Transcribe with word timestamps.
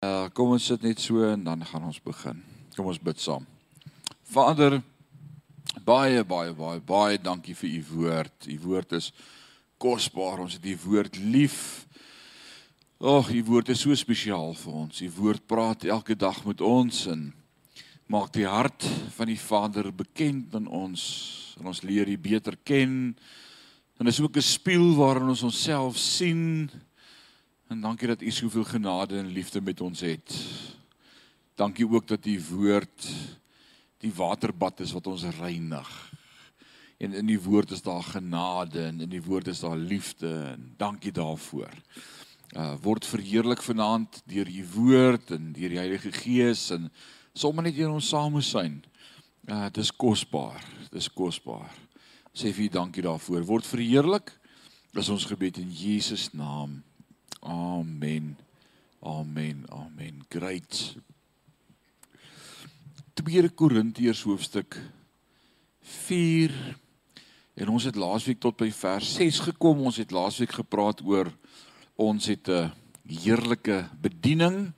Uh, 0.00 0.30
kom 0.32 0.54
ons 0.54 0.64
sit 0.64 0.80
net 0.80 0.96
so 1.04 1.20
en 1.28 1.42
dan 1.44 1.60
gaan 1.68 1.82
ons 1.84 1.98
begin. 2.00 2.38
Kom 2.72 2.86
ons 2.88 3.00
bid 3.04 3.18
saam. 3.20 3.42
Vader, 4.32 4.78
baie 5.84 6.22
baie 6.24 6.54
baie 6.56 6.80
baie 6.80 7.18
dankie 7.20 7.52
vir 7.58 7.68
u 7.68 7.82
woord. 7.90 8.48
U 8.48 8.56
woord 8.62 8.94
is 8.96 9.10
kosbaar. 9.76 10.40
Ons 10.40 10.56
het 10.56 10.64
u 10.64 10.72
woord 10.86 11.20
lief. 11.20 11.84
Ag, 12.96 13.28
u 13.28 13.44
woord 13.50 13.74
is 13.76 13.84
so 13.84 13.92
spesiaal 13.92 14.56
vir 14.62 14.80
ons. 14.86 15.04
U 15.04 15.12
woord 15.20 15.44
praat 15.44 15.84
elke 15.84 16.16
dag 16.16 16.40
met 16.48 16.64
ons 16.64 17.04
en 17.12 17.28
maak 18.08 18.32
die 18.32 18.48
hart 18.48 18.88
van 19.18 19.28
die 19.28 19.40
Vader 19.44 19.92
bekend 19.92 20.56
aan 20.56 20.72
ons 20.80 21.04
en 21.60 21.68
ons 21.74 21.84
leer 21.84 22.08
u 22.08 22.16
beter 22.16 22.56
ken. 22.64 23.12
En 24.00 24.08
is 24.08 24.24
ook 24.24 24.40
'n 24.40 24.48
spieël 24.48 24.94
waarin 24.96 25.28
ons 25.28 25.44
onsself 25.44 26.00
sien 26.00 26.70
En 27.70 27.80
dankie 27.80 28.08
dat 28.08 28.22
u 28.22 28.30
soveel 28.30 28.64
genade 28.64 29.18
en 29.18 29.26
liefde 29.26 29.60
met 29.60 29.80
ons 29.80 30.00
het. 30.00 30.34
Dankie 31.54 31.86
ook 31.88 32.08
dat 32.08 32.26
u 32.26 32.42
woord 32.50 33.06
die 34.02 34.10
waterbad 34.14 34.80
is 34.80 34.92
wat 34.92 35.06
ons 35.06 35.22
reinig. 35.38 36.12
En 36.98 37.12
in 37.12 37.26
die 37.26 37.40
woord 37.40 37.70
is 37.70 37.82
daar 37.82 38.02
genade 38.02 38.82
en 38.82 39.00
in 39.00 39.08
die 39.08 39.22
woord 39.22 39.46
is 39.46 39.60
daar 39.60 39.76
liefde 39.76 40.32
en 40.50 40.74
dankie 40.76 41.12
daarvoor. 41.12 41.70
Uh 42.56 42.74
word 42.82 43.06
verheerlik 43.06 43.62
vanaand 43.62 44.22
deur 44.26 44.50
u 44.50 44.66
woord 44.74 45.30
en 45.30 45.52
deur 45.52 45.70
die 45.70 45.78
Heilige 45.78 46.12
Gees 46.12 46.70
en 46.74 46.90
sommer 47.32 47.62
net 47.62 47.78
in 47.78 47.94
ons 47.94 48.08
samesyn. 48.08 48.82
Uh 49.46 49.70
dis 49.70 49.94
kosbaar. 49.94 50.58
Dis 50.90 51.06
kosbaar. 51.12 51.70
Sê 52.34 52.50
vir 52.50 52.66
u 52.66 52.68
dankie 52.82 53.06
daarvoor. 53.06 53.46
Word 53.46 53.66
verheerlik. 53.66 54.38
Dis 54.90 55.08
ons 55.08 55.24
gebed 55.24 55.62
in 55.62 55.70
Jesus 55.70 56.32
naam. 56.34 56.80
Amen. 57.40 58.36
Amen. 59.00 59.64
Amen. 59.68 60.24
Great. 60.28 60.96
2 63.14 63.48
Korintiërs 63.48 64.22
hoofstuk 64.22 64.76
4 65.80 66.52
en 67.54 67.68
ons 67.68 67.84
het 67.84 67.96
laasweek 67.96 68.40
tot 68.40 68.58
by 68.60 68.68
vers 68.72 69.14
6 69.16 69.40
gekom. 69.48 69.80
Ons 69.88 70.00
het 70.00 70.12
laasweek 70.12 70.52
gepraat 70.52 71.00
oor 71.00 71.32
ons 71.96 72.26
het 72.28 72.48
'n 72.48 72.72
heerlike 73.08 73.88
bediening. 74.00 74.72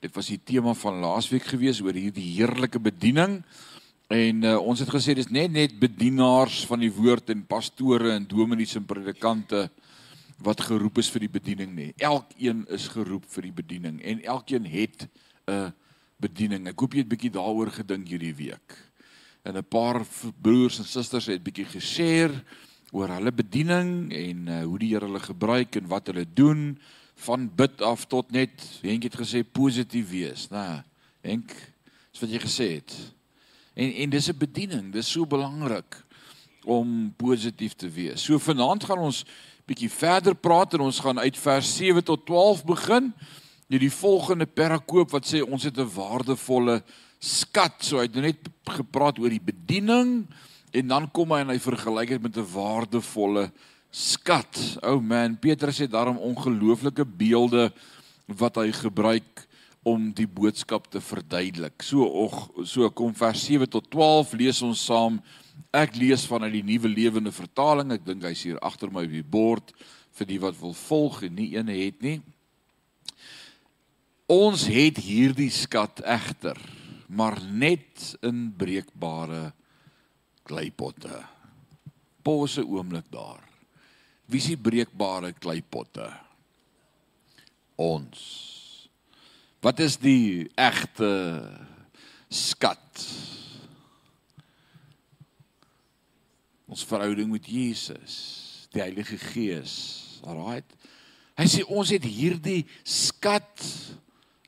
Dit 0.00 0.14
was 0.14 0.26
die 0.26 0.40
tema 0.44 0.74
van 0.74 1.00
laasweek 1.00 1.44
gewees 1.44 1.80
oor 1.80 1.96
hierdie 1.96 2.36
heerlike 2.36 2.78
bediening. 2.78 3.42
En 4.06 4.42
uh, 4.42 4.58
ons 4.60 4.78
het 4.78 4.88
gesê 4.88 5.14
dis 5.14 5.30
net 5.30 5.50
net 5.50 5.78
bedienaars 5.78 6.66
van 6.66 6.78
die 6.78 6.92
woord 6.92 7.30
en 7.30 7.46
pastore 7.46 8.12
en 8.12 8.26
dominees 8.26 8.76
en 8.76 8.84
predikante 8.84 9.70
wat 10.42 10.60
geroep 10.60 10.98
is 10.98 11.10
vir 11.10 11.24
die 11.24 11.32
bediening 11.32 11.72
nie. 11.74 11.92
Elkeen 11.96 12.64
is 12.74 12.88
geroep 12.92 13.24
vir 13.32 13.48
die 13.48 13.56
bediening 13.56 14.00
en 14.04 14.22
elkeen 14.22 14.64
het 14.64 15.08
'n 15.48 15.72
bediening. 16.20 16.68
Ek 16.68 16.80
hoop 16.80 16.92
jy 16.92 16.98
het 16.98 17.08
bietjie 17.08 17.30
daaroor 17.30 17.70
gedink 17.70 18.08
hierdie 18.08 18.34
week. 18.34 18.76
En 19.44 19.56
'n 19.56 19.64
paar 19.64 20.04
broers 20.42 20.78
en 20.78 20.84
susters 20.84 21.26
het 21.26 21.42
bietjie 21.42 21.64
geshare 21.64 22.42
oor 22.92 23.08
hulle 23.08 23.32
bediening 23.32 24.12
en 24.12 24.48
uh, 24.48 24.62
hoe 24.64 24.78
die 24.78 24.94
Here 24.94 25.06
hulle 25.06 25.20
gebruik 25.20 25.76
en 25.76 25.86
wat 25.86 26.06
hulle 26.06 26.26
doen 26.34 26.78
van 27.26 27.48
bid 27.56 27.82
af 27.82 28.06
tot 28.06 28.30
net 28.30 28.62
Henk 28.82 29.02
het 29.02 29.16
gesê 29.16 29.42
positief 29.42 30.10
wees, 30.10 30.48
né? 30.50 30.84
Henk, 31.22 31.52
dis 32.12 32.20
wat 32.20 32.30
jy 32.30 32.40
gesê 32.40 32.68
het. 32.76 32.92
En 33.74 33.92
en 33.92 34.10
dis 34.10 34.28
'n 34.28 34.38
bediening, 34.38 34.92
dis 34.92 35.10
so 35.10 35.26
belangrik 35.26 36.04
om 36.64 37.14
positief 37.16 37.74
te 37.74 37.88
wees. 37.90 38.24
So 38.24 38.38
vanaand 38.38 38.84
gaan 38.84 38.98
ons 38.98 39.24
bietjie 39.66 39.90
verder 39.90 40.36
praat 40.38 40.76
en 40.76 40.84
ons 40.86 40.98
gaan 41.02 41.18
uit 41.18 41.38
vers 41.42 41.68
7 41.76 42.04
tot 42.06 42.22
12 42.28 42.62
begin. 42.68 43.10
Hier 43.66 43.82
die 43.82 43.90
volgende 43.90 44.46
perakoop 44.46 45.10
wat 45.10 45.26
sê 45.26 45.42
ons 45.42 45.64
het 45.66 45.78
'n 45.78 45.90
waardevolle 45.90 46.82
skat. 47.18 47.74
So 47.82 47.98
hy 47.98 48.06
het 48.06 48.14
nou 48.14 48.22
net 48.22 48.46
gepraat 48.64 49.18
oor 49.18 49.30
die 49.30 49.42
bediening 49.42 50.26
en 50.72 50.88
dan 50.88 51.10
kom 51.10 51.32
hy 51.32 51.40
en 51.40 51.48
hy 51.48 51.58
vergelyk 51.58 52.08
dit 52.08 52.22
met 52.22 52.36
'n 52.36 52.52
waardevolle 52.52 53.50
skat. 53.90 54.78
O 54.82 54.94
oh 54.94 55.02
man, 55.02 55.36
Petrus 55.36 55.78
het 55.78 55.90
daarom 55.90 56.18
ongelooflike 56.18 57.04
beelde 57.04 57.72
wat 58.26 58.56
hy 58.56 58.70
gebruik 58.72 59.48
om 59.82 60.12
die 60.12 60.28
boodskap 60.28 60.90
te 60.90 61.00
verduidelik. 61.00 61.82
So 61.82 62.04
og 62.04 62.66
so 62.66 62.88
kom 62.90 63.14
vers 63.14 63.44
7 63.44 63.68
tot 63.68 63.90
12 63.90 64.32
lees 64.32 64.62
ons 64.62 64.84
saam 64.84 65.20
Ek 65.76 65.96
lees 65.98 66.24
vanuit 66.28 66.54
die 66.54 66.64
nuwe 66.64 66.88
lewende 66.88 67.32
vertaling. 67.34 67.92
Ek 67.92 68.04
dink 68.06 68.24
hy's 68.24 68.44
hier 68.46 68.60
agter 68.64 68.92
my 68.92 69.04
op 69.06 69.12
die 69.12 69.26
bord 69.26 69.72
vir 70.16 70.28
die 70.30 70.40
wat 70.40 70.56
wil 70.60 70.74
volg 70.76 71.22
en 71.26 71.36
nie 71.36 71.50
een 71.56 71.70
het 71.72 72.00
nie. 72.04 72.18
Ons 74.32 74.64
het 74.66 74.98
hierdie 74.98 75.52
skat 75.54 76.00
egter, 76.02 76.58
maar 77.06 77.38
net 77.46 78.16
in 78.26 78.48
breekbare 78.58 79.52
kleipotte. 80.46 81.20
Pause 82.26 82.64
oomblik 82.66 83.06
daar. 83.12 83.44
Wie 84.26 84.40
is 84.42 84.48
die 84.50 84.58
breekbare 84.58 85.30
kleipotte? 85.38 86.08
Ons. 87.78 88.24
Wat 89.62 89.78
is 89.84 89.98
die 90.02 90.48
egte 90.58 91.10
skat? 92.30 93.06
Ons 96.66 96.84
verhouding 96.86 97.30
met 97.30 97.46
Jesus, 97.46 98.14
die 98.74 98.82
Heilige 98.82 99.18
Gees. 99.30 99.74
Alraight. 100.26 100.68
Hy 101.36 101.46
sê 101.50 101.62
ons 101.68 101.90
het 101.92 102.04
hierdie 102.08 102.64
skat 102.82 103.62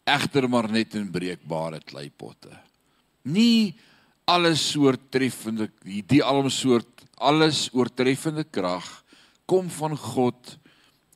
egter 0.08 0.48
maar 0.50 0.70
net 0.72 0.96
in 0.98 1.10
breekbare 1.12 1.82
kleipotte. 1.84 2.54
Nie 3.28 3.76
alles 4.28 4.62
soort 4.72 5.10
treffende 5.12 5.68
die 5.84 6.22
alom 6.24 6.48
soort 6.52 7.04
alles 7.18 7.66
oortreffende 7.76 8.44
krag 8.44 8.86
kom 9.48 9.68
van 9.72 9.96
God 9.98 10.56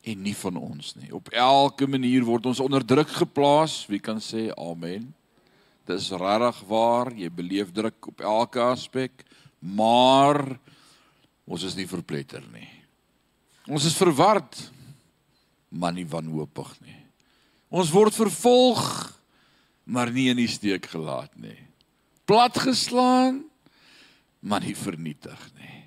en 0.02 0.22
nie 0.24 0.34
van 0.34 0.58
ons 0.58 0.94
nie. 0.98 1.12
Op 1.14 1.30
elke 1.30 1.86
manier 1.86 2.24
word 2.26 2.48
ons 2.50 2.62
onder 2.62 2.84
druk 2.84 3.10
geplaas. 3.22 3.82
Wie 3.90 4.00
kan 4.02 4.18
sê 4.22 4.48
amen? 4.56 5.12
Dis 5.86 6.10
regtig 6.14 6.62
waar, 6.70 7.10
jy 7.14 7.30
beleef 7.30 7.72
druk 7.74 8.10
op 8.10 8.22
elke 8.22 8.62
aspek, 8.62 9.24
maar 9.58 10.44
Ons 11.46 11.64
is 11.66 11.76
nie 11.78 11.88
verpletter 11.90 12.44
nie. 12.52 12.68
Ons 13.70 13.86
is 13.86 13.96
verward, 13.98 14.56
maar 15.70 15.94
nie 15.94 16.06
wanhoopig 16.08 16.70
nie. 16.82 16.98
Ons 17.72 17.92
word 17.94 18.14
vervolg, 18.14 18.82
maar 19.84 20.10
nie 20.12 20.28
in 20.30 20.38
die 20.38 20.50
steek 20.50 20.86
gelaat 20.92 21.32
nie. 21.40 21.58
Platgeslaan, 22.28 23.42
maar 24.42 24.62
nie 24.62 24.76
vernietig 24.78 25.46
nie. 25.58 25.78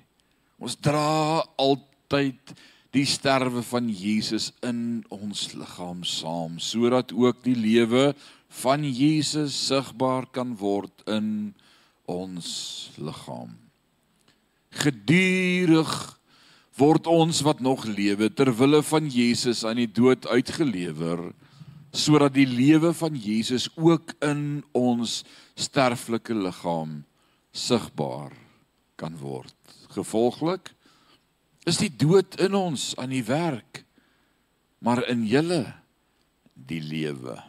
Ons 0.60 0.76
dra 0.80 1.44
altyd 1.60 2.56
die 2.96 3.04
sterwe 3.08 3.62
van 3.66 3.90
Jesus 3.92 4.50
in 4.64 5.04
ons 5.12 5.50
liggaam 5.52 6.00
saam 6.08 6.56
sodat 6.62 7.12
ook 7.12 7.42
die 7.44 7.56
lewe 7.56 8.14
van 8.62 8.86
Jesus 8.88 9.56
sigbaar 9.66 10.24
kan 10.32 10.56
word 10.56 11.04
in 11.04 11.28
ons 12.08 12.48
liggaam 12.96 13.52
gedurig 14.76 15.92
word 16.76 17.08
ons 17.08 17.40
wat 17.46 17.62
nog 17.64 17.86
lewe 17.88 18.28
ter 18.28 18.50
wille 18.58 18.82
van 18.84 19.08
Jesus 19.08 19.64
aan 19.64 19.80
die 19.80 19.90
dood 19.90 20.26
uitgelewer 20.28 21.32
sodat 21.96 22.34
die 22.36 22.46
lewe 22.48 22.92
van 22.92 23.14
Jesus 23.16 23.70
ook 23.80 24.12
in 24.20 24.60
ons 24.76 25.22
sterflike 25.56 26.34
liggaam 26.36 26.98
sigbaar 27.56 28.34
kan 29.00 29.16
word. 29.16 29.56
Gevolglik 29.96 30.74
is 31.64 31.80
die 31.80 31.88
dood 31.88 32.36
in 32.44 32.54
ons 32.54 32.92
aan 33.00 33.14
die 33.14 33.24
werk 33.24 33.86
maar 34.84 35.02
in 35.08 35.24
julle 35.26 35.64
die 36.54 36.82
lewe. 36.84 37.40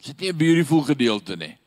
Is 0.00 0.12
dit 0.12 0.20
nie 0.20 0.32
'n 0.32 0.36
beautiful 0.36 0.82
gedeelte 0.82 1.36
nie? 1.36 1.59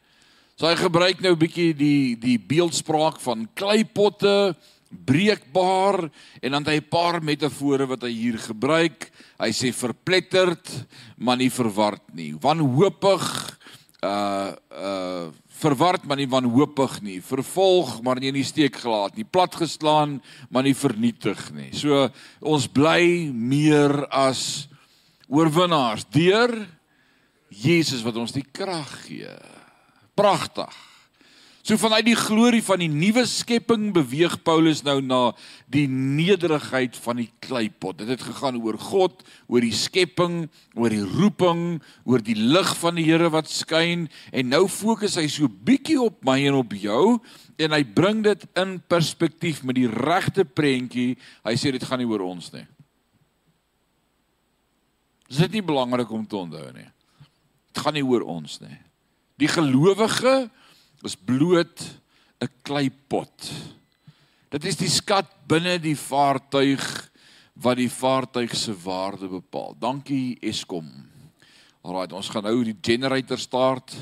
So 0.53 0.67
hy 0.69 0.75
gebruik 0.77 1.21
nou 1.21 1.33
'n 1.33 1.39
bietjie 1.39 1.73
die 1.73 2.13
die 2.13 2.38
beeldspraak 2.38 3.17
van 3.19 3.50
kleipotte, 3.57 4.55
breekbaar 4.94 6.11
en 6.41 6.51
dan 6.51 6.65
hy 6.65 6.77
'n 6.77 6.89
paar 6.89 7.23
metafore 7.23 7.88
wat 7.88 8.03
hy 8.03 8.11
hier 8.13 8.38
gebruik. 8.38 9.09
Hy 9.39 9.50
sê 9.50 9.73
verpletterd, 9.73 10.85
maar 11.17 11.38
nie 11.38 11.50
verward 11.50 12.03
nie. 12.13 12.35
Wanhoopig, 12.38 13.57
uh 14.03 14.53
uh 14.69 15.31
verward 15.63 16.05
maar 16.05 16.17
nie 16.17 16.29
wanhoopig 16.29 17.01
nie. 17.01 17.21
Vervolg 17.21 18.01
maar 18.03 18.19
nie 18.19 18.27
in 18.27 18.38
die 18.38 18.44
steek 18.44 18.75
gelaat 18.75 19.15
nie. 19.15 19.25
Platgeslaan 19.25 20.21
maar 20.50 20.63
nie 20.63 20.75
vernietig 20.75 21.51
nie. 21.51 21.73
So 21.73 22.11
ons 22.41 22.67
bly 22.67 23.31
meer 23.33 24.05
as 24.11 24.67
oorwinnaars 25.27 26.05
deur 26.11 26.67
Jesus 27.50 28.03
wat 28.03 28.15
ons 28.17 28.31
die 28.31 28.45
krag 28.51 29.07
gee. 29.07 29.62
Pragtig. 30.18 30.74
So 31.63 31.80
vanuit 31.80 32.04
die 32.10 32.18
glorie 32.19 32.60
van 32.60 32.81
die 32.83 32.89
nuwe 32.92 33.21
skepping 33.24 33.94
beweeg 33.95 34.33
Paulus 34.44 34.81
nou 34.83 34.98
na 35.00 35.30
die 35.71 35.86
nederigheid 35.88 36.98
van 37.06 37.21
die 37.21 37.30
kleipot. 37.45 38.01
Dit 38.01 38.12
het 38.12 38.25
gegaan 38.27 38.57
oor 38.60 38.75
God, 38.75 39.24
oor 39.48 39.63
die 39.63 39.71
skepping, 39.71 40.50
oor 40.75 40.92
die 40.92 41.06
roeping, 41.07 41.80
oor 42.04 42.19
die 42.19 42.36
lig 42.36 42.74
van 42.81 43.00
die 43.00 43.07
Here 43.07 43.31
wat 43.31 43.48
skyn 43.48 44.10
en 44.36 44.51
nou 44.51 44.65
fokus 44.68 45.15
hy 45.15 45.30
so 45.31 45.48
bietjie 45.48 45.95
op 46.04 46.19
my 46.27 46.36
en 46.50 46.60
op 46.60 46.75
jou 46.75 47.15
en 47.56 47.80
hy 47.80 47.83
bring 47.95 48.25
dit 48.27 48.44
in 48.60 48.75
perspektief 48.92 49.63
met 49.63 49.80
die 49.80 49.88
regte 49.88 50.44
prentjie. 50.44 51.13
Hy 51.48 51.56
sê 51.56 51.71
dit 51.71 51.88
gaan 51.88 52.04
nie 52.04 52.12
oor 52.12 52.27
ons 52.27 52.51
nie. 52.51 52.68
Dit 55.31 55.48
is 55.48 55.56
nie 55.56 55.63
belangrik 55.63 56.12
om 56.12 56.27
te 56.27 56.44
onthou 56.44 56.74
nie. 56.75 56.89
Dit 57.71 57.86
gaan 57.88 57.95
nie 57.95 58.04
oor 58.04 58.27
ons 58.36 58.60
nie. 58.60 58.75
Die 59.43 59.51
gelowige 59.51 60.47
is 61.03 61.17
bloot 61.19 61.81
'n 62.39 62.47
kleipot. 62.63 63.51
Dit 64.49 64.63
is 64.63 64.77
die 64.79 64.89
skat 64.89 65.27
binne 65.47 65.75
die 65.83 65.97
vaartuig 65.99 67.11
wat 67.53 67.75
die 67.77 67.91
vaartuig 67.91 68.55
se 68.55 68.71
waarde 68.71 69.27
bepaal. 69.27 69.75
Dankie 69.79 70.39
Eskom. 70.39 70.87
Alraai, 71.81 72.13
ons 72.15 72.29
gaan 72.29 72.43
nou 72.43 72.63
die 72.63 72.77
generator 72.81 73.37
start. 73.37 73.95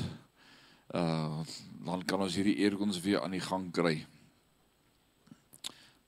Uh 0.94 1.42
dan 1.82 2.04
kan 2.06 2.20
ons 2.22 2.36
hierdie 2.38 2.62
aircons 2.62 3.00
weer 3.02 3.22
aan 3.22 3.34
die 3.34 3.42
gang 3.42 3.72
kry. 3.72 4.06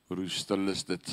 Hoe 0.06 0.28
stil 0.28 0.68
is 0.68 0.84
dit? 0.84 1.10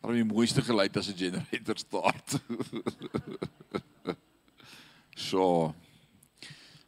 Maar 0.00 0.12
die 0.12 0.24
mooiste 0.24 0.62
geluid 0.62 0.96
as 0.96 1.08
'n 1.08 1.16
generator 1.16 1.78
start. 1.78 2.34
so. 5.20 5.74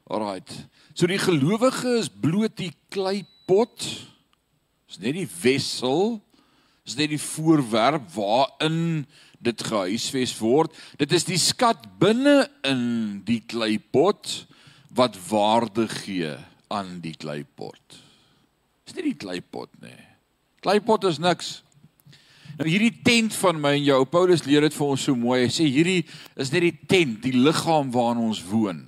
Alraait. 0.09 0.49
So 0.95 1.09
die 1.09 1.21
gelowige 1.21 1.99
is 2.01 2.09
bloot 2.09 2.57
die 2.59 2.73
kleipot. 2.93 3.85
Is 4.89 5.01
net 5.01 5.17
die 5.17 5.29
wessel. 5.43 6.21
Is 6.87 6.97
net 6.99 7.13
die 7.13 7.21
voorwerp 7.23 8.09
waarin 8.17 9.05
dit 9.43 9.65
gehuisves 9.67 10.35
word. 10.39 10.75
Dit 11.01 11.15
is 11.17 11.27
die 11.27 11.41
skat 11.41 11.85
binne 12.01 12.47
in 12.67 13.23
die 13.27 13.41
kleipot 13.41 14.43
wat 14.93 15.17
waarde 15.29 15.89
gee 15.91 16.35
aan 16.73 16.99
die 17.05 17.15
kleipot. 17.17 18.01
Is 18.87 18.97
nie 18.97 19.13
die 19.13 19.19
kleipot 19.19 19.73
nie. 19.83 19.99
Kleipot 20.63 21.09
is 21.09 21.19
niks. 21.23 21.61
Nou 22.59 22.69
hierdie 22.69 22.93
tent 23.05 23.35
van 23.41 23.61
my 23.61 23.75
en 23.79 23.85
jou, 23.87 23.99
Paulus 24.13 24.45
leer 24.45 24.67
dit 24.67 24.75
vir 24.77 24.87
ons 24.95 25.05
so 25.09 25.17
mooi. 25.19 25.43
Hy 25.47 25.53
sê 25.53 25.67
hierdie 25.67 26.03
is 26.37 26.53
net 26.53 26.67
die 26.67 26.75
tent, 26.89 27.21
die 27.25 27.35
liggaam 27.37 27.93
waarin 27.95 28.25
ons 28.27 28.43
woon. 28.51 28.83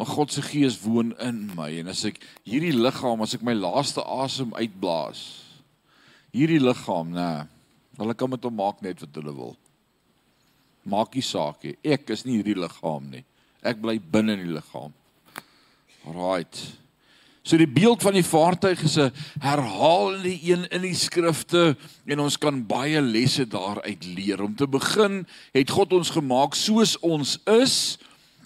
Maar 0.00 0.08
God 0.08 0.32
se 0.32 0.42
gees 0.46 0.78
woon 0.80 1.12
in 1.20 1.42
my 1.52 1.68
en 1.82 1.90
as 1.92 2.06
ek 2.08 2.22
hierdie 2.48 2.72
liggaam, 2.72 3.20
as 3.20 3.36
ek 3.36 3.44
my 3.44 3.52
laaste 3.52 4.00
asem 4.00 4.54
uitblaas, 4.56 5.20
hierdie 6.32 6.62
liggaam, 6.62 7.10
nê, 7.12 7.30
hulle 8.00 8.16
kan 8.16 8.32
met 8.32 8.46
hom 8.48 8.56
maak 8.56 8.80
net 8.80 9.02
wat 9.04 9.18
hulle 9.20 9.34
wil. 9.36 9.52
Maak 10.88 11.12
nie 11.12 11.24
saak 11.26 11.66
nie. 11.66 11.74
Ek 11.84 12.08
is 12.14 12.24
nie 12.24 12.38
hierdie 12.38 12.56
liggaam 12.56 13.10
nie. 13.12 13.26
Ek 13.60 13.82
bly 13.82 13.98
binne 14.00 14.38
in 14.38 14.46
die 14.46 14.54
liggaam. 14.54 14.94
Right. 16.08 16.62
So 17.42 17.56
die 17.56 17.68
beeld 17.68 18.02
van 18.04 18.12
die 18.12 18.24
vaartuig 18.26 18.82
is 18.84 18.98
'n 18.98 19.12
herhalende 19.40 20.38
een 20.42 20.68
in 20.68 20.82
die 20.82 20.94
skrifte 20.94 21.76
en 22.04 22.20
ons 22.20 22.38
kan 22.38 22.66
baie 22.66 23.00
lesse 23.00 23.46
daaruit 23.46 24.04
leer. 24.04 24.42
Om 24.42 24.56
te 24.56 24.68
begin 24.68 25.26
het 25.52 25.70
God 25.70 25.92
ons 25.92 26.10
gemaak 26.10 26.54
soos 26.54 26.98
ons 26.98 27.38
is 27.44 27.98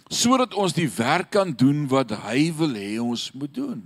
sodat 0.09 0.55
ons 0.55 0.73
die 0.73 0.89
werk 0.89 1.31
kan 1.31 1.53
doen 1.53 1.89
wat 1.89 2.11
hy 2.11 2.53
wil 2.55 2.75
hê 2.75 3.01
ons 3.01 3.33
moet 3.33 3.55
doen. 3.55 3.83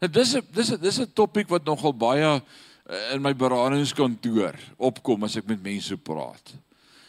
Dit 0.00 0.16
is 0.16 0.36
dis 0.50 0.72
'n 0.72 0.80
dis 0.80 0.98
'n 1.00 1.12
topik 1.12 1.48
wat 1.48 1.64
nogal 1.64 1.92
baie 1.92 2.42
eh, 2.86 3.14
in 3.14 3.22
my 3.22 3.34
beradingskantoor 3.34 4.54
opkom 4.78 5.24
as 5.24 5.36
ek 5.36 5.46
met 5.46 5.62
mense 5.62 5.96
praat. 5.96 6.54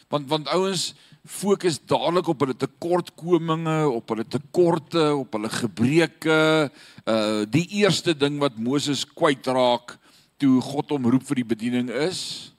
Want 0.10 0.28
want 0.28 0.48
ouens 0.48 0.94
fokus 1.28 1.80
dadelik 1.86 2.28
op 2.32 2.40
hulle 2.42 2.56
tekortkominge, 2.58 3.90
op 3.90 4.10
hulle 4.10 4.26
tekorte, 4.26 5.16
op 5.16 5.34
hulle 5.38 5.50
gebreke. 5.54 6.72
Uh 7.06 7.46
die 7.50 7.68
eerste 7.82 8.14
ding 8.18 8.40
wat 8.42 8.58
Moses 8.58 9.06
kwytraak 9.06 9.98
toe 10.42 10.62
God 10.62 10.90
hom 10.96 11.06
roep 11.14 11.26
vir 11.30 11.36
die 11.44 11.50
bediening 11.54 11.90
is 11.90 12.52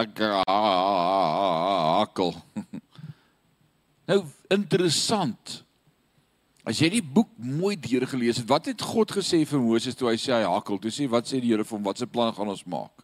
ek 0.00 0.18
hakkel. 0.42 2.34
Nou 4.04 4.18
interessant. 4.52 5.64
As 6.68 6.76
jy 6.80 6.90
die 6.92 7.04
boek 7.04 7.30
mooi 7.40 7.72
deurgelees 7.80 8.36
het, 8.40 8.48
wat 8.48 8.68
het 8.68 8.82
God 8.84 9.12
gesê 9.16 9.42
vir 9.48 9.60
Moses 9.60 9.96
toe 9.96 10.10
hy 10.10 10.18
sê 10.20 10.34
hy 10.36 10.44
hakkel? 10.44 10.76
Toe 10.80 10.92
sê 10.92 11.08
wat 11.08 11.28
sê 11.28 11.40
die 11.40 11.52
Here 11.52 11.64
vir 11.64 11.76
hom? 11.78 11.86
Wat 11.88 12.00
se 12.00 12.08
plan 12.08 12.32
gaan 12.36 12.52
ons 12.52 12.64
maak? 12.68 13.03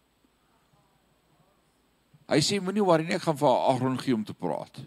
Hy 2.31 2.39
sê 2.39 2.61
moenie 2.63 2.83
worry 2.85 3.03
nie, 3.03 3.17
ek 3.17 3.25
gaan 3.27 3.39
vir 3.39 3.51
Aaron 3.51 3.99
gee 3.99 4.15
om 4.15 4.23
te 4.23 4.35
praat. 4.35 4.79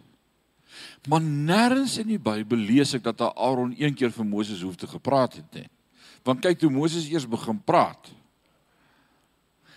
Maar 1.08 1.20
nêrens 1.20 1.98
in 2.00 2.08
die 2.08 2.20
Bybel 2.20 2.64
lees 2.70 2.94
ek 2.96 3.04
dat 3.04 3.20
Aaron 3.20 3.74
een 3.76 3.94
keer 3.94 4.12
vir 4.14 4.26
Moses 4.26 4.64
hoef 4.64 4.78
te 4.80 4.88
gepraat 4.88 5.36
het 5.36 5.58
nie. 5.60 5.68
Want 6.24 6.40
kyk 6.44 6.62
toe 6.62 6.72
Moses 6.72 7.10
eers 7.10 7.28
begin 7.28 7.60
praat. 7.60 8.08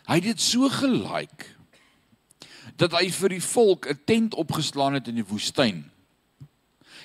Hy 0.08 0.22
het 0.22 0.30
dit 0.30 0.42
so 0.42 0.70
gelike 0.72 1.52
dat 2.80 2.94
hy 2.96 3.10
vir 3.12 3.36
die 3.36 3.44
volk 3.44 3.88
'n 3.90 4.00
tent 4.06 4.36
opgeslaan 4.36 4.94
het 4.94 5.08
in 5.08 5.20
die 5.20 5.28
woestyn. 5.28 5.84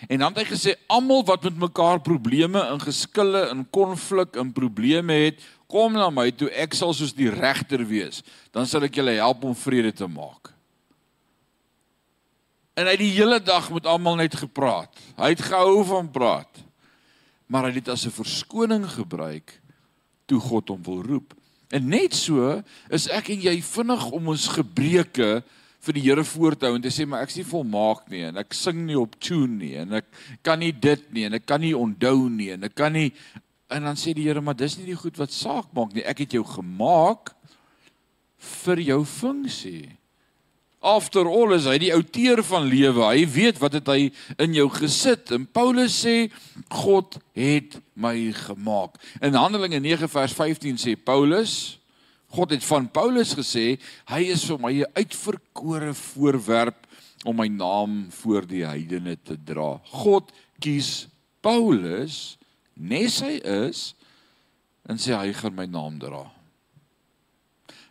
En 0.08 0.18
dan 0.18 0.34
het 0.34 0.42
hy 0.42 0.54
gesê 0.54 0.74
almal 0.86 1.24
wat 1.24 1.42
met 1.42 1.56
mekaar 1.56 2.00
probleme 2.00 2.60
en 2.60 2.80
geskille 2.80 3.48
en 3.50 3.66
konflik 3.70 4.36
en 4.36 4.52
probleme 4.52 5.12
het, 5.12 5.42
kom 5.66 5.92
na 5.92 6.10
my 6.10 6.30
toe, 6.30 6.50
ek 6.50 6.74
sal 6.74 6.92
soos 6.94 7.14
die 7.14 7.30
regter 7.30 7.86
wees. 7.86 8.22
Dan 8.50 8.66
sal 8.66 8.82
ek 8.82 8.94
julle 8.94 9.14
help 9.16 9.44
om 9.44 9.54
vrede 9.54 9.92
te 9.92 10.06
maak. 10.06 10.51
En 12.82 12.88
hy 12.90 12.96
het 12.96 13.04
die 13.04 13.14
hele 13.14 13.38
dag 13.38 13.68
met 13.70 13.86
almal 13.86 14.16
net 14.18 14.34
gepraat. 14.34 14.90
Hy 15.14 15.28
het 15.30 15.44
gehou 15.46 15.84
van 15.86 16.08
praat. 16.10 16.62
Maar 17.46 17.68
hy 17.68 17.76
het 17.76 17.84
dit 17.84 17.92
as 17.92 18.06
'n 18.06 18.10
verskoning 18.10 18.82
gebruik 18.90 19.60
toe 20.26 20.40
God 20.40 20.68
hom 20.68 20.82
wil 20.82 21.02
roep. 21.02 21.34
En 21.70 21.88
net 21.88 22.14
so 22.14 22.62
is 22.90 23.06
ek 23.08 23.28
en 23.28 23.40
jy 23.40 23.62
vinnig 23.62 24.10
om 24.10 24.28
ons 24.28 24.48
gebreke 24.48 25.44
vir 25.82 25.94
die 25.94 26.02
Here 26.02 26.24
voor 26.24 26.56
te 26.56 26.66
hou 26.66 26.74
en 26.74 26.82
te 26.82 26.90
sê 26.90 27.06
maar 27.06 27.22
ek 27.22 27.30
is 27.30 27.36
nie 27.36 27.50
volmaak 27.50 28.10
nie 28.10 28.22
en 28.22 28.36
ek 28.36 28.54
sing 28.54 28.84
nie 28.86 28.98
op 28.98 29.14
tune 29.20 29.58
nie 29.58 29.74
en 29.76 29.92
ek 29.98 30.06
kan 30.42 30.58
nie 30.58 30.72
dit 30.72 31.12
nie 31.12 31.24
en 31.26 31.34
ek 31.34 31.46
kan 31.46 31.60
nie 31.60 31.74
onthou 31.74 32.28
nie 32.30 32.52
en 32.54 32.64
ek 32.64 32.74
kan 32.74 32.92
nie 32.92 33.12
en 33.72 33.82
dan 33.82 33.96
sê 33.96 34.14
die 34.14 34.28
Here 34.28 34.40
maar 34.40 34.54
dis 34.54 34.78
nie 34.78 34.86
die 34.86 34.98
goed 34.98 35.18
wat 35.18 35.34
saak 35.34 35.72
maak 35.74 35.94
nie 35.94 36.04
ek 36.06 36.18
het 36.18 36.32
jou 36.38 36.44
gemaak 36.44 37.34
vir 38.38 38.78
jou 38.78 39.04
funksie 39.04 39.90
After 40.82 41.28
all 41.30 41.54
is 41.54 41.68
hy 41.70 41.76
die 41.78 41.92
outeur 41.94 42.42
van 42.42 42.66
lewe. 42.66 43.04
Hy 43.06 43.26
weet 43.30 43.60
wat 43.62 43.76
het 43.78 43.86
hy 43.86 44.10
in 44.42 44.56
jou 44.56 44.66
gesit. 44.74 45.30
En 45.30 45.46
Paulus 45.46 45.94
sê 46.02 46.26
God 46.68 47.20
het 47.38 47.78
my 47.94 48.16
gemaak. 48.34 48.98
In 49.22 49.38
Handelinge 49.38 49.78
9 49.80 50.10
vers 50.10 50.34
15 50.34 50.80
sê 50.82 50.96
Paulus 50.98 51.78
God 52.32 52.54
het 52.54 52.64
van 52.64 52.86
Paulus 52.88 53.34
gesê, 53.36 53.76
hy 54.08 54.22
is 54.32 54.46
vir 54.48 54.58
my 54.58 54.72
'n 54.72 54.92
uitverkore 54.96 55.92
voorwerp 55.92 56.86
om 57.24 57.36
my 57.36 57.48
naam 57.48 58.08
voor 58.10 58.46
die 58.46 58.64
heidene 58.64 59.16
te 59.20 59.36
dra. 59.36 59.80
God 59.92 60.32
kies 60.58 61.08
Paulus 61.42 62.38
nes 62.74 63.20
hy 63.20 63.36
is 63.44 63.94
en 64.88 64.96
sê 64.96 65.12
hy 65.12 65.32
gaan 65.32 65.54
my 65.54 65.66
naam 65.66 65.98
dra. 65.98 66.24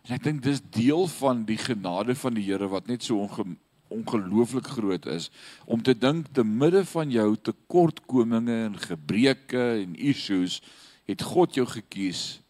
En 0.02 0.16
ek 0.16 0.24
dink 0.24 0.42
dis 0.42 0.62
deel 0.74 1.06
van 1.18 1.44
die 1.46 1.58
genade 1.60 2.16
van 2.18 2.34
die 2.34 2.44
Here 2.48 2.66
wat 2.70 2.88
net 2.90 3.04
so 3.06 3.22
onge, 3.22 3.54
ongelooflik 3.92 4.66
groot 4.74 5.06
is 5.06 5.28
om 5.64 5.82
te 5.84 5.94
dink 5.94 6.32
te 6.34 6.44
midde 6.44 6.84
van 6.90 7.10
jou 7.12 7.28
tekortkominge 7.36 8.56
en 8.66 8.78
gebreke 8.80 9.62
en 9.84 9.94
issues 9.94 10.60
het 11.08 11.22
God 11.22 11.54
jou 11.58 11.66
gekies 11.68 12.40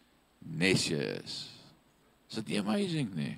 nes 0.43 0.87
jy 0.89 1.01
is. 1.19 1.35
Is 2.31 2.39
dit 2.41 2.53
nie 2.53 2.61
amazing 2.63 3.11
nie? 3.15 3.33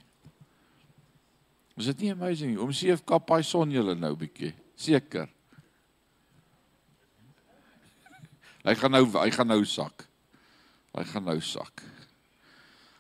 Is 1.76 1.90
dit 1.92 2.06
nie 2.06 2.14
amazing 2.14 2.54
nie? 2.54 2.62
Om 2.62 2.72
seef 2.76 3.04
kapai 3.08 3.42
son 3.44 3.74
julle 3.74 3.98
nou 4.00 4.14
bietjie. 4.20 4.54
Seker. 4.80 5.28
Hy 8.66 8.74
gaan 8.80 8.96
nou 8.96 9.04
hy 9.18 9.28
gaan 9.36 9.52
nou 9.52 9.62
sak. 9.68 10.08
Hy 10.96 11.04
gaan 11.12 11.28
nou 11.28 11.38
sak. 11.44 11.84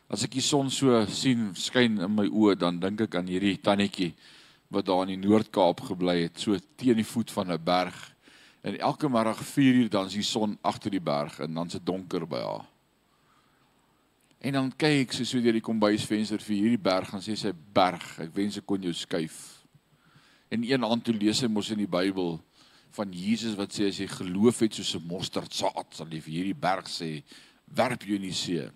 As 0.06 0.22
ek 0.22 0.36
die 0.38 0.44
son 0.46 0.70
so 0.70 1.00
sien 1.10 1.50
skyn 1.58 1.98
in 2.06 2.12
my 2.14 2.28
oë, 2.30 2.60
dan 2.62 2.78
dink 2.82 3.08
ek 3.08 3.16
aan 3.18 3.30
hierdie 3.30 3.58
tannetjie 3.58 4.12
wat 4.74 4.86
daar 4.86 5.06
in 5.06 5.16
die 5.16 5.24
Noord-Kaap 5.28 5.82
gebly 5.88 6.20
het, 6.26 6.38
so 6.42 6.58
teen 6.78 7.00
die 7.00 7.08
voet 7.08 7.32
van 7.32 7.52
'n 7.52 7.64
berg. 7.64 7.96
En 8.62 8.78
elke 8.80 9.10
middag 9.10 9.42
4uur 9.42 9.90
dan 9.90 10.08
is 10.08 10.14
die 10.14 10.24
son 10.24 10.58
agter 10.62 10.92
die 10.92 11.02
berg 11.02 11.40
en 11.40 11.54
dan 11.54 11.70
se 11.70 11.80
donker 11.84 12.28
by 12.28 12.42
haar. 12.42 12.66
En 14.40 14.54
dan 14.54 14.72
kyk 14.78 15.08
ek 15.08 15.14
so 15.14 15.24
so 15.24 15.42
deur 15.42 15.54
die 15.54 15.62
kombuisvenster 15.62 16.40
vir 16.40 16.56
hierdie 16.56 16.82
berg 16.82 17.14
en 17.14 17.22
sê 17.22 17.36
sy 17.36 17.52
berg, 17.74 18.20
ek 18.20 18.34
wens 18.36 18.58
ek 18.58 18.66
kon 18.66 18.82
jou 18.82 18.94
skuif. 18.94 19.66
En 20.50 20.64
een 20.64 20.84
aand 20.84 21.04
toe 21.04 21.14
lees 21.14 21.42
hy 21.42 21.48
mos 21.48 21.72
in 21.72 21.82
die 21.82 21.90
Bybel 21.90 22.40
van 22.92 23.12
Jesus 23.12 23.56
wat 23.58 23.74
sê 23.74 23.88
as 23.90 24.00
jy 24.00 24.08
geloof 24.08 24.60
het 24.60 24.74
soos 24.74 24.96
'n 24.96 25.08
mosterdsaad 25.08 25.88
sal 25.90 26.08
jy 26.08 26.22
vir 26.22 26.34
hierdie 26.34 26.62
berg 26.68 26.86
sê 26.86 27.24
werp 27.66 28.04
jou 28.04 28.16
in 28.16 28.30
die 28.30 28.34
see. 28.34 28.70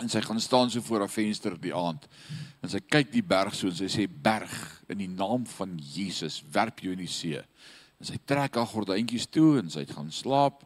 En 0.00 0.08
sy 0.08 0.22
gaan 0.24 0.40
staan 0.40 0.70
so 0.70 0.80
voor 0.80 1.04
haar 1.04 1.12
venster 1.12 1.56
die 1.60 1.74
aand. 1.74 2.06
En 2.62 2.70
sy 2.72 2.80
kyk 2.80 3.12
die 3.12 3.24
berg 3.26 3.54
so 3.54 3.68
en 3.68 3.76
sy 3.76 3.90
sê 3.92 4.06
berg 4.08 4.52
in 4.92 5.02
die 5.02 5.10
naam 5.10 5.44
van 5.58 5.74
Jesus 5.76 6.40
werp 6.52 6.80
jou 6.80 6.94
in 6.94 7.02
die 7.04 7.10
see. 7.10 7.40
En 8.00 8.08
sy 8.08 8.16
trek 8.26 8.56
haar 8.58 8.70
gordyntjies 8.70 9.28
toe 9.30 9.58
en 9.60 9.68
sy 9.70 9.84
gaan 9.90 10.10
slaap. 10.14 10.64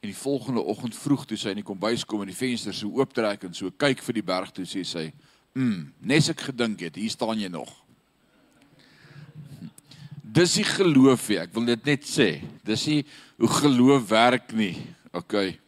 En 0.00 0.08
die 0.08 0.18
volgende 0.18 0.64
oggend 0.66 0.96
vroeg 0.98 1.26
toe 1.28 1.38
sy 1.38 1.52
in 1.52 1.60
die 1.60 1.66
kombuis 1.66 2.06
kom 2.08 2.24
en 2.24 2.32
die 2.32 2.38
venster 2.38 2.74
so 2.74 2.90
ooptrek 2.98 3.44
en 3.46 3.54
so 3.54 3.70
kyk 3.70 4.02
vir 4.02 4.18
die 4.18 4.26
berg 4.32 4.50
toe 4.56 4.64
sê 4.66 4.82
sy, 4.84 5.12
"Mm, 5.54 5.92
nes 6.00 6.28
ek 6.28 6.40
gedink 6.40 6.80
het, 6.80 6.96
hier 6.96 7.10
staan 7.10 7.38
jy 7.38 7.48
nog." 7.48 7.70
Dis 10.32 10.54
die 10.54 10.64
geloof, 10.64 11.30
ek 11.30 11.52
wil 11.54 11.66
dit 11.66 11.84
net 11.84 12.04
sê. 12.04 12.40
Dis 12.64 12.86
nie 12.86 13.04
hoe 13.38 13.48
geloof 13.48 14.08
werk 14.08 14.52
nie. 14.52 14.76
OK. 15.12 15.58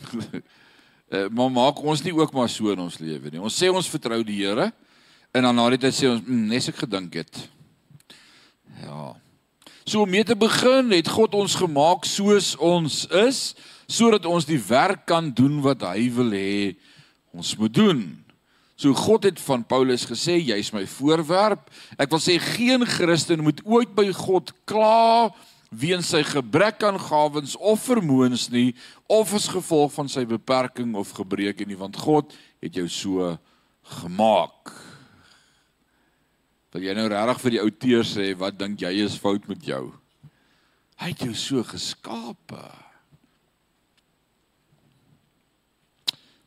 Eh, 1.10 1.26
maar 1.34 1.50
maak 1.50 1.80
ons 1.82 2.02
nie 2.06 2.12
ook 2.14 2.30
maar 2.32 2.48
so 2.48 2.70
in 2.70 2.78
ons 2.78 3.00
lewe 3.02 3.32
nie. 3.32 3.40
Ons 3.42 3.56
sê 3.58 3.66
ons 3.66 3.88
vertrou 3.90 4.20
die 4.22 4.36
Here 4.44 4.68
en 5.34 5.42
dan 5.42 5.56
na 5.58 5.64
die 5.74 5.80
tyd 5.82 5.96
sê 5.96 6.06
ons 6.06 6.22
mm, 6.22 6.44
nes 6.52 6.70
ek 6.70 6.84
gedink 6.84 7.16
het. 7.18 7.40
Ja. 8.84 9.08
So 9.82 10.04
om 10.04 10.12
mee 10.14 10.22
te 10.22 10.36
begin 10.38 10.94
het 10.94 11.10
God 11.10 11.34
ons 11.34 11.56
gemaak 11.58 12.06
soos 12.06 12.52
ons 12.62 13.02
is 13.26 13.40
sodat 13.90 14.28
ons 14.30 14.46
die 14.46 14.60
werk 14.68 15.02
kan 15.10 15.32
doen 15.34 15.58
wat 15.64 15.82
hy 15.88 16.06
wil 16.14 16.30
hê 16.30 16.76
ons 17.34 17.56
moet 17.58 17.74
doen. 17.74 18.06
So 18.78 18.94
God 18.94 19.26
het 19.26 19.42
van 19.42 19.66
Paulus 19.66 20.06
gesê 20.06 20.38
jy's 20.38 20.70
my 20.70 20.86
voorwerp. 20.94 21.66
Ek 21.98 22.14
wil 22.14 22.22
sê 22.22 22.38
geen 22.38 22.86
Christen 22.86 23.42
moet 23.42 23.58
ooit 23.66 23.90
by 23.98 24.06
God 24.14 24.54
kla 24.62 25.34
weens 25.70 26.10
sy 26.10 26.24
gebrek 26.26 26.82
aan 26.82 26.98
gawens 26.98 27.54
of 27.56 27.84
vermoëns 27.86 28.48
nie 28.50 28.74
of 29.06 29.30
as 29.38 29.46
gevolg 29.50 29.92
van 29.94 30.10
sy 30.10 30.24
beperking 30.26 30.96
of 30.98 31.14
gebreke 31.14 31.66
nie 31.66 31.78
want 31.78 31.98
God 32.02 32.34
het 32.62 32.74
jou 32.74 32.88
so 32.90 33.30
gemaak. 34.00 34.74
Wil 36.74 36.86
jy 36.86 36.94
nou 36.94 37.06
regtig 37.10 37.42
vir 37.42 37.54
die 37.54 37.62
ou 37.62 37.70
teer 37.70 38.06
sê 38.06 38.28
wat 38.38 38.58
dink 38.58 38.82
jy 38.82 38.92
is 39.06 39.18
fout 39.18 39.46
met 39.50 39.62
jou? 39.66 39.88
Hy 41.00 41.14
het 41.14 41.22
jou 41.24 41.34
so 41.38 41.62
geskape. 41.66 42.66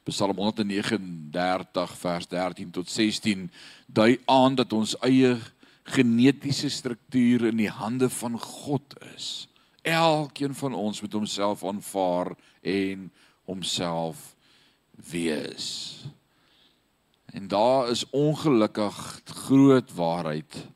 Psalm 0.04 0.36
139 0.36 1.96
vers 2.04 2.28
13 2.28 2.72
tot 2.76 2.92
16 2.92 3.48
dui 3.88 4.18
aan 4.28 4.60
dat 4.60 4.76
ons 4.76 4.98
eie 5.08 5.38
genetiese 5.84 6.70
struktuur 6.70 7.46
in 7.46 7.58
die 7.58 7.70
hande 7.70 8.10
van 8.10 8.40
God 8.40 8.96
is. 9.16 9.48
Elkeen 9.82 10.56
van 10.56 10.74
ons 10.74 11.02
moet 11.02 11.14
homself 11.14 11.64
aanvaar 11.64 12.36
en 12.62 13.12
homself 13.44 14.36
wees. 15.12 16.00
En 17.26 17.48
daar 17.48 17.90
is 17.90 18.10
ongelukkig 18.10 19.22
groot 19.26 19.94
waarheid 19.94 20.68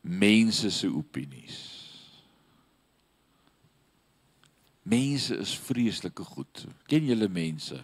mense 0.00 0.70
se 0.70 0.88
opinies. 0.94 1.58
Mense 4.82 5.36
is 5.36 5.52
vreeslike 5.58 6.24
goed. 6.24 6.64
Ken 6.88 7.04
julle 7.04 7.28
mense? 7.28 7.82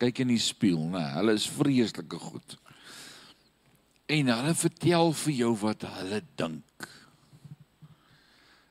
Kyk 0.00 0.22
in 0.24 0.32
die 0.32 0.40
spieël, 0.40 0.86
né? 0.88 1.02
Hulle 1.18 1.34
is 1.36 1.48
vreeslike 1.52 2.20
goed. 2.22 2.56
En 4.10 4.32
hulle 4.34 4.54
vertel 4.58 5.12
vir 5.22 5.34
jou 5.38 5.52
wat 5.62 5.86
hulle 5.86 6.20
dink. 6.40 6.88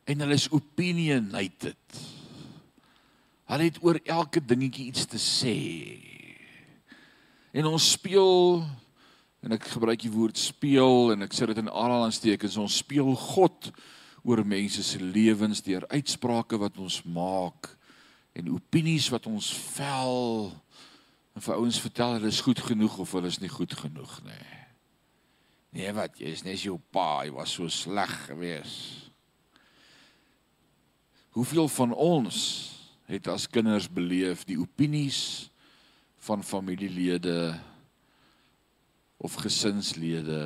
En 0.10 0.26
hulle 0.26 0.36
is 0.36 0.50
opinionated. 0.56 2.02
Hulle 3.50 3.70
het 3.70 3.80
oor 3.86 4.02
elke 4.04 4.44
dingetjie 4.44 4.90
iets 4.92 5.08
te 5.10 5.22
sê. 5.22 5.58
En 7.56 7.70
ons 7.72 7.92
speel 7.96 8.62
en 9.40 9.56
ek 9.56 9.72
gebruik 9.72 10.04
die 10.04 10.12
woord 10.12 10.38
speel 10.38 11.14
en 11.14 11.24
ek 11.26 11.34
sê 11.34 11.48
dit 11.50 11.62
in 11.62 11.72
aanhalingstekens 11.72 12.60
ons 12.60 12.82
speel 12.84 13.14
God 13.16 13.72
oor 14.28 14.44
mense 14.44 14.84
se 14.84 15.00
lewens 15.00 15.64
deur 15.64 15.88
uitsprake 15.90 16.60
wat 16.60 16.78
ons 16.78 17.00
maak 17.08 17.72
en 18.36 18.52
opinies 18.54 19.08
wat 19.14 19.30
ons 19.32 19.54
vel 19.78 20.52
en 21.34 21.46
vir 21.46 21.56
ouens 21.56 21.80
vertel 21.82 22.18
hulle 22.18 22.34
is 22.34 22.44
goed 22.44 22.60
genoeg 22.68 23.00
of 23.00 23.16
hulle 23.16 23.32
is 23.32 23.40
nie 23.40 23.52
goed 23.52 23.74
genoeg 23.80 24.20
nie. 24.28 24.59
Nee, 25.76 25.92
wat 25.94 26.18
jy 26.18 26.32
is 26.34 26.46
net 26.46 26.64
jou 26.64 26.80
pa, 26.94 27.22
hy 27.24 27.34
was 27.36 27.54
so 27.58 27.70
sleg 27.70 28.12
geweest. 28.26 29.10
Hoeveel 31.38 31.70
van 31.72 31.94
ons 31.94 32.40
het 33.10 33.30
as 33.30 33.48
kinders 33.50 33.88
beleef 33.90 34.44
die 34.50 34.58
opinies 34.60 35.50
van 36.26 36.44
familielede 36.44 37.54
of 39.22 39.38
gesinslede 39.44 40.42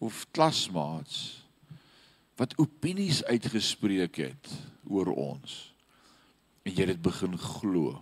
of 0.00 0.24
klasmaats 0.32 1.40
wat 2.40 2.56
opinies 2.58 3.20
uitgespreek 3.28 4.16
het 4.16 4.52
oor 4.88 5.12
ons 5.12 5.58
en 6.64 6.72
jy 6.72 6.86
dit 6.92 7.02
begin 7.02 7.36
glo. 7.40 7.98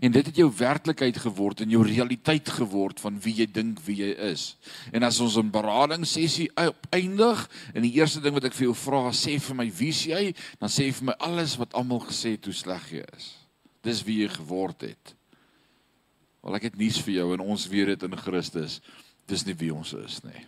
En 0.00 0.12
dit 0.12 0.26
het 0.26 0.36
jou 0.36 0.48
werklikheid 0.56 1.16
geword 1.16 1.60
en 1.60 1.70
jou 1.70 1.82
realiteit 1.86 2.48
geword 2.48 3.00
van 3.00 3.18
wie 3.20 3.34
jy 3.42 3.46
dink 3.52 3.80
wie 3.84 3.98
jy 4.00 4.12
is. 4.32 4.56
En 4.92 5.02
as 5.02 5.20
ons 5.20 5.36
'n 5.36 5.50
berading 5.50 6.06
sessie 6.06 6.50
eindig 6.90 7.48
en 7.74 7.82
die 7.82 7.92
eerste 7.92 8.20
ding 8.20 8.34
wat 8.34 8.44
ek 8.44 8.54
vir 8.54 8.66
jou 8.66 8.74
vra, 8.74 9.10
sê 9.10 9.40
vir 9.40 9.56
my 9.56 9.70
wie 9.70 9.92
jy, 9.92 10.34
dan 10.58 10.68
sê 10.68 10.92
vir 10.92 11.04
my 11.04 11.14
alles 11.18 11.56
wat 11.56 11.74
almal 11.74 12.00
gesê 12.00 12.30
het 12.30 12.44
hoe 12.44 12.54
sleg 12.54 12.90
jy 12.90 13.04
is. 13.16 13.36
Dis 13.82 14.02
wie 14.04 14.22
jy 14.22 14.28
geword 14.28 14.80
het. 14.80 15.14
Wel 16.42 16.54
ek 16.54 16.62
het 16.62 16.78
nuus 16.78 16.98
vir 17.00 17.14
jou 17.14 17.34
en 17.34 17.40
ons 17.40 17.68
weet 17.68 17.86
dit 17.86 18.02
in 18.02 18.16
Christus. 18.16 18.80
Dis 19.26 19.46
nie 19.46 19.54
wie 19.54 19.74
ons 19.74 19.92
is 19.92 20.22
nie. 20.24 20.46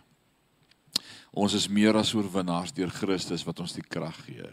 Ons 1.35 1.53
is 1.53 1.67
meer 1.67 1.95
as 1.95 2.13
oorwinnaars 2.15 2.71
deur 2.71 2.89
Christus 2.89 3.43
wat 3.43 3.59
ons 3.59 3.73
die 3.73 3.83
krag 3.83 4.15
gee. 4.25 4.47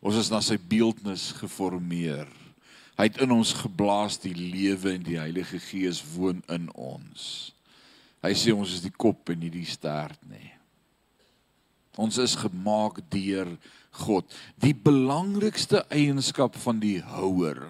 Ons 0.00 0.16
is 0.16 0.30
na 0.30 0.40
sy 0.40 0.56
beeldnis 0.56 1.32
geformeer. 1.40 2.28
Hy 2.98 3.06
het 3.06 3.20
in 3.22 3.30
ons 3.30 3.52
geblaas 3.60 4.16
die 4.24 4.34
lewe 4.34 4.96
en 4.96 5.04
die 5.06 5.20
Heilige 5.20 5.60
Gees 5.62 6.00
woon 6.16 6.40
in 6.50 6.66
ons. 6.74 7.52
Hy 8.26 8.32
sê 8.34 8.50
ons 8.50 8.72
is 8.74 8.82
die 8.82 8.94
kop 8.94 9.30
en 9.30 9.38
nie 9.38 9.52
die 9.54 9.68
stert 9.68 10.18
nie. 10.26 10.50
Ons 11.98 12.18
is 12.22 12.34
gemaak 12.38 12.98
deur 13.10 13.52
God. 14.02 14.26
Die 14.58 14.74
belangrikste 14.74 15.84
eienskap 15.94 16.58
van 16.58 16.82
die 16.82 16.98
houer. 17.02 17.62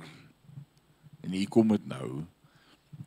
En 1.25 1.37
hier 1.37 1.49
kom 1.53 1.77
dit 1.77 1.87
nou. 1.89 2.25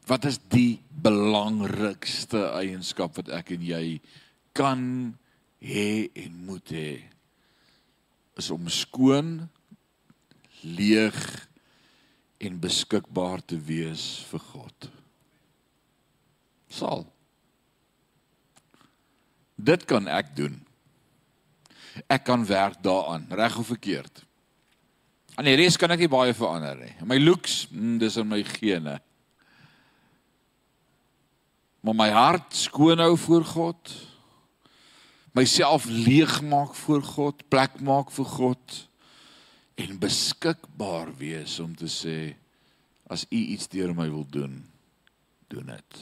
Wat 0.06 0.26
is 0.30 0.38
die 0.54 0.82
belangrikste 1.02 2.52
eienskap 2.58 3.18
wat 3.18 3.34
ek 3.34 3.54
en 3.58 3.66
jy 3.66 3.86
kan 4.58 4.84
hê 5.62 6.10
en 6.18 6.38
moet 6.46 6.74
hê 6.74 6.92
is 8.38 8.50
om 8.54 8.70
skoon 8.70 9.36
leeg 10.62 11.18
en 12.42 12.58
beskikbaar 12.62 13.44
te 13.46 13.58
wees 13.62 14.26
vir 14.32 14.46
God. 14.52 14.92
Sal 16.72 17.06
Dit 19.62 19.84
kan 19.86 20.08
ek 20.10 20.32
doen. 20.34 20.56
Ek 22.10 22.24
kan 22.26 22.42
werk 22.50 22.80
daaraan, 22.82 23.28
reg 23.30 23.60
of 23.62 23.68
verkeerd. 23.70 24.24
Aan 25.38 25.46
die 25.46 25.54
res 25.60 25.78
kan 25.78 25.94
ek 25.94 26.02
nie 26.02 26.10
baie 26.10 26.34
verander 26.34 26.80
nie. 26.80 26.96
My 27.06 27.20
looks, 27.22 27.68
mm, 27.70 28.00
dis 28.02 28.18
in 28.18 28.26
my 28.32 28.40
gene. 28.56 28.96
Maar 31.86 31.98
my 32.00 32.10
hart 32.10 32.58
skoon 32.58 33.04
hou 33.06 33.14
voor 33.22 33.46
God 33.46 33.94
myself 35.32 35.86
leegmaak 35.86 36.76
voor 36.76 37.04
God, 37.04 37.48
plek 37.48 37.80
maak 37.80 38.12
vir 38.12 38.26
God 38.26 38.80
en 39.82 39.98
beskikbaar 40.00 41.10
wees 41.18 41.58
om 41.64 41.74
te 41.76 41.90
sê 41.90 42.18
as 43.12 43.26
u 43.30 43.38
iets 43.38 43.70
deur 43.72 43.94
my 43.98 44.08
wil 44.12 44.26
doen, 44.30 44.62
doen 45.52 45.72
dit. 45.74 46.02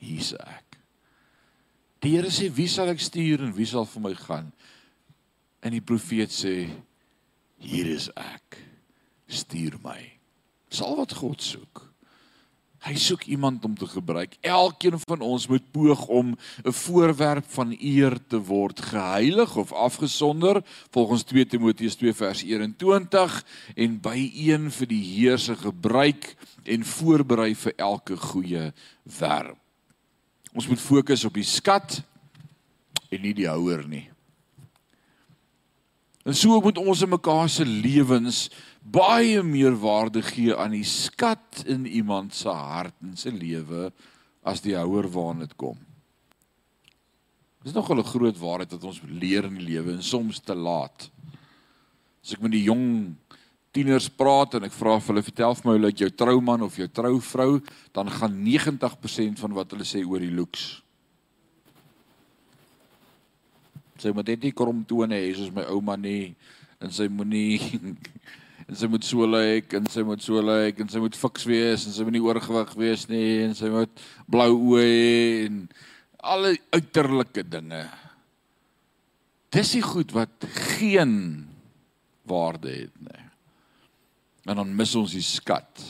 Hier's 0.00 0.32
ek. 0.38 0.78
Die 2.00 2.14
Here 2.14 2.30
sê 2.32 2.48
wie 2.56 2.68
sal 2.70 2.92
ek 2.92 3.02
stuur 3.02 3.44
en 3.44 3.52
wie 3.56 3.68
sal 3.68 3.88
vir 3.88 4.04
my 4.06 4.14
gaan? 4.16 4.48
En 5.60 5.74
die 5.74 5.84
profeet 5.84 6.32
sê 6.32 6.54
hier 7.60 7.90
is 7.92 8.08
ek. 8.16 8.60
Stuur 9.30 9.76
my. 9.84 9.98
Sal 10.72 10.96
wat 11.00 11.12
God 11.18 11.44
soek. 11.44 11.89
Hy 12.80 12.94
soek 12.96 13.26
iemand 13.28 13.64
om 13.64 13.74
te 13.76 13.86
gebruik. 13.86 14.36
Elkeen 14.40 14.96
van 15.04 15.20
ons 15.20 15.46
moet 15.46 15.70
poog 15.70 16.06
om 16.06 16.36
'n 16.64 16.72
voorwerp 16.72 17.44
van 17.48 17.76
eer 17.80 18.18
te 18.26 18.40
word, 18.40 18.80
geheilig 18.80 19.56
of 19.56 19.72
afgesonder, 19.72 20.62
volgens 20.90 21.22
2 21.22 21.46
Timoteus 21.46 21.94
2 21.94 22.14
vers 22.14 22.42
21 22.42 23.44
en 23.74 24.00
by 24.00 24.32
een 24.34 24.70
vir 24.70 24.86
die 24.86 25.02
Heer 25.02 25.38
se 25.38 25.56
gebruik 25.56 26.36
en 26.64 26.84
voorberei 26.84 27.54
vir 27.54 27.72
elke 27.76 28.16
goeie 28.16 28.72
werk. 29.02 29.56
Ons 30.52 30.66
moet 30.66 30.80
fokus 30.80 31.24
op 31.24 31.34
die 31.34 31.46
skat 31.46 32.02
en 33.10 33.20
nie 33.22 33.34
die 33.34 33.48
houer 33.48 33.86
nie. 33.88 34.09
En 36.24 36.36
so 36.36 36.60
moet 36.60 36.78
ons 36.78 37.02
in 37.02 37.08
mekaar 37.08 37.48
se 37.48 37.64
lewens 37.64 38.48
baie 38.80 39.42
meer 39.42 39.76
waarde 39.80 40.22
gee 40.24 40.56
aan 40.56 40.74
die 40.76 40.84
skat 40.84 41.62
in 41.66 41.86
iemand 41.86 42.34
se 42.36 42.48
hart 42.48 42.96
en 43.00 43.16
se 43.16 43.32
lewe 43.32 43.88
as 44.44 44.60
die 44.64 44.76
houer 44.76 45.08
waarna 45.08 45.46
dit 45.46 45.56
kom. 45.56 45.78
Dis 47.64 47.72
nog 47.72 47.90
'n 47.90 48.02
groot 48.04 48.38
waarheid 48.38 48.72
wat 48.72 48.84
ons 48.84 49.00
leer 49.04 49.44
in 49.44 49.54
die 49.54 49.68
lewe 49.72 49.92
en 49.92 50.02
soms 50.02 50.40
te 50.40 50.54
laat. 50.54 51.10
As 52.24 52.32
ek 52.32 52.40
met 52.40 52.52
die 52.52 52.64
jong 52.64 53.16
tieners 53.72 54.08
praat 54.08 54.54
en 54.54 54.64
ek 54.64 54.72
vra 54.72 54.98
vir 54.98 55.14
hulle 55.14 55.22
vertel 55.22 55.54
vir 55.54 55.66
my 55.66 55.72
hoe 55.76 55.86
lyk 55.86 55.98
jou 55.98 56.10
trouman 56.10 56.62
of 56.62 56.76
jou 56.76 56.88
trouvrou, 56.88 57.60
dan 57.92 58.10
gaan 58.10 58.42
90% 58.44 59.38
van 59.38 59.52
wat 59.52 59.70
hulle 59.70 59.84
sê 59.84 60.04
oor 60.04 60.18
die 60.20 60.34
looks. 60.34 60.82
Sy 64.00 64.14
moet 64.16 64.32
net 64.32 64.44
nie 64.46 64.56
krom 64.56 64.82
tone 64.88 65.18
hê 65.18 65.32
soos 65.36 65.52
my 65.52 65.66
ouma 65.72 65.96
nie 66.00 66.32
en 66.80 66.92
sy 66.94 67.08
moenie 67.12 67.58
en 68.68 68.78
sy 68.78 68.88
moet 68.88 69.04
so 69.04 69.26
lyk 69.28 69.74
en 69.76 69.88
sy 69.92 70.04
moet 70.06 70.24
so 70.24 70.40
lyk 70.44 70.80
en 70.80 70.88
sy 70.88 71.02
moet 71.02 71.18
fiks 71.18 71.44
wees 71.48 71.84
en 71.84 71.92
sy 71.92 72.06
moet 72.06 72.16
nie 72.16 72.24
oorgewig 72.24 72.72
wees 72.80 73.06
nie 73.10 73.42
en 73.44 73.56
sy 73.58 73.68
moet 73.72 74.04
blou 74.30 74.52
oë 74.56 74.84
hê 74.86 75.08
en 75.48 75.64
alle 76.20 76.56
uiterlike 76.76 77.44
dinge. 77.48 77.80
Dis 79.50 79.72
die 79.74 79.82
goed 79.84 80.12
wat 80.14 80.46
geen 80.76 81.14
waarde 82.28 82.70
het 82.70 82.96
nie. 83.02 83.24
En 84.48 84.60
dan 84.60 84.74
mis 84.76 84.92
ons 84.98 85.14
die 85.16 85.24
skat. 85.24 85.82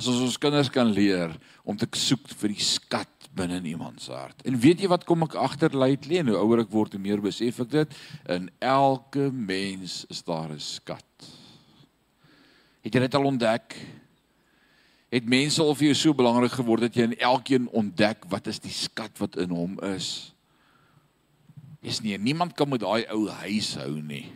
As 0.00 0.08
ons 0.08 0.24
ons 0.24 0.38
kinders 0.40 0.72
kan 0.72 0.88
leer 0.92 1.36
om 1.64 1.76
te 1.78 1.88
soek 1.96 2.32
vir 2.40 2.54
die 2.54 2.64
skat 2.64 3.19
binne 3.34 3.60
in 3.60 3.64
iemand 3.64 4.02
se 4.02 4.12
hart. 4.12 4.42
En 4.42 4.58
weet 4.58 4.82
jy 4.82 4.88
wat 4.90 5.06
kom 5.08 5.22
ek 5.26 5.36
agter 5.38 5.74
lately 5.76 6.18
en 6.20 6.32
hoe 6.32 6.40
ouer 6.40 6.64
ek 6.64 6.72
word 6.74 6.96
hoe 6.96 7.02
meer 7.02 7.22
besef 7.22 7.60
ek 7.62 7.70
dit 7.72 7.96
in 8.32 8.50
elke 8.58 9.30
mens 9.30 10.02
is 10.10 10.22
daar 10.26 10.50
'n 10.50 10.58
skat. 10.58 11.28
Het 12.82 12.94
jy 12.94 13.00
dit 13.00 13.14
al 13.14 13.30
ontdek? 13.30 13.76
Het 15.10 15.24
mense 15.24 15.62
al 15.62 15.74
vir 15.74 15.90
jou 15.90 15.94
so 15.94 16.14
belangrik 16.14 16.52
geword 16.52 16.80
dat 16.80 16.94
jy 16.94 17.02
in 17.02 17.18
elkeen 17.18 17.68
ontdek 17.68 18.24
wat 18.28 18.46
is 18.46 18.58
die 18.58 18.72
skat 18.72 19.18
wat 19.18 19.36
in 19.36 19.50
hom 19.50 19.78
is? 19.80 20.34
Is 21.82 22.00
nie 22.00 22.18
niemand 22.18 22.54
kan 22.54 22.68
met 22.68 22.80
daai 22.80 23.06
ou 23.10 23.28
huis 23.28 23.74
hou 23.74 24.00
nie. 24.02 24.32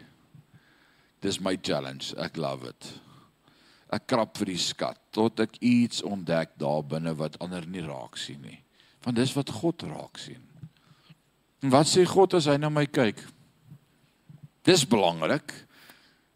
Dis 1.20 1.40
my 1.40 1.56
challenge. 1.62 2.14
Ek 2.16 2.36
love 2.36 2.68
it. 2.68 3.00
Ek 3.90 4.06
krap 4.06 4.36
vir 4.36 4.46
die 4.46 4.58
skat 4.58 4.98
tot 5.10 5.40
ek 5.40 5.56
iets 5.60 6.02
ontdek 6.02 6.58
daar 6.58 6.82
binne 6.82 7.14
wat 7.14 7.38
ander 7.38 7.66
nie 7.66 7.82
raak 7.82 8.16
sien 8.16 8.40
nie 8.42 8.63
want 9.04 9.16
dis 9.16 9.32
wat 9.37 9.50
God 9.50 9.84
raak 9.88 10.18
sien. 10.18 10.40
En 11.64 11.73
wat 11.73 11.88
sê 11.88 12.04
God 12.08 12.37
as 12.37 12.49
hy 12.49 12.56
na 12.61 12.70
my 12.73 12.87
kyk? 12.88 13.20
Dis 14.64 14.84
belangrik. 14.88 15.52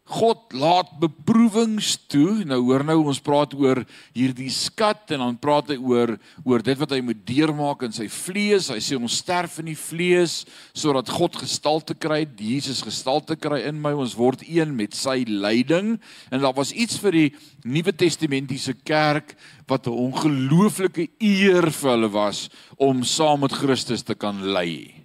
God 0.09 0.55
laat 0.57 0.89
beproewings 1.01 1.93
toe. 2.09 2.41
Nou 2.47 2.57
hoor 2.65 2.83
nou 2.87 2.97
ons 3.11 3.21
praat 3.21 3.53
oor 3.53 3.83
hierdie 4.17 4.49
skat 4.53 5.13
en 5.13 5.21
dan 5.21 5.37
praat 5.41 5.69
hy 5.69 5.77
oor 5.77 6.15
oor 6.41 6.63
dit 6.65 6.79
wat 6.81 6.95
hy 6.95 7.01
moet 7.05 7.21
deurmaak 7.27 7.85
in 7.85 7.93
sy 7.93 8.07
vlees. 8.11 8.71
Hy 8.73 8.79
sê 8.81 8.97
ons 8.97 9.19
sterf 9.21 9.59
in 9.61 9.69
die 9.69 9.77
vlees 9.77 10.41
sodat 10.73 11.11
God 11.13 11.37
gestalte 11.37 11.93
kry, 11.93 12.23
Jesus 12.39 12.81
gestalte 12.85 13.37
kry 13.37 13.61
in 13.69 13.77
my. 13.81 13.93
Ons 13.93 14.17
word 14.17 14.41
een 14.47 14.73
met 14.75 14.97
sy 14.97 15.21
lyding. 15.29 15.97
En 16.33 16.41
daar 16.41 16.57
was 16.57 16.73
iets 16.73 16.97
vir 17.03 17.15
die 17.15 17.27
Nuwe 17.69 17.93
Testamentiese 17.93 18.73
kerk 18.81 19.35
wat 19.69 19.85
'n 19.87 19.93
ongelooflike 20.09 21.09
eer 21.19 21.69
vir 21.69 21.91
hulle 21.91 22.09
was 22.09 22.49
om 22.77 23.03
saam 23.03 23.41
met 23.41 23.53
Christus 23.53 24.01
te 24.01 24.15
kan 24.15 24.41
ly. 24.53 24.98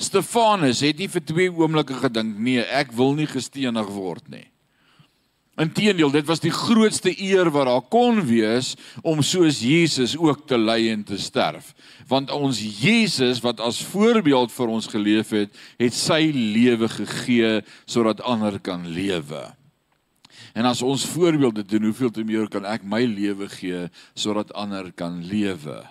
Stefanus 0.00 0.82
het 0.82 0.98
nie 0.98 1.08
vir 1.10 1.22
twee 1.22 1.52
oomblikke 1.52 1.94
gedink 2.02 2.38
nee, 2.38 2.64
ek 2.64 2.90
wil 2.96 3.14
nie 3.14 3.28
gestenig 3.30 3.88
word 3.94 4.26
nie. 4.32 4.48
Inteendeel, 5.54 6.10
dit 6.10 6.26
was 6.26 6.42
die 6.42 6.50
grootste 6.50 7.12
eer 7.14 7.46
wat 7.54 7.68
daar 7.68 7.84
kon 7.86 8.18
wees 8.26 8.72
om 9.06 9.22
soos 9.22 9.60
Jesus 9.62 10.16
ook 10.18 10.48
te 10.50 10.58
ly 10.58 10.88
en 10.90 11.04
te 11.06 11.18
sterf. 11.18 11.70
Want 12.10 12.32
ons 12.34 12.58
Jesus 12.58 13.38
wat 13.44 13.62
as 13.62 13.78
voorbeeld 13.92 14.50
vir 14.50 14.72
ons 14.74 14.90
geleef 14.90 15.30
het, 15.30 15.54
het 15.78 15.94
sy 15.94 16.32
lewe 16.34 16.90
gegee 16.90 17.60
sodat 17.86 18.24
ander 18.26 18.58
kan 18.58 18.82
lewe. 18.82 19.46
En 20.58 20.66
as 20.66 20.82
ons 20.82 21.06
voorbeelde 21.14 21.62
doen, 21.62 21.86
hoeveel 21.86 22.10
te 22.10 22.26
meer 22.26 22.50
kan 22.50 22.66
ek 22.66 22.82
my 22.82 23.04
lewe 23.06 23.46
gee 23.54 23.86
sodat 24.18 24.50
ander 24.58 24.90
kan 24.90 25.22
lewe? 25.22 25.84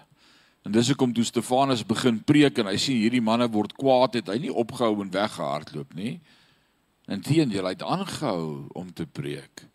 En 0.64 0.72
dis 0.72 0.88
hoekom 0.88 1.12
toe 1.14 1.26
Stefanus 1.28 1.84
begin 1.86 2.22
preek 2.24 2.62
en 2.62 2.70
hy 2.72 2.78
sien 2.80 3.02
hierdie 3.02 3.24
manne 3.24 3.50
word 3.52 3.76
kwaad 3.76 4.16
het 4.20 4.32
hy 4.32 4.40
nie 4.46 4.54
opgehou 4.54 5.02
en 5.04 5.12
weggehardloop 5.12 5.92
nie. 5.98 6.16
Inteendeel 7.12 7.68
hy 7.68 7.76
het 7.76 7.84
aangehou 7.84 8.70
om 8.80 8.94
te 8.96 9.04
preek. 9.04 9.66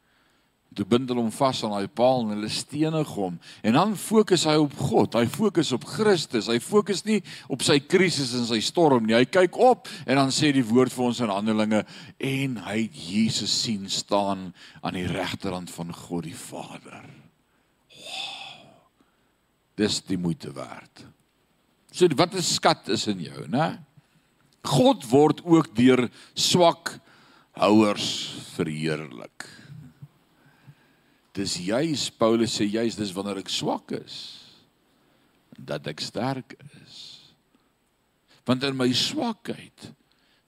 Toe 0.79 0.87
bind 0.89 1.11
hulle 1.11 1.21
hom 1.21 1.33
vas 1.35 1.61
aan 1.65 1.75
daai 1.75 1.93
paal 1.93 2.23
en 2.23 2.33
hulle 2.37 2.49
stenig 2.53 3.13
hom 3.19 3.37
en 3.67 3.77
dan 3.77 3.95
fokus 4.01 4.47
hy 4.49 4.57
op 4.63 4.81
God. 4.81 5.21
Hy 5.21 5.29
fokus 5.33 5.75
op 5.77 5.85
Christus. 5.91 6.49
Hy 6.49 6.57
fokus 6.65 7.05
nie 7.05 7.21
op 7.53 7.65
sy 7.67 7.81
krisis 7.85 8.33
en 8.39 8.49
sy 8.49 8.63
storm 8.65 9.05
nie. 9.05 9.19
Hy 9.19 9.29
kyk 9.29 9.61
op 9.61 9.93
en 10.07 10.23
dan 10.23 10.33
sê 10.33 10.55
die 10.57 10.65
woord 10.65 10.95
vir 10.95 11.09
ons 11.11 11.25
in 11.25 11.33
Handelinge 11.35 11.85
en 12.17 12.59
hy 12.65 12.81
het 12.87 13.07
Jesus 13.13 13.61
sien 13.61 13.89
staan 13.93 14.53
aan 14.81 14.97
die 14.97 15.09
regterhand 15.11 15.73
van 15.75 15.93
God 15.93 16.31
die 16.31 16.37
Vader 16.49 17.18
dis 19.79 20.01
die 20.09 20.19
moeite 20.19 20.53
werd. 20.53 21.05
So 21.93 22.07
wat 22.17 22.35
'n 22.35 22.43
skat 22.43 22.89
is 22.89 23.07
in 23.07 23.21
jou, 23.21 23.47
né? 23.49 23.79
God 24.65 25.05
word 25.11 25.45
ook 25.45 25.75
deur 25.75 26.11
swak 26.35 26.99
houers 27.53 28.35
verheerlik. 28.55 29.47
Dis 31.33 31.55
juis 31.55 32.11
Paulus 32.11 32.59
sê 32.59 32.67
juis 32.67 32.97
dis 32.97 33.13
wanneer 33.15 33.39
ek 33.39 33.49
swak 33.49 33.93
is 33.93 34.45
dat 35.59 35.87
ek 35.87 36.01
sterk 36.01 36.55
is. 36.83 37.35
Want 38.47 38.63
in 38.63 38.77
my 38.77 38.93
swakheid 38.93 39.93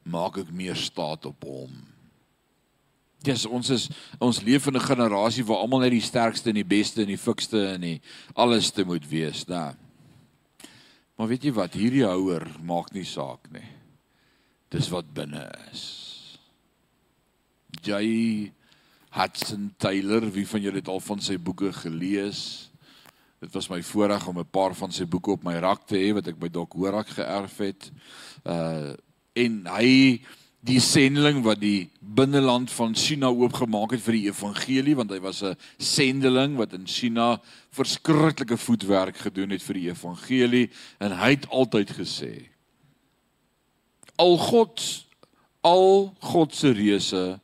maak 0.03 0.39
ek 0.39 0.51
meer 0.55 0.79
staat 0.79 1.27
op 1.27 1.43
hom. 1.45 1.90
Dis 3.23 3.45
ons 3.47 3.69
is 3.71 3.89
ons 4.19 4.41
leef 4.43 4.67
in 4.67 4.77
'n 4.77 4.89
generasie 4.89 5.45
waar 5.45 5.61
almal 5.61 5.81
net 5.81 5.93
die 5.93 6.01
sterkste 6.01 6.49
en 6.49 6.55
die 6.55 6.65
beste 6.65 7.03
en 7.03 7.09
die 7.09 7.21
fikste 7.21 7.75
en 7.75 7.81
die 7.81 8.01
alles 8.35 8.71
te 8.71 8.85
moet 8.85 9.09
wees, 9.09 9.45
da. 9.45 9.77
Maar 11.17 11.29
weet 11.29 11.45
jy 11.45 11.53
wat, 11.53 11.75
hierdie 11.75 12.07
houer 12.07 12.47
maak 12.65 12.93
nie 12.93 13.05
saak 13.05 13.51
nie. 13.53 13.69
Dis 14.71 14.89
wat 14.89 15.13
binne 15.13 15.51
is. 15.73 16.39
Jy 17.85 18.53
Hudson 19.11 19.75
Taylor, 19.77 20.31
wie 20.31 20.47
van 20.47 20.63
julle 20.63 20.81
het 20.81 20.89
al 20.89 21.01
van 21.01 21.21
sy 21.21 21.37
boeke 21.37 21.73
gelees? 21.73 22.71
Dit 23.41 23.53
was 23.53 23.69
my 23.69 23.83
voorreg 23.83 24.27
om 24.29 24.39
'n 24.39 24.51
paar 24.51 24.75
van 24.75 24.93
sy 24.93 25.05
boeke 25.05 25.31
op 25.33 25.45
my 25.45 25.59
rak 25.59 25.87
te 25.87 25.97
hê 25.97 26.15
wat 26.15 26.27
ek 26.29 26.39
by 26.39 26.49
Dok 26.49 26.73
Horak 26.73 27.09
geërf 27.09 27.59
het. 27.59 27.91
Uh 28.45 28.97
en 29.33 29.67
hy 29.67 30.21
die 30.61 30.81
sendeling 30.81 31.41
wat 31.45 31.61
die 31.63 31.89
binneland 32.01 32.71
van 32.77 32.93
China 32.97 33.31
oopgemaak 33.33 33.95
het 33.97 34.03
vir 34.05 34.19
die 34.19 34.27
evangelie 34.29 34.97
want 34.99 35.13
hy 35.15 35.21
was 35.25 35.43
'n 35.43 35.57
sendeling 35.79 36.57
wat 36.57 36.73
in 36.77 36.87
China 36.87 37.41
verskriklike 37.73 38.57
voetwerk 38.57 39.17
gedoen 39.17 39.51
het 39.51 39.63
vir 39.63 39.75
die 39.75 39.89
evangelie 39.89 40.71
en 41.01 41.17
hy 41.17 41.31
het 41.31 41.49
altyd 41.49 41.91
gesê 41.97 42.51
al 44.19 44.37
God 44.37 45.07
al 45.65 46.15
God 46.21 46.55
se 46.55 46.73
reëse 46.73 47.41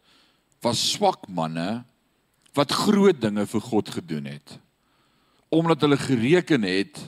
was 0.60 0.90
swak 0.92 1.28
manne 1.28 1.84
wat 2.54 2.72
groot 2.72 3.20
dinge 3.20 3.46
vir 3.46 3.60
God 3.60 3.88
gedoen 3.88 4.24
het 4.24 4.58
omdat 5.48 5.80
hulle 5.80 5.96
gereken 5.96 6.62
het 6.62 7.00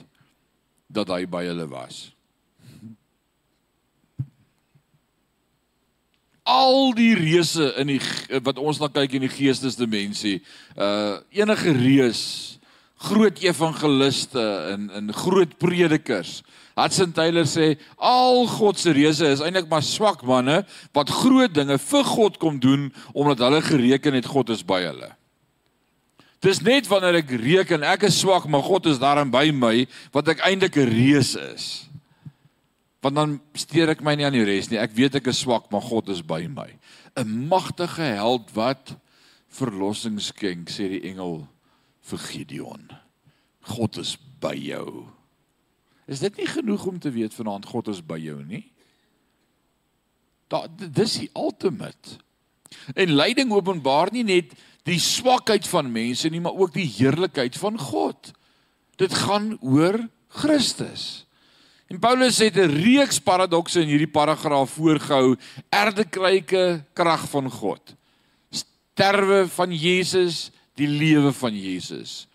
dat 0.87 1.09
hy 1.09 1.25
by 1.25 1.45
hulle 1.45 1.67
was 1.69 2.09
al 6.49 6.93
die 6.97 7.13
reuse 7.17 7.73
in 7.79 7.93
die 7.93 7.99
wat 8.45 8.59
ons 8.61 8.79
na 8.81 8.89
kyk 8.91 9.17
in 9.17 9.25
die 9.27 9.33
geestesdimensie. 9.33 10.39
Uh 10.75 11.19
enige 11.35 11.73
reus, 11.77 12.23
groot 13.09 13.41
evangeliste 13.43 14.45
en 14.73 14.89
en 14.99 15.13
groot 15.13 15.53
predikers. 15.61 16.39
Hudson 16.79 17.11
Taylor 17.11 17.47
sê 17.49 17.73
al 17.97 18.45
God 18.47 18.79
se 18.79 18.93
reuse 18.95 19.27
is 19.27 19.43
eintlik 19.43 19.69
maar 19.71 19.83
swak 19.83 20.23
manne 20.27 20.61
wat 20.95 21.11
groot 21.21 21.53
dinge 21.53 21.77
vir 21.89 22.11
God 22.15 22.39
kom 22.41 22.59
doen 22.59 22.89
omdat 23.13 23.43
hulle 23.43 23.61
gereken 23.65 24.15
het 24.19 24.29
God 24.29 24.53
is 24.55 24.63
by 24.65 24.81
hulle. 24.87 25.11
Dis 26.39 26.61
net 26.63 26.87
wanneer 26.87 27.19
ek 27.19 27.35
reken 27.35 27.83
ek 27.83 28.07
is 28.07 28.21
swak 28.23 28.47
maar 28.47 28.63
God 28.63 28.87
is 28.87 29.01
daarin 29.01 29.31
by 29.31 29.49
my 29.51 29.83
wat 30.15 30.31
ek 30.31 30.45
eintlik 30.47 30.79
'n 30.79 30.89
reus 30.95 31.35
is 31.35 31.88
want 33.01 33.15
dan 33.15 33.35
steur 33.55 33.93
ek 33.93 34.01
my 34.03 34.15
nie 34.15 34.25
aan 34.27 34.35
die 34.35 34.45
res 34.47 34.69
nie. 34.69 34.79
Ek 34.79 34.95
weet 34.95 35.19
ek 35.21 35.29
is 35.31 35.43
swak, 35.45 35.69
maar 35.71 35.85
God 35.85 36.09
is 36.11 36.21
by 36.21 36.47
my. 36.51 36.67
'n 37.15 37.47
Magtige 37.47 38.03
held 38.19 38.51
wat 38.55 38.95
verlossing 39.47 40.19
skenk, 40.21 40.69
sê 40.69 40.89
die 40.89 41.05
engel 41.09 41.47
vir 42.01 42.19
Gideon. 42.19 42.89
God 43.61 43.97
is 43.97 44.17
by 44.41 44.55
jou. 44.55 45.07
Is 46.09 46.19
dit 46.19 46.37
nie 46.37 46.47
genoeg 46.49 46.85
om 46.89 46.99
te 46.99 47.11
weet 47.13 47.33
vanaand 47.33 47.69
God 47.69 47.87
is 47.87 48.01
by 48.01 48.17
jou 48.17 48.39
nie? 48.43 48.65
Da 50.49 50.65
dis 50.67 51.19
die 51.21 51.29
ultimate. 51.37 52.17
En 52.97 53.13
lyding 53.13 53.51
openbaar 53.53 54.11
nie 54.13 54.25
net 54.25 54.55
die 54.89 54.99
swakheid 55.01 55.67
van 55.69 55.91
mense 55.93 56.29
nie, 56.29 56.41
maar 56.41 56.57
ook 56.57 56.73
die 56.73 56.87
heerlikheid 56.87 57.57
van 57.57 57.77
God. 57.77 58.31
Dit 58.97 59.13
gaan 59.13 59.53
oor 59.61 60.01
Christus. 60.41 61.25
En 61.89 61.97
Paulus 61.97 62.37
het 62.37 62.55
'n 62.55 62.69
reeks 62.85 63.19
paradokse 63.19 63.81
in 63.81 63.87
hierdie 63.87 64.07
paragraaf 64.07 64.69
voorgehou. 64.69 65.35
Erdekryke 65.69 66.85
krag 66.93 67.29
van 67.29 67.49
God. 67.49 67.95
Sterwe 68.51 69.47
van 69.47 69.73
Jesus, 69.73 70.51
die 70.75 70.87
lewe 70.87 71.33
van 71.33 71.59
Jesus. 71.59 72.27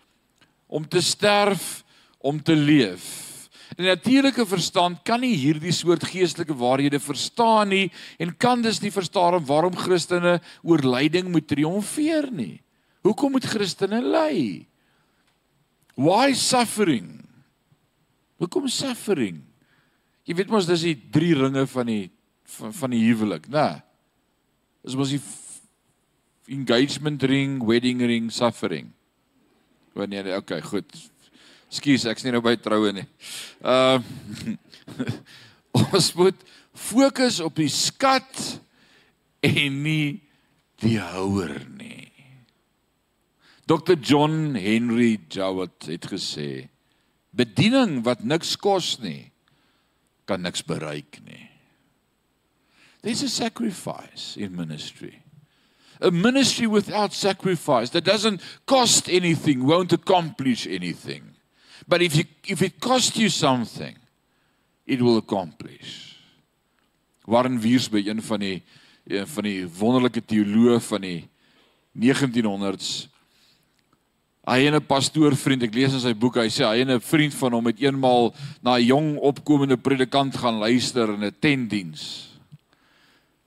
Om 0.66 0.88
te 0.88 1.00
sterf, 1.00 1.84
om 2.18 2.42
te 2.42 2.56
leef. 2.56 3.32
Die 3.76 3.86
natuurlike 3.86 4.46
verstand 4.46 5.02
kan 5.02 5.20
nie 5.20 5.36
hierdie 5.36 5.72
soort 5.72 6.04
geestelike 6.04 6.54
waarhede 6.54 7.00
verstaan 7.00 7.68
nie 7.68 7.92
en 8.18 8.36
kan 8.36 8.62
dus 8.62 8.80
nie 8.80 8.92
verstaan 8.92 9.44
waarom 9.46 9.76
Christene 9.76 10.40
oor 10.62 10.78
lyding 10.78 11.28
moet 11.28 11.48
triomfeer 11.48 12.30
nie. 12.32 12.62
Hoekom 13.02 13.30
moet 13.30 13.44
Christene 13.44 14.02
ly? 14.02 14.66
Why 15.94 16.32
suffering? 16.32 17.23
Hoekom 18.42 18.68
suffering? 18.68 19.40
Jy 20.24 20.36
weet 20.38 20.52
mos 20.52 20.68
dis 20.68 20.86
die 20.86 20.96
drie 21.12 21.34
ringe 21.36 21.66
van 21.70 21.90
die 21.90 22.04
van, 22.56 22.72
van 22.76 22.92
die 22.92 23.02
huwelik, 23.06 23.48
né? 23.52 23.80
Dis 24.84 24.96
mos 24.98 25.12
die 25.14 25.22
engagement 26.52 27.22
ring, 27.24 27.60
wedding 27.64 28.02
ring, 28.04 28.28
suffering. 28.32 28.90
Wanneer 29.96 30.34
okay, 30.36 30.60
goed. 30.64 30.90
Skus, 31.72 32.04
ek's 32.10 32.24
nie 32.26 32.34
nou 32.34 32.42
by 32.44 32.56
troue 32.60 32.92
nie. 32.94 33.06
Ehm 33.64 34.04
uh, 34.04 34.56
ons 35.94 36.10
moet 36.14 36.42
fokus 36.76 37.40
op 37.42 37.56
die 37.58 37.70
skat 37.72 38.60
en 39.42 39.80
nie 39.82 40.20
die 40.82 40.98
houer 41.00 41.56
nie. 41.78 42.10
Dr 43.66 43.96
John 43.96 44.54
Henry 44.60 45.16
Jowett 45.32 45.88
het 45.88 46.06
gesê 46.12 46.68
bediening 47.36 48.02
wat 48.06 48.24
niks 48.24 48.54
kos 48.56 48.98
nie 49.02 49.30
kan 50.24 50.40
niks 50.40 50.62
bereik 50.64 51.18
nie. 51.26 51.50
There's 53.02 53.22
a 53.22 53.28
sacrifice 53.28 54.36
in 54.40 54.56
ministry. 54.56 55.20
A 56.00 56.10
ministry 56.10 56.66
without 56.66 57.12
sacrifice 57.12 57.90
that 57.90 58.04
doesn't 58.04 58.40
cost 58.66 59.08
anything 59.08 59.66
won't 59.66 59.92
accomplish 59.92 60.66
anything. 60.66 61.34
But 61.86 62.02
if 62.02 62.16
you 62.16 62.24
if 62.46 62.62
it 62.62 62.80
costs 62.80 63.16
you 63.16 63.28
something, 63.28 63.96
it 64.86 65.02
will 65.02 65.18
accomplish. 65.18 66.16
Warren 67.26 67.60
Wiersbe, 67.60 68.08
een 68.08 68.22
van 68.22 68.40
die 68.40 68.62
een 69.04 69.26
van 69.26 69.44
die 69.44 69.68
wonderlike 69.68 70.24
teoloë 70.24 70.80
van 70.80 71.00
die 71.00 71.28
1900s 71.92 73.08
Hy 74.44 74.66
en 74.68 74.74
'n 74.76 74.86
pastoor 74.86 75.32
vriend, 75.36 75.62
ek 75.62 75.74
lees 75.74 75.94
in 75.94 76.00
sy 76.00 76.12
boek, 76.12 76.36
hy 76.36 76.52
sê 76.52 76.68
hy 76.68 76.82
en 76.82 76.90
'n 76.90 77.00
vriend 77.00 77.34
van 77.34 77.52
hom 77.52 77.66
het 77.66 77.80
eenmal 77.80 78.34
na 78.62 78.76
'n 78.76 78.84
jong 78.84 79.18
opkomende 79.18 79.76
predikant 79.76 80.36
gaan 80.36 80.60
luister 80.60 81.08
in 81.14 81.24
'n 81.24 81.36
tentdiens. 81.40 82.28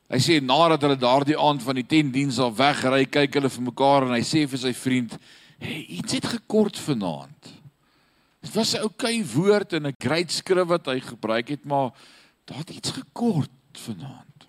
Hy 0.09 0.17
sê 0.17 0.41
nadat 0.41 0.81
hulle 0.81 0.97
daardie 0.97 1.37
aand 1.37 1.61
van 1.61 1.75
die 1.75 1.85
tentdiens 1.85 2.39
al 2.39 2.55
wegry, 2.55 3.05
kyk 3.05 3.33
hulle 3.33 3.49
vir 3.49 3.63
mekaar 3.63 4.07
en 4.07 4.13
hy 4.15 4.23
sê 4.23 4.47
vir 4.47 4.57
sy 4.57 4.73
vriend, 4.73 5.17
"Hey, 5.59 5.85
iets 5.89 6.13
het 6.13 6.25
gekort 6.25 6.77
vanaand." 6.77 7.53
Dit 8.41 8.53
was 8.55 8.73
'n 8.73 8.81
oukei 8.81 9.23
woord 9.23 9.73
en 9.73 9.87
'n 9.87 9.95
great 9.99 10.31
skrif 10.31 10.67
wat 10.67 10.85
hy 10.85 10.99
gebruik 10.99 11.49
het, 11.49 11.65
maar 11.65 11.91
daar 12.45 12.57
het 12.57 12.69
iets 12.69 12.91
gekort 12.91 13.49
vanaand. 13.73 14.47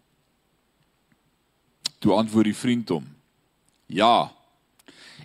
Toe 1.99 2.13
antwoord 2.13 2.45
die 2.45 2.55
vriend 2.55 2.89
hom, 2.89 3.05
"Ja, 3.87 4.31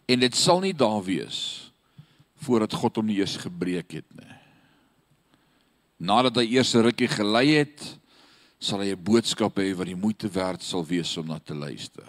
en 0.05 0.19
dit 0.19 0.35
sal 0.35 0.61
nie 0.63 0.73
daar 0.73 1.01
wees 1.03 1.71
voordat 2.43 2.73
God 2.75 2.99
hom 2.99 3.07
nie 3.07 3.21
eers 3.21 3.37
gebreek 3.39 3.99
het 3.99 4.07
nie. 4.17 4.39
Nadat 6.03 6.41
hy 6.41 6.47
eers 6.57 6.73
'n 6.75 6.83
rukkie 6.83 7.07
gelei 7.07 7.63
het, 7.63 7.79
sal 8.59 8.79
hy 8.79 8.91
'n 8.91 9.03
boodskap 9.03 9.55
hê 9.57 9.73
wat 9.75 9.87
die 9.87 9.95
moeite 9.95 10.27
werd 10.27 10.61
sal 10.63 10.83
wees 10.85 11.17
om 11.17 11.27
na 11.27 11.39
te 11.39 11.53
luister. 11.55 12.07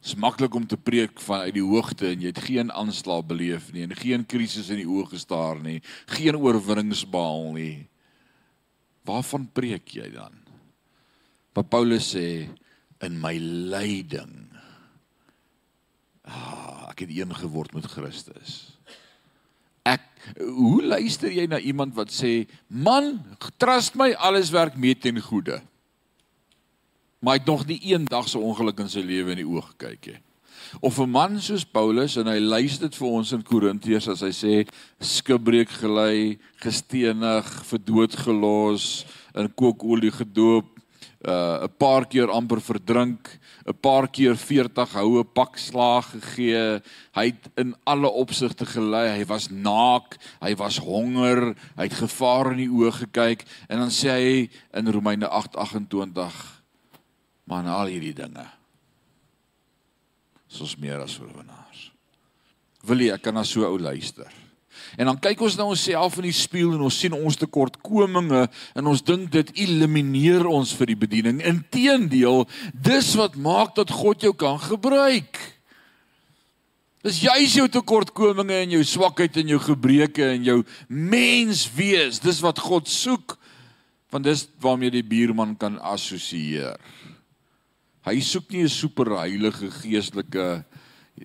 Dit 0.00 0.14
is 0.14 0.20
maklik 0.22 0.54
om 0.54 0.66
te 0.66 0.76
preek 0.76 1.20
vanuit 1.20 1.54
die 1.54 1.66
hoogte 1.66 2.06
en 2.06 2.20
jy 2.20 2.26
het 2.26 2.38
geen 2.38 2.70
aanslag 2.72 3.24
beleef 3.26 3.72
nie 3.72 3.82
en 3.82 3.94
geen 3.94 4.26
krisis 4.26 4.70
in 4.70 4.76
die 4.76 4.86
oë 4.86 5.08
gestaar 5.10 5.58
nie, 5.62 5.82
geen 6.06 6.36
oorwinnings 6.36 7.04
behaal 7.10 7.52
nie. 7.52 7.88
Waarvan 9.04 9.50
preek 9.52 9.88
jy 9.88 10.10
dan? 10.10 10.32
Wat 11.54 11.68
Paulus 11.68 12.14
sê, 12.14 12.48
in 13.06 13.20
my 13.22 13.36
lyding. 13.38 14.34
Ah, 16.26 16.90
ek 16.90 17.06
het 17.06 17.14
een 17.14 17.34
geword 17.38 17.74
met 17.76 17.86
Christus. 17.90 18.76
Ek 19.86 20.02
hoe 20.42 20.82
luister 20.82 21.30
jy 21.30 21.46
na 21.46 21.60
iemand 21.62 21.94
wat 21.94 22.10
sê, 22.10 22.48
"Man, 22.66 23.22
trust 23.58 23.94
my, 23.94 24.12
alles 24.18 24.50
werk 24.50 24.76
mee 24.76 24.94
ten 24.98 25.20
goeie." 25.20 25.62
Maar 27.20 27.34
hy 27.34 27.38
het 27.38 27.46
nog 27.46 27.66
nie 27.66 27.80
eendag 27.80 28.28
so 28.28 28.40
ongeluk 28.40 28.80
in 28.80 28.88
sy 28.88 29.00
lewe 29.00 29.30
in 29.30 29.36
die 29.36 29.48
oog 29.48 29.74
gekyk 29.76 30.06
nie. 30.06 30.20
Of 30.80 30.98
'n 30.98 31.10
man 31.10 31.40
soos 31.40 31.64
Paulus 31.64 32.16
en 32.16 32.26
hy 32.26 32.38
luister 32.38 32.88
dit 32.88 32.96
vir 32.96 33.08
ons 33.08 33.32
in 33.32 33.42
Korintiërs 33.42 34.08
as 34.08 34.20
hy 34.20 34.32
sê 34.32 34.68
skibreek 35.00 35.68
gelei, 35.68 36.38
gestenig, 36.56 37.64
vir 37.64 37.78
dood 37.78 38.16
gelos, 38.16 39.06
in 39.34 39.54
kookolie 39.54 40.10
gedoop, 40.10 40.75
uh 41.24 41.64
'n 41.64 41.72
paar 41.78 42.04
keer 42.06 42.30
amper 42.30 42.60
verdrink, 42.60 43.38
'n 43.66 43.78
paar 43.80 44.08
keer 44.08 44.36
40 44.36 44.92
houe 44.92 45.24
pak 45.24 45.56
slaag 45.56 46.10
gegee. 46.10 46.82
Hy 47.14 47.24
het 47.24 47.48
in 47.56 47.74
alle 47.84 48.10
opsigte 48.10 48.66
gelei. 48.66 49.18
Hy 49.18 49.24
was 49.24 49.48
naak, 49.50 50.18
hy 50.40 50.54
was 50.54 50.76
honger, 50.78 51.56
hy 51.76 51.82
het 51.82 51.94
gevaar 51.94 52.52
in 52.52 52.58
die 52.58 52.70
oë 52.70 52.92
gekyk 52.92 53.44
en 53.68 53.78
dan 53.78 53.90
sê 53.90 54.10
hy 54.10 54.50
in 54.72 54.92
Romeine 54.92 55.28
8:28 55.28 56.62
maar 57.46 57.62
na 57.62 57.76
al 57.78 57.86
hierdie 57.86 58.14
dinge 58.14 58.46
soos 60.46 60.76
meer 60.76 61.02
as 61.02 61.18
oorwinnaars. 61.20 61.90
Wil 62.86 63.06
jy 63.06 63.14
ek 63.14 63.22
kan 63.22 63.34
na 63.34 63.44
so 63.44 63.66
ou 63.66 63.78
luister? 63.78 64.45
En 64.96 65.10
dan 65.10 65.18
kyk 65.20 65.42
ons 65.44 65.56
na 65.58 65.66
onsself 65.68 66.16
in 66.20 66.30
die 66.30 66.36
spieël 66.36 66.72
en 66.76 66.86
ons 66.88 67.00
sien 67.02 67.12
ons 67.12 67.36
tekortkominge 67.36 68.46
en 68.48 68.88
ons 68.88 69.02
dink 69.04 69.28
dit 69.34 69.52
elimineer 69.66 70.46
ons 70.48 70.72
vir 70.78 70.92
die 70.92 70.98
bediening. 71.02 71.42
Inteendeel, 71.44 72.46
dis 72.72 73.12
wat 73.20 73.36
maak 73.36 73.74
dat 73.76 73.92
God 73.92 74.24
jou 74.24 74.32
kan 74.36 74.56
gebruik. 74.62 75.36
Dis 77.04 77.20
juis 77.22 77.58
jou 77.58 77.66
tekortkominge 77.70 78.56
en 78.64 78.72
jou 78.78 78.84
swakheid 78.88 79.36
en 79.42 79.52
jou 79.52 79.60
gebreke 79.62 80.32
en 80.32 80.48
jou 80.48 80.56
menswees, 80.88 82.22
dis 82.24 82.40
wat 82.42 82.58
God 82.64 82.88
soek. 82.90 83.36
Want 84.10 84.24
dis 84.24 84.46
waarmee 84.62 84.94
die 84.94 85.04
buurman 85.04 85.52
kan 85.60 85.76
assosieer. 85.84 86.80
Hy 88.06 88.20
soek 88.22 88.50
nie 88.54 88.62
'n 88.64 88.70
superheilige 88.70 89.70
geestelike 89.82 90.64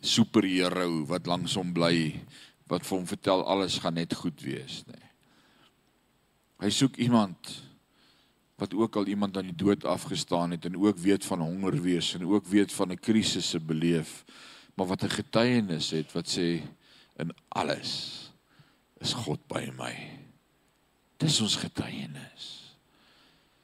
superheld 0.01 1.07
wat 1.07 1.27
langs 1.27 1.55
hom 1.55 1.73
bly 1.73 2.19
wat 2.71 2.88
vir 2.88 2.97
hom 2.97 3.07
vertel 3.07 3.43
alles 3.43 3.79
gaan 3.84 3.99
net 3.99 4.15
goed 4.15 4.39
wees 4.45 4.81
nê. 4.88 4.95
Nee. 4.95 5.10
Hy 6.62 6.69
soek 6.69 6.99
iemand 7.01 7.49
wat 8.62 8.75
ook 8.77 8.95
al 9.01 9.10
iemand 9.10 9.38
aan 9.38 9.49
die 9.49 9.57
dood 9.57 9.86
afgestaan 9.89 10.53
het 10.53 10.67
en 10.69 10.77
ook 10.77 10.99
weet 11.01 11.25
van 11.25 11.41
honger 11.41 11.79
wees 11.81 12.13
en 12.13 12.27
ook 12.29 12.45
weet 12.45 12.73
van 12.73 12.91
'n 12.93 12.99
krisisse 13.01 13.60
beleef, 13.60 14.23
maar 14.77 14.88
wat 14.88 15.03
'n 15.03 15.17
getuienis 15.17 15.89
het 15.89 16.13
wat 16.13 16.29
sê 16.29 16.62
in 17.17 17.34
alles 17.49 18.31
is 18.99 19.13
God 19.13 19.47
by 19.47 19.71
my. 19.77 19.95
Dis 21.17 21.41
ons 21.41 21.55
getuienis. 21.55 22.77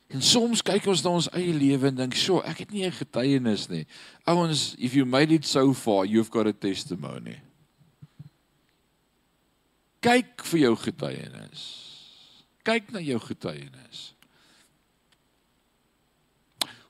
En 0.08 0.22
soms 0.22 0.62
kyk 0.62 0.86
ons 0.86 1.04
na 1.04 1.10
ons 1.10 1.30
eie 1.30 1.54
lewe 1.54 1.88
en 1.88 1.96
dink, 1.96 2.14
"Sjoe, 2.14 2.44
ek 2.44 2.58
het 2.58 2.72
nie 2.72 2.86
'n 2.86 2.92
getuienis 2.92 3.68
nie." 3.70 3.86
Ouens, 4.26 4.76
if 4.78 4.94
you 4.94 5.06
made 5.06 5.34
it 5.34 5.46
so 5.46 5.74
far, 5.74 6.06
you've 6.06 6.32
got 6.32 6.48
a 6.48 6.54
testimony 6.54 7.47
kyk 10.08 10.44
vir 10.52 10.62
jou 10.68 10.76
getuienis. 10.80 11.64
Kyk 12.68 12.94
na 12.96 13.02
jou 13.04 13.20
getuienis. 13.24 14.12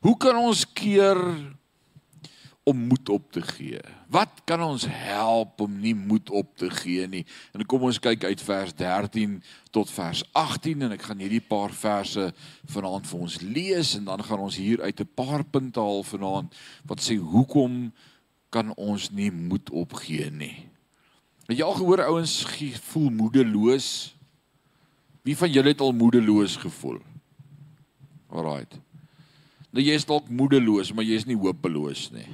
Hoe 0.05 0.13
kan 0.21 0.37
ons 0.37 0.61
keer 0.77 1.17
om 2.67 2.83
moed 2.89 3.09
op 3.09 3.31
te 3.33 3.41
gee? 3.41 3.81
Wat 4.13 4.43
kan 4.45 4.61
ons 4.61 4.85
help 4.85 5.63
om 5.65 5.79
nie 5.81 5.95
moed 5.97 6.29
op 6.29 6.53
te 6.59 6.69
gee 6.83 7.07
nie? 7.09 7.23
En 7.57 7.65
kom 7.65 7.87
ons 7.89 7.99
kyk 7.99 8.27
uit 8.27 8.43
vers 8.45 8.75
13 8.77 9.39
tot 9.73 9.91
vers 9.91 10.21
18 10.37 10.85
en 10.85 10.93
ek 10.95 11.09
gaan 11.09 11.23
hierdie 11.23 11.41
paar 11.41 11.73
verse 11.73 12.29
vanaand 12.69 13.09
vir 13.09 13.25
ons 13.25 13.41
lees 13.41 13.95
en 13.97 14.05
dan 14.11 14.23
gaan 14.29 14.45
ons 14.45 14.61
hier 14.61 14.83
uit 14.85 15.01
'n 15.01 15.13
paar 15.17 15.43
punte 15.43 15.81
haal 15.81 16.03
vanaand 16.05 16.53
wat 16.85 17.01
sê 17.01 17.17
hoekom 17.17 17.91
kan 18.49 18.73
ons 18.77 19.09
nie 19.11 19.31
moed 19.31 19.69
opgee 19.73 20.29
nie? 20.31 20.76
Het 21.47 21.61
jy 21.61 21.63
al 21.63 21.77
gehoor 21.79 22.03
ouens 22.03 22.33
voel 22.89 23.09
moedeloos? 23.15 23.89
Wie 25.23 25.35
van 25.37 25.51
julle 25.51 25.71
het 25.71 25.81
al 25.83 25.95
moedeloos 25.95 26.57
gevoel? 26.59 26.99
Alraight. 28.27 28.75
Nou 29.71 29.83
jy 29.83 29.95
is 29.95 30.07
dalk 30.07 30.27
moedeloos, 30.27 30.91
maar 30.95 31.07
jy 31.07 31.19
is 31.19 31.27
nie 31.27 31.37
hopeloos 31.39 32.09
nie. 32.11 32.27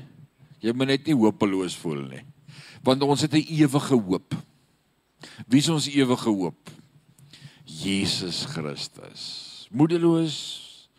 Jy 0.64 0.74
moet 0.74 0.94
net 0.94 1.10
nie 1.10 1.18
hopeloos 1.18 1.76
voel 1.78 2.02
nie. 2.10 2.24
Want 2.86 3.04
ons 3.06 3.22
het 3.22 3.34
'n 3.34 3.46
ewige 3.54 3.96
hoop. 3.96 4.36
Wie 5.48 5.60
is 5.60 5.70
ons 5.70 5.88
ewige 5.88 6.30
hoop? 6.30 6.70
Jesus 7.66 8.46
Christus. 8.46 9.68
Moedeloos. 9.72 10.90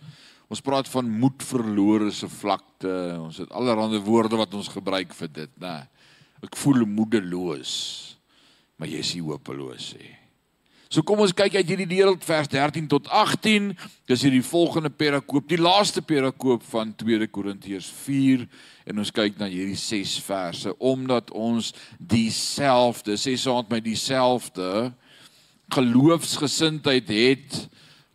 Ons 0.48 0.60
praat 0.60 0.88
van 0.88 1.10
moed 1.10 1.42
verlore 1.42 2.10
se 2.10 2.28
vlakte. 2.28 3.18
Ons 3.20 3.38
het 3.38 3.50
allerlei 3.50 3.98
woorde 3.98 4.36
wat 4.36 4.54
ons 4.54 4.68
gebruik 4.68 5.14
vir 5.14 5.28
dit, 5.32 5.50
né? 5.60 5.88
Ek 6.44 6.58
voel 6.60 6.84
moedeloos. 6.86 7.72
Maar 8.78 8.90
jy 8.90 9.00
is 9.00 9.14
nie 9.16 9.24
hopeloos 9.24 9.94
nie. 9.98 10.12
So 10.94 11.02
kom 11.02 11.24
ons 11.24 11.32
kyk 11.34 11.56
uit 11.58 11.66
hierdie 11.66 11.88
deel 11.90 12.12
vers 12.22 12.46
13 12.52 12.84
tot 12.92 13.08
18. 13.10 13.72
Dis 14.06 14.22
hierdie 14.22 14.44
volgende 14.46 14.92
perakoop, 14.94 15.48
die 15.50 15.58
laaste 15.58 16.04
perakoop 16.06 16.62
van 16.70 16.92
2 17.00 17.26
Korintiërs 17.34 17.88
4 18.04 18.44
en 18.92 19.02
ons 19.02 19.10
kyk 19.14 19.40
na 19.40 19.48
hierdie 19.50 19.78
6 19.80 20.12
verse 20.22 20.74
omdat 20.78 21.32
ons 21.34 21.72
dieselfde, 21.98 23.16
sê 23.18 23.34
met 23.34 23.72
my 23.72 23.80
dieselfde 23.82 24.92
geloofsgesindheid 25.74 27.10
het 27.10 27.58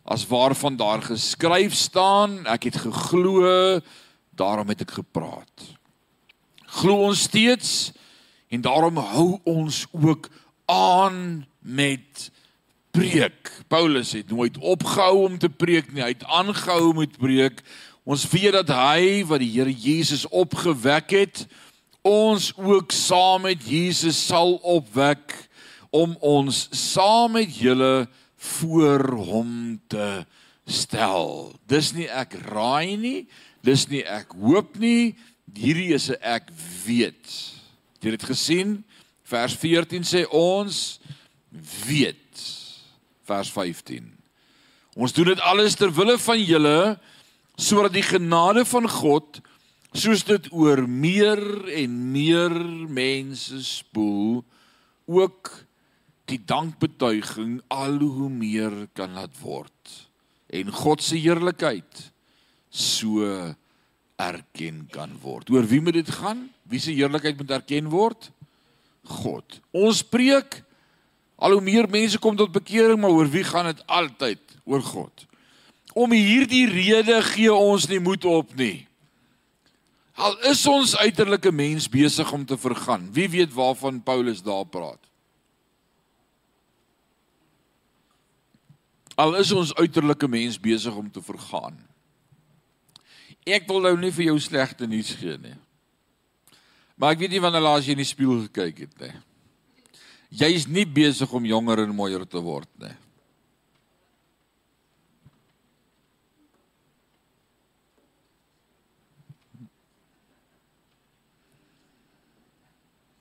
as 0.08 0.24
waarvan 0.30 0.78
daar 0.80 1.02
geskryf 1.04 1.74
staan, 1.76 2.46
ek 2.48 2.70
het 2.70 2.80
geglo, 2.86 3.80
daarom 4.32 4.72
het 4.72 4.86
ek 4.86 5.02
gepraat. 5.02 5.66
Glo 6.80 7.10
ons 7.10 7.28
steeds 7.28 7.90
en 8.50 8.60
daarom 8.60 8.98
hou 8.98 9.38
ons 9.48 9.86
ook 9.94 10.28
aan 10.70 11.46
met 11.58 12.30
preek. 12.90 13.50
Paulus 13.68 14.12
het 14.12 14.30
nooit 14.30 14.58
opgehou 14.58 15.24
om 15.24 15.38
te 15.38 15.48
preek 15.48 15.92
nie. 15.92 16.02
Hy 16.02 16.14
het 16.14 16.26
aangehou 16.26 16.94
met 16.98 17.18
preek. 17.18 17.62
Ons 18.04 18.26
weet 18.32 18.56
dat 18.58 18.72
hy 18.74 19.22
wat 19.28 19.42
die 19.42 19.52
Here 19.54 19.70
Jesus 19.70 20.24
opgewek 20.28 21.14
het, 21.14 21.44
ons 22.02 22.50
ook 22.56 22.92
saam 22.96 23.44
met 23.46 23.62
Jesus 23.68 24.18
sal 24.26 24.56
opwek 24.66 25.36
om 25.94 26.16
ons 26.24 26.66
saam 26.74 27.36
met 27.36 27.54
julle 27.54 28.08
voor 28.56 29.04
hom 29.28 29.52
te 29.92 30.24
stel. 30.64 31.52
Dis 31.68 31.92
nie 31.92 32.08
ek 32.08 32.34
raai 32.48 32.96
nie, 32.96 33.26
dis 33.66 33.86
nie 33.90 34.02
ek 34.06 34.32
hoop 34.38 34.78
nie, 34.80 35.14
hierdie 35.54 35.92
is 35.94 36.10
'n 36.10 36.18
ek 36.22 36.48
weet. 36.86 37.59
Het 38.00 38.16
dit 38.16 38.22
gesien? 38.22 38.78
Vers 39.28 39.54
14 39.60 40.06
sê 40.08 40.24
ons 40.32 41.00
weet 41.86 42.44
vers 43.28 43.50
15. 43.52 44.06
Ons 44.96 45.12
doen 45.12 45.28
dit 45.30 45.42
alles 45.44 45.76
ter 45.78 45.92
wille 45.94 46.16
van 46.18 46.40
julle 46.40 46.80
sodat 47.60 47.92
die 47.92 48.04
genade 48.06 48.64
van 48.64 48.88
God 48.88 49.42
soos 49.92 50.24
dit 50.24 50.48
oor 50.56 50.86
meer 50.88 51.40
en 51.76 51.96
meer 52.14 52.54
mense 52.88 53.60
spoel 53.66 54.40
ook 55.10 55.50
die 56.30 56.40
dankbetuiging 56.40 57.58
al 57.68 57.98
hoe 58.00 58.30
meer 58.32 58.86
kan 58.96 59.12
laat 59.18 59.34
word 59.42 59.96
en 60.50 60.70
God 60.72 61.02
se 61.04 61.18
heerlikheid 61.20 62.06
so 62.70 63.26
erken 64.20 64.84
kan 64.92 65.12
word. 65.22 65.50
Oor 65.50 65.66
wie 65.66 65.80
moet 65.80 65.98
dit 66.00 66.10
gaan? 66.20 66.48
Wie 66.70 66.80
se 66.80 66.94
heerlikheid 66.94 67.36
moet 67.36 67.50
erken 67.58 67.90
word? 67.90 68.30
God. 69.10 69.58
Ons 69.74 70.04
preek 70.06 70.60
Al 71.40 71.56
hoe 71.56 71.64
meer 71.64 71.88
mense 71.88 72.20
kom 72.20 72.36
tot 72.36 72.52
bekering, 72.52 73.00
maar 73.00 73.14
oor 73.16 73.28
wie 73.32 73.44
gaan 73.44 73.70
dit 73.70 73.80
altyd? 73.88 74.40
Oor 74.68 74.82
God. 74.84 75.24
Om 75.96 76.12
hierdie 76.12 76.66
rede 76.68 77.16
gee 77.32 77.52
ons 77.52 77.88
nie 77.88 78.00
moed 78.00 78.26
op 78.28 78.52
nie. 78.58 78.84
Al 80.20 80.36
is 80.50 80.60
ons 80.68 80.92
uiterlike 81.00 81.48
mens 81.50 81.88
besig 81.88 82.28
om 82.36 82.44
te 82.44 82.58
vergaan. 82.60 83.08
Wie 83.16 83.24
weet 83.32 83.54
waarvan 83.56 84.02
Paulus 84.04 84.42
daar 84.44 84.66
praat? 84.68 85.00
Al 89.16 89.38
is 89.40 89.52
ons 89.52 89.72
uiterlike 89.80 90.28
mens 90.28 90.60
besig 90.60 90.94
om 90.96 91.08
te 91.10 91.24
vergaan. 91.24 91.80
Ek 93.48 93.64
wil 93.68 93.80
nou 93.88 93.96
nie 93.96 94.12
vir 94.12 94.28
jou 94.28 94.36
slegte 94.44 94.88
nuus 94.88 95.14
gee 95.16 95.40
nie. 95.40 95.56
Maar 97.00 97.16
ek 97.16 97.24
weet 97.24 97.32
nie 97.32 97.42
wanneer 97.42 97.64
laas 97.64 97.88
jy 97.88 97.96
in 97.96 98.04
die 98.04 98.08
spieël 98.08 98.44
gekyk 98.44 98.84
het 98.84 99.04
nie 99.06 99.14
jy 100.30 100.50
is 100.54 100.66
nie 100.70 100.86
besig 100.86 101.30
om 101.34 101.46
jonger 101.46 101.82
en 101.84 101.94
mooier 101.94 102.24
te 102.26 102.42
word 102.42 102.70
nie. 102.82 102.94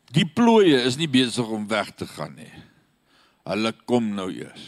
Die 0.10 0.26
plooie 0.26 0.80
is 0.90 0.98
nie 0.98 1.10
besig 1.10 1.46
om 1.54 1.68
weg 1.70 1.92
te 1.98 2.08
gaan 2.10 2.34
nie. 2.34 2.50
Hulle 3.46 3.72
kom 3.86 4.08
nou 4.18 4.28
eers. 4.34 4.66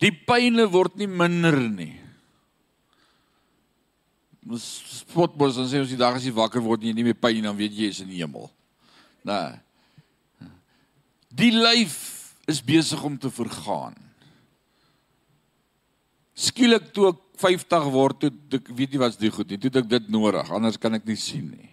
Die 0.00 0.12
pyne 0.14 0.68
word 0.70 0.94
nie 0.96 1.10
minder 1.10 1.58
nie. 1.58 1.96
Spotbos 4.48 5.58
dan 5.58 5.68
sê 5.68 5.80
ons 5.82 5.90
die 5.90 6.00
dag 6.00 6.16
as 6.16 6.24
jy 6.24 6.32
wakker 6.32 6.62
word 6.64 6.80
en 6.80 6.90
jy 6.90 6.96
nie 6.96 7.08
meer 7.10 7.18
pyn 7.18 7.44
dan 7.44 7.56
weet 7.58 7.74
jy 7.76 7.90
is 7.92 8.00
in 8.00 8.08
die 8.08 8.22
hemel. 8.22 8.48
Nee. 9.28 9.58
Die 11.36 11.52
lyf 11.52 11.98
is 12.48 12.62
besig 12.64 13.02
om 13.04 13.18
te 13.20 13.30
vergaan. 13.30 13.94
Skielik 16.40 16.88
toe 16.96 17.10
ek 17.12 17.20
50 17.40 17.90
word, 17.92 18.24
toe 18.24 18.60
ek 18.60 18.70
weet 18.76 18.94
nie 18.94 19.00
wat's 19.00 19.20
die 19.20 19.30
goed 19.32 19.48
nie, 19.48 19.60
toe 19.60 19.72
ek 19.82 19.90
dit 19.90 20.08
nodig, 20.12 20.48
anders 20.52 20.80
kan 20.80 20.96
ek 20.96 21.06
nie 21.08 21.18
sien 21.20 21.46
nie. 21.52 21.68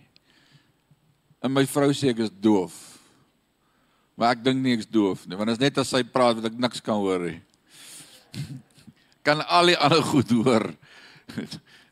En 1.43 1.53
my 1.53 1.63
vrou 1.69 1.89
sê 1.95 2.11
ek 2.11 2.25
is 2.27 2.33
doof. 2.33 2.75
Maar 4.17 4.35
ek 4.35 4.43
dink 4.43 4.63
nie 4.63 4.75
ek's 4.75 4.89
doof 4.89 5.25
nie, 5.27 5.37
want 5.39 5.53
as 5.53 5.61
net 5.61 5.77
as 5.79 5.91
sy 5.93 6.01
praat 6.03 6.39
wat 6.39 6.49
ek 6.49 6.59
niks 6.59 6.83
kan 6.83 6.99
hoor 6.99 7.29
nie. 7.29 7.39
Kan 9.27 9.41
al 9.43 9.73
die 9.73 9.79
ander 9.83 10.03
goed 10.07 10.29
hoor. 10.31 10.69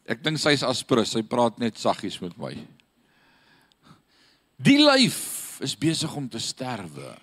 Ek 0.06 0.22
dink 0.22 0.38
sy's 0.42 0.64
aspirus, 0.66 1.16
sy 1.16 1.24
praat 1.26 1.58
net 1.62 1.80
saggies 1.82 2.20
met 2.22 2.36
my. 2.38 2.54
Die 4.62 4.78
lyf 4.80 5.60
is 5.66 5.76
besig 5.78 6.14
om 6.16 6.28
te 6.30 6.40
sterwe. 6.40 7.16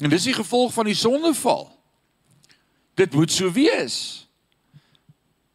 En 0.00 0.12
dis 0.12 0.30
die 0.30 0.36
gevolg 0.36 0.72
van 0.72 0.88
die 0.88 0.96
sondeval. 0.96 1.68
Dit 2.96 3.14
moet 3.16 3.32
so 3.32 3.50
wees. 3.52 4.26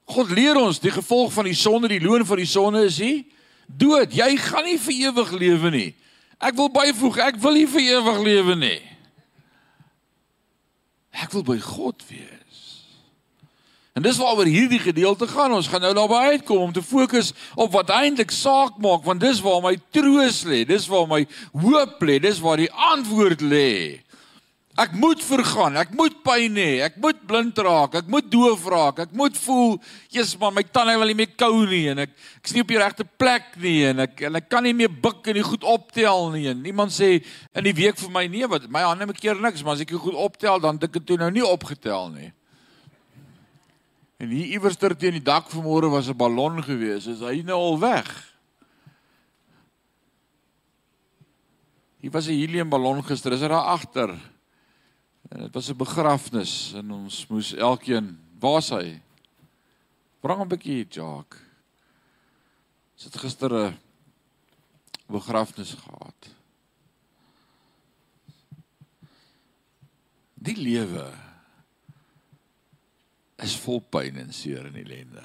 God 0.06 0.30
leer 0.30 0.58
ons 0.60 0.80
die 0.82 0.94
gevolg 0.94 1.34
van 1.34 1.48
die 1.50 1.58
sonde, 1.58 1.90
die 1.90 2.04
loon 2.04 2.26
van 2.26 2.38
die 2.38 2.50
sonde 2.50 2.86
is 2.86 3.00
nie 3.02 3.26
dood. 3.66 4.14
Jy 4.14 4.36
gaan 4.38 4.68
nie 4.68 4.78
vir 4.82 5.00
ewig 5.10 5.32
lewe 5.34 5.72
nie. 5.74 5.92
Ek 6.38 6.58
wil 6.58 6.70
byvoeg, 6.70 7.22
ek 7.32 7.40
wil 7.42 7.58
nie 7.58 7.68
vir 7.70 7.88
ewig 7.98 8.20
lewe 8.28 8.58
nie. 8.60 8.82
Ek 11.16 11.32
wil 11.34 11.46
by 11.48 11.58
God 11.64 12.04
wees. 12.12 12.45
En 13.96 14.04
dis 14.04 14.18
waaroor 14.20 14.50
hierdie 14.52 14.82
gedeelte 14.84 15.28
gaan. 15.28 15.54
Ons 15.56 15.70
gaan 15.72 15.86
nou 15.86 15.94
daarby 15.96 16.18
uitkom 16.36 16.66
om 16.66 16.72
te 16.76 16.84
fokus 16.84 17.32
op 17.56 17.72
wat 17.72 17.94
eintlik 17.96 18.34
saak 18.36 18.76
maak, 18.84 19.06
want 19.08 19.24
dis 19.24 19.40
waar 19.40 19.62
my 19.64 19.78
troos 19.96 20.42
lê, 20.44 20.66
dis 20.68 20.88
waar 20.92 21.08
my 21.08 21.22
hoop 21.64 22.04
lê, 22.04 22.20
dis 22.20 22.42
waar 22.44 22.60
die 22.60 22.72
antwoord 22.92 23.46
lê. 23.46 24.02
Ek 24.76 24.92
moet 25.00 25.24
vergaan, 25.24 25.78
ek 25.80 25.94
moet 25.96 26.18
pyn 26.28 26.60
hê, 26.60 26.82
ek 26.84 26.98
moet 27.00 27.22
blind 27.24 27.62
raak, 27.64 27.96
ek 28.02 28.12
moet 28.12 28.28
doof 28.28 28.68
raak, 28.68 29.00
ek 29.06 29.16
moet 29.16 29.40
voel, 29.40 29.78
Jesus 30.12 30.36
man, 30.42 30.52
my 30.58 30.66
tande 30.68 30.98
wil 31.00 31.08
nie 31.08 31.16
meer 31.16 31.32
kou 31.40 31.64
nie 31.64 31.86
en 31.94 32.04
ek 32.04 32.12
ek's 32.42 32.52
nie 32.52 32.66
op 32.66 32.74
die 32.74 32.82
regte 32.84 33.08
plek 33.08 33.54
nie 33.64 33.78
en 33.94 34.04
ek 34.10 34.26
en 34.28 34.36
ek 34.42 34.52
kan 34.52 34.68
nie 34.68 34.76
meer 34.76 34.92
buig 34.92 35.32
en 35.32 35.40
nie 35.40 35.48
goed 35.48 35.64
optel 35.64 36.34
nie. 36.36 36.50
En 36.52 36.60
niemand 36.68 36.92
sê 36.92 37.22
in 37.56 37.64
die 37.64 37.78
week 37.80 37.96
vir 38.04 38.12
my 38.12 38.28
nee, 38.28 38.52
wat 38.52 38.68
my 38.68 38.84
hande 38.84 39.08
maak 39.08 39.24
keer 39.24 39.40
niks, 39.40 39.64
maar 39.64 39.80
as 39.80 39.88
ek 39.88 39.96
goed 39.96 40.20
optel 40.28 40.60
dan 40.60 40.84
dink 40.84 41.00
ek 41.00 41.08
toe 41.08 41.24
nou 41.24 41.32
nie 41.32 41.48
opgetel 41.48 42.12
nie. 42.12 42.34
En 44.18 44.30
hier 44.32 44.56
iewers 44.56 44.78
ter 44.80 44.96
teen 44.96 45.18
die 45.18 45.24
dak 45.24 45.50
vanmôre 45.52 45.90
was 45.92 46.08
'n 46.08 46.18
ballon 46.18 46.64
gewees, 46.64 47.08
is 47.08 47.20
hy 47.20 47.42
nou 47.44 47.60
al 47.60 47.80
weg? 47.80 48.10
Hier 52.00 52.12
was 52.12 52.28
'n 52.28 52.40
heliumballon 52.40 53.04
gister, 53.04 53.34
is 53.34 53.42
hy 53.42 53.48
daar 53.48 53.76
agter? 53.76 54.16
Dit 55.30 55.54
was 55.54 55.70
'n 55.70 55.78
begrafnis 55.78 56.74
en 56.74 56.92
ons 56.92 57.28
moes 57.28 57.54
elkeen, 57.54 58.20
waar 58.40 58.58
is 58.58 58.70
hy? 58.70 59.02
Bring 60.22 60.42
'n 60.42 60.48
bietjie 60.48 60.88
Jacques. 60.90 61.42
Sit 62.96 63.18
gister 63.18 63.52
'n 63.52 63.78
begrafnis 65.08 65.74
gehad. 65.74 66.30
Die 70.36 70.56
lewe 70.56 71.25
is 73.44 73.56
vol 73.66 73.82
pyn 73.92 74.22
en 74.22 74.32
seer 74.34 74.68
en 74.68 74.78
ellende. 74.80 75.24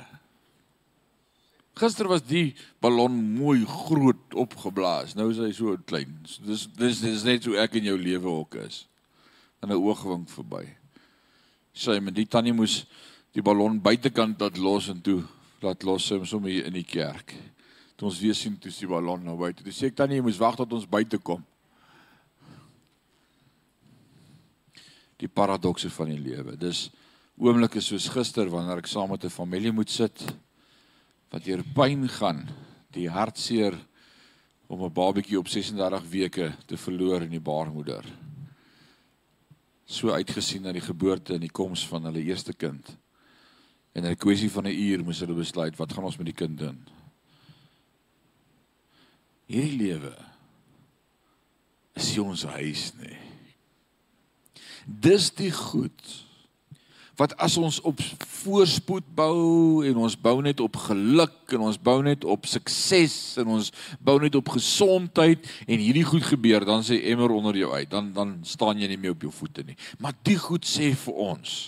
Gister 1.78 2.08
was 2.10 2.24
die 2.26 2.52
ballon 2.82 3.14
mooi 3.38 3.62
groot 3.64 4.34
opgeblaas. 4.36 5.14
Nou 5.16 5.30
is 5.30 5.38
hy 5.40 5.50
so 5.56 5.76
klein. 5.88 6.18
Dis 6.44 6.66
dis 6.76 7.00
dis 7.04 7.24
net 7.24 7.46
so 7.46 7.56
ek 7.60 7.78
in 7.80 7.88
jou 7.88 7.96
lewe 8.00 8.34
ook 8.42 8.58
is. 8.66 8.84
In 9.62 9.70
'n 9.70 9.78
oogwink 9.78 10.28
verby. 10.28 10.66
Sy 11.72 12.00
met 12.00 12.14
die 12.14 12.26
tannie 12.26 12.52
moes 12.52 12.84
die 13.32 13.42
ballon 13.42 13.80
buitekant 13.80 14.40
laat 14.40 14.58
los 14.58 14.88
en 14.88 15.00
toe 15.00 15.22
laat 15.62 15.82
los 15.82 16.10
hom 16.10 16.26
sommer 16.26 16.50
hier 16.50 16.66
in 16.66 16.72
die 16.72 16.84
kerk. 16.84 17.34
Toe 17.96 18.08
ons 18.08 18.20
weer 18.20 18.34
sien 18.34 18.58
toe 18.58 18.72
die 18.72 18.88
ballon 18.88 19.24
nou 19.24 19.36
buite. 19.36 19.62
Toe 19.62 19.72
sê 19.72 19.86
ek 19.86 19.96
tannie 19.96 20.16
jy 20.16 20.22
moes 20.22 20.38
wag 20.38 20.56
tot 20.56 20.72
ons 20.72 20.88
buite 20.88 21.18
kom. 21.18 21.44
Die 25.16 25.28
paradokse 25.28 25.90
van 25.90 26.08
die 26.08 26.18
lewe. 26.18 26.56
Dis 26.56 26.90
oomblikke 27.40 27.80
soos 27.80 28.10
gister 28.12 28.50
wanneer 28.52 28.82
ek 28.82 28.88
saam 28.90 29.10
met 29.10 29.24
'n 29.24 29.32
familie 29.32 29.72
moet 29.72 29.90
sit 29.90 30.20
wat 31.32 31.44
deur 31.44 31.62
pyn 31.74 32.08
gaan, 32.08 32.48
die 32.92 33.08
hartseer 33.08 33.74
om 34.68 34.84
'n 34.84 34.92
babatjie 34.92 35.38
op 35.38 35.48
36 35.48 36.04
weke 36.10 36.52
te 36.66 36.76
verloor 36.76 37.22
in 37.22 37.30
die 37.30 37.40
baarmoeder. 37.40 38.04
So 39.86 40.12
uitgesien 40.12 40.62
na 40.62 40.72
die 40.72 40.84
geboorte 40.84 41.34
en 41.34 41.40
die 41.40 41.50
koms 41.50 41.86
van 41.86 42.04
hulle 42.04 42.22
eerste 42.22 42.52
kind. 42.52 42.96
En 43.94 44.04
in 44.04 44.10
'n 44.10 44.16
kwessie 44.16 44.50
van 44.50 44.66
'n 44.66 44.76
uur 44.76 45.04
moes 45.04 45.20
hulle 45.20 45.34
besluit 45.34 45.76
wat 45.76 45.92
gaan 45.92 46.04
ons 46.04 46.16
met 46.16 46.26
die 46.26 46.44
kind 46.46 46.58
doen? 46.58 46.86
Hierdie 49.46 49.76
lewe 49.76 50.14
is 51.94 52.10
nie 52.10 52.22
ons 52.22 52.42
huis 52.42 52.92
nie. 52.94 53.16
Dis 54.86 55.30
die 55.30 55.52
goed 55.52 56.29
wat 57.20 57.34
as 57.36 57.58
ons 57.60 57.76
op 57.84 57.98
voorspoed 58.40 59.04
bou 59.12 59.82
en 59.84 59.98
ons 60.00 60.14
bou 60.16 60.38
net 60.40 60.62
op 60.64 60.78
geluk 60.86 61.52
en 61.52 61.66
ons 61.68 61.76
bou 61.76 61.98
net 62.06 62.24
op 62.24 62.48
sukses 62.48 63.16
en 63.42 63.50
ons 63.58 63.68
bou 64.00 64.16
net 64.22 64.38
op 64.38 64.48
gesondheid 64.54 65.44
en 65.66 65.82
hierdie 65.82 66.06
goed 66.08 66.24
gebeur 66.24 66.64
dan 66.64 66.84
sê 66.86 67.02
emmer 67.12 67.34
onder 67.36 67.58
jou 67.60 67.74
uit 67.76 67.90
dan 67.92 68.08
dan 68.16 68.38
staan 68.48 68.80
jy 68.80 68.88
nie 68.88 69.00
meer 69.02 69.12
op 69.12 69.28
jou 69.28 69.34
voete 69.42 69.66
nie. 69.68 69.76
Maar 70.00 70.16
die 70.24 70.38
goed 70.40 70.64
sê 70.64 70.94
vir 70.96 71.20
ons 71.28 71.58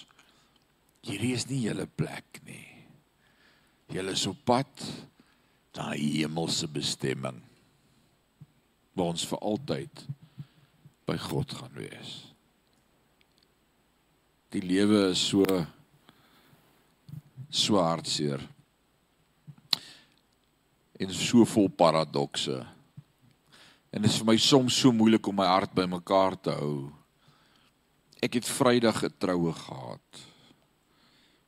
hierdie 1.05 1.35
is 1.37 1.45
nie 1.51 1.67
julle 1.67 1.85
plek 1.85 2.41
nie. 2.49 2.69
Julle 3.93 4.17
is 4.17 4.25
op 4.31 4.41
pad 4.49 4.89
na 5.77 5.93
hemelse 5.93 6.69
bestemming 6.73 7.43
waar 8.97 9.13
ons 9.13 9.29
vir 9.29 9.41
altyd 9.45 10.07
by 11.09 11.21
God 11.29 11.53
gaan 11.61 11.77
wees 11.77 12.32
die 14.53 14.61
lewe 14.61 15.07
is 15.13 15.21
so 15.31 15.45
so 17.53 17.81
hartseer 17.81 18.41
en 21.03 21.13
so 21.13 21.43
vol 21.49 21.67
paradokse. 21.73 22.55
En 23.91 24.05
dit 24.05 24.09
is 24.09 24.19
vir 24.21 24.29
my 24.29 24.37
soms 24.39 24.77
so 24.79 24.93
moeilik 24.95 25.27
om 25.27 25.41
my 25.41 25.49
hart 25.51 25.73
bymekaar 25.75 26.37
te 26.39 26.55
hou. 26.55 26.93
Ek 28.23 28.39
het 28.39 28.47
vrydag 28.47 29.01
getroue 29.03 29.51
gehad. 29.57 30.21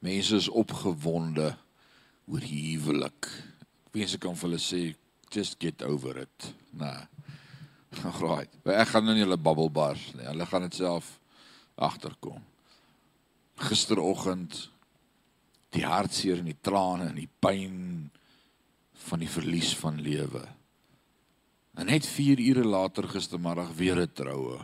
Mense 0.02 0.40
is 0.42 0.48
opgewonde 0.50 1.52
oor 2.26 2.48
huwelik. 2.48 3.30
Mense 3.94 4.18
kan 4.18 4.34
vir 4.34 4.48
hulle 4.48 4.60
sê 4.60 4.82
just 5.30 5.60
get 5.62 5.84
over 5.86 6.24
it. 6.24 6.50
Nee. 6.72 7.04
Right 8.24 8.50
ek 8.74 8.90
gaan 8.90 9.06
nou 9.06 9.14
nie 9.14 9.22
hulle 9.22 9.38
bubble 9.38 9.70
bars 9.70 10.08
nie. 10.16 10.26
Hulle 10.26 10.48
gaan 10.50 10.66
dit 10.66 10.82
self 10.82 11.14
agterkom 11.78 12.42
gisteroggend 13.56 14.70
die 15.74 15.84
hartseer 15.86 16.38
en 16.38 16.50
die 16.50 16.60
trane 16.62 17.08
en 17.10 17.18
die 17.18 17.30
pyn 17.40 18.10
van 19.08 19.22
die 19.22 19.30
verlies 19.30 19.74
van 19.76 20.00
lewe. 20.02 20.44
En 21.74 21.90
net 21.90 22.06
4 22.06 22.38
ure 22.38 22.64
later 22.64 23.08
gistermiddag 23.10 23.74
weer 23.74 23.98
'n 24.00 24.12
troue. 24.14 24.58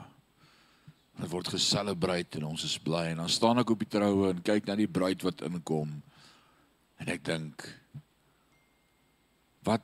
Dit 1.20 1.30
word 1.30 1.48
geselebreer 1.48 2.26
en 2.38 2.44
ons 2.44 2.64
is 2.64 2.78
bly 2.78 3.10
en 3.10 3.16
dan 3.16 3.28
staan 3.28 3.58
ek 3.58 3.70
op 3.70 3.78
die 3.78 3.88
troue 3.88 4.30
en 4.30 4.42
kyk 4.42 4.66
na 4.66 4.74
die 4.76 4.88
bruid 4.88 5.22
wat 5.22 5.42
inkom. 5.42 6.02
En 6.98 7.08
ek 7.08 7.24
dink 7.24 7.66
wat 9.62 9.82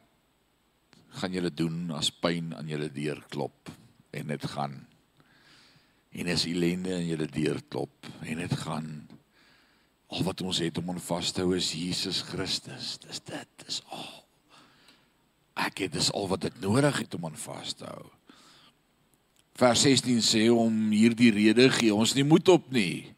gaan 1.09 1.33
julle 1.33 1.51
doen 1.51 1.91
as 1.91 2.11
pyn 2.11 2.55
aan 2.55 2.69
julle 2.69 2.89
deur 2.93 3.25
klop 3.29 3.71
en 4.11 4.27
dit 4.27 4.45
gaan 4.45 4.86
en 6.17 6.33
is 6.33 6.47
ellende 6.49 6.95
in 6.97 7.11
julle 7.11 7.29
deur 7.29 7.61
klop 7.69 8.09
en 8.25 8.41
dit 8.41 8.55
gaan 8.63 8.91
al 10.07 10.23
wat 10.25 10.43
ons 10.47 10.61
het 10.63 10.79
om 10.81 10.95
aan 10.95 11.03
vas 11.03 11.33
te 11.35 11.43
hou 11.43 11.57
is 11.57 11.73
Jesus 11.75 12.23
Christus. 12.29 12.95
Dis 13.03 13.21
dit, 13.27 13.49
dis 13.65 13.81
al. 13.91 14.07
Ek 15.67 15.83
het 15.85 15.97
dis 15.97 16.13
al 16.15 16.29
wat 16.31 16.47
ek 16.47 16.61
nodig 16.63 17.03
het 17.03 17.17
om 17.19 17.27
aan 17.29 17.41
vas 17.41 17.75
te 17.75 17.89
hou. 17.89 18.07
Vers 19.57 19.83
16 19.89 20.23
sê 20.23 20.47
om 20.53 20.73
hierdie 20.93 21.33
rede 21.35 21.69
gee 21.75 21.95
ons 21.95 22.15
nie 22.15 22.27
moed 22.29 22.49
op 22.53 22.71
nie. 22.73 23.17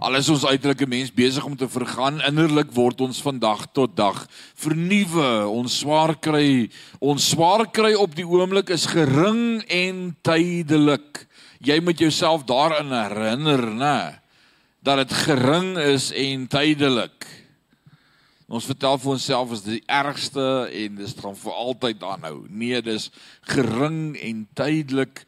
Al 0.00 0.16
is 0.16 0.30
ons 0.32 0.46
uiterlike 0.48 0.86
mens 0.88 1.10
besig 1.12 1.44
om 1.44 1.56
te 1.60 1.66
vergaan, 1.68 2.22
innerlik 2.24 2.70
word 2.72 3.02
ons 3.04 3.18
van 3.20 3.36
dag 3.40 3.66
tot 3.76 3.92
dag 3.96 4.22
vernuwe. 4.56 5.26
Ons 5.52 5.80
swaar 5.82 6.14
kry, 6.16 6.70
ons 7.04 7.26
swaar 7.34 7.66
kry 7.68 7.92
op 8.00 8.14
die 8.16 8.24
oomblik 8.24 8.72
is 8.72 8.86
gering 8.88 9.60
en 9.68 10.06
tydelik 10.24 11.26
jy 11.60 11.80
moet 11.84 12.00
jouself 12.00 12.46
daarin 12.48 12.92
herinner, 12.94 13.66
nê, 13.76 13.98
dat 14.80 15.02
dit 15.02 15.12
gering 15.26 15.74
is 15.78 16.08
en 16.16 16.46
tydelik. 16.48 17.26
Ons 18.50 18.66
vertel 18.66 18.96
vir 18.98 19.12
onsself 19.12 19.52
is 19.54 19.62
die 19.62 19.82
ergste 19.86 20.42
en 20.74 20.96
dit 20.98 21.20
gaan 21.22 21.36
vir 21.38 21.58
altyd 21.64 22.02
aanhou. 22.02 22.36
Nee, 22.48 22.80
dis 22.82 23.10
gering 23.52 24.16
en 24.18 24.42
tydelik, 24.58 25.22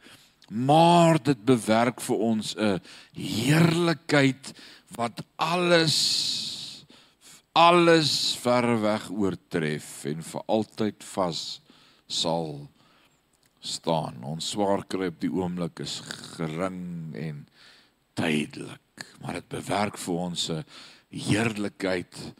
maar 0.49 1.21
dit 1.23 1.45
bewerk 1.45 2.01
vir 2.01 2.17
ons 2.17 2.55
'n 2.57 2.81
heerlikheid 3.15 4.53
wat 4.97 5.23
alles 5.37 5.97
alles 7.53 8.35
verweg 8.41 9.09
oortref 9.13 10.05
en 10.09 10.23
vir 10.25 10.41
altyd 10.47 11.03
vas 11.13 11.61
sal 12.09 12.67
staan. 13.63 14.19
Ons 14.27 14.51
swaar 14.53 14.83
kry 14.89 15.07
op 15.11 15.19
die 15.23 15.31
oomblik 15.31 15.79
is 15.83 15.99
gering 16.35 17.15
en 17.15 17.45
tydelik, 18.19 19.05
maar 19.21 19.39
dit 19.39 19.47
bewerk 19.49 19.97
vir 19.97 20.19
ons 20.27 20.49
'n 20.51 20.65
heerlikheid 21.09 22.33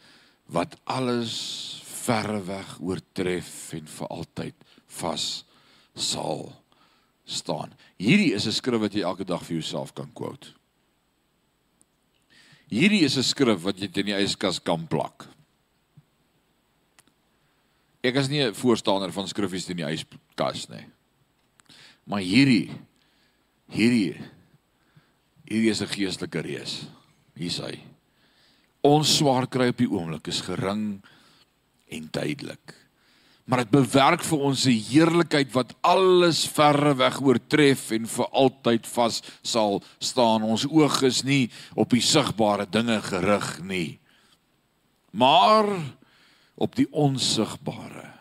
wat 0.46 0.76
alles 0.84 1.82
verreweg 2.04 2.80
oortref 2.82 3.74
en 3.74 3.88
vir 3.88 4.08
altyd 4.08 4.56
vas 5.00 5.46
sal 5.96 6.52
staan. 7.26 7.74
Hierdie 7.98 8.34
is 8.34 8.46
'n 8.48 8.52
skrif 8.52 8.80
wat 8.80 8.94
jy 8.94 9.02
elke 9.02 9.26
dag 9.26 9.42
vir 9.44 9.58
jouself 9.58 9.94
kan 9.94 10.12
quote. 10.14 10.48
Hierdie 12.68 13.04
is 13.04 13.18
'n 13.18 13.24
skrif 13.24 13.64
wat 13.64 13.78
jy 13.78 13.90
in 13.94 14.06
die 14.06 14.24
yskas 14.24 14.60
kan 14.60 14.88
plak. 14.88 15.28
Ek 18.04 18.16
is 18.16 18.28
nie 18.28 18.42
'n 18.42 18.54
voorstander 18.54 19.12
van 19.12 19.28
skriffies 19.28 19.70
in 19.70 19.78
die 19.78 19.86
yskas 19.86 20.70
nie. 20.70 20.86
Maar 22.10 22.24
hierdie 22.26 22.70
hierdie 23.74 24.20
hierdie 25.48 25.72
is 25.72 25.82
'n 25.82 25.88
geestelike 25.88 26.42
reus. 26.42 26.88
Hier's 27.36 27.58
hy. 27.58 27.80
Ons 28.84 29.18
swaar 29.18 29.48
kry 29.48 29.70
op 29.70 29.78
die 29.78 29.90
oomblik 29.90 30.28
is 30.28 30.42
gering 30.42 31.02
en 31.90 32.10
tydelik. 32.10 32.84
Maar 33.46 33.66
dit 33.66 33.72
bewerk 33.72 34.24
vir 34.24 34.40
ons 34.40 34.66
'n 34.66 34.84
heerlikheid 34.92 35.52
wat 35.52 35.76
alles 35.82 36.48
verre 36.48 36.96
weg 36.96 37.22
oortref 37.22 37.92
en 37.92 38.08
vir 38.08 38.28
altyd 38.32 38.88
vas 38.88 39.22
sal 39.42 39.84
staan. 40.00 40.44
Ons 40.44 40.66
oog 40.66 41.02
is 41.02 41.24
nie 41.24 41.50
op 41.76 41.90
die 41.90 42.02
sigbare 42.02 42.66
dinge 42.70 43.02
gerig 43.02 43.62
nie. 43.64 44.00
Maar 45.12 45.66
op 46.56 46.76
die 46.76 46.88
onsigbare. 46.92 48.14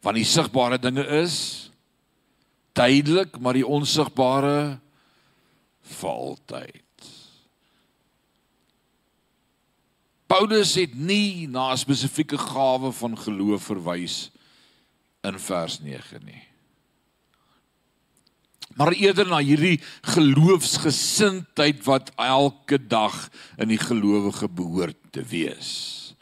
Want 0.00 0.16
die 0.16 0.24
sigbare 0.24 0.78
dinge 0.78 1.06
is 1.22 1.65
tydelik, 2.76 3.38
maar 3.40 3.56
die 3.56 3.66
onsigbare 3.66 4.78
vir 5.96 6.10
altyd. 6.10 6.82
Paulus 10.26 10.74
het 10.74 10.94
nie 10.94 11.46
na 11.46 11.72
'n 11.72 11.78
spesifieke 11.78 12.38
gawe 12.38 12.92
van 12.92 13.18
geloof 13.18 13.62
verwys 13.70 14.30
in 15.22 15.38
vers 15.38 15.80
9 15.80 16.20
nie. 16.24 16.42
Maar 18.76 18.92
eerder 18.92 19.26
na 19.26 19.38
hierdie 19.38 19.80
geloofsgesindheid 20.02 21.84
wat 21.84 22.12
elke 22.16 22.76
dag 22.86 23.30
in 23.56 23.68
die 23.68 23.80
gelowige 23.80 24.48
behoort 24.48 24.98
te 25.10 25.22
wees. 25.22 26.14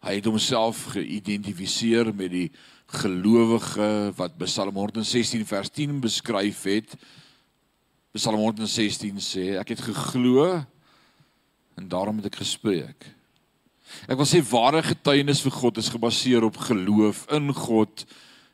Hy 0.00 0.16
het 0.16 0.24
homself 0.24 0.84
geïdentifiseer 0.96 2.14
met 2.14 2.30
die 2.30 2.48
gelowige 2.90 4.12
wat 4.18 4.38
Psalm 4.42 4.74
116 4.74 5.46
vers 5.46 5.70
10 5.70 6.00
beskryf 6.02 6.62
het. 6.66 6.96
Psalm 8.16 8.42
116 8.42 9.22
sê 9.22 9.46
ek 9.60 9.76
het 9.76 9.84
geglo 9.86 10.48
en 11.78 11.88
daarom 11.88 12.18
het 12.18 12.32
ek 12.32 12.40
gespreek. 12.42 13.06
Ek 14.10 14.18
wil 14.18 14.28
sê 14.28 14.42
ware 14.50 14.82
getuienis 14.86 15.42
vir 15.42 15.54
God 15.54 15.78
is 15.82 15.90
gebaseer 15.90 16.44
op 16.46 16.58
geloof 16.68 17.26
in 17.34 17.54
God 17.54 18.04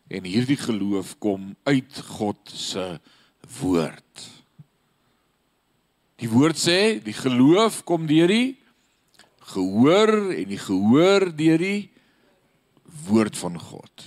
En 0.06 0.26
hierdie 0.26 0.58
geloof 0.58 1.16
kom 1.18 1.56
uit 1.66 1.98
God 2.06 2.38
se 2.54 2.84
woord. 3.58 4.26
Die 6.22 6.30
woord 6.30 6.58
sê, 6.58 6.98
die 7.02 7.16
geloof 7.16 7.82
kom 7.84 8.06
deur 8.08 8.30
die 8.30 8.54
gehoor 9.52 10.32
en 10.34 10.48
die 10.50 10.60
gehoor 10.62 11.28
deur 11.38 11.62
die 11.62 11.80
woord 13.06 13.36
van 13.38 13.58
God. 13.60 14.06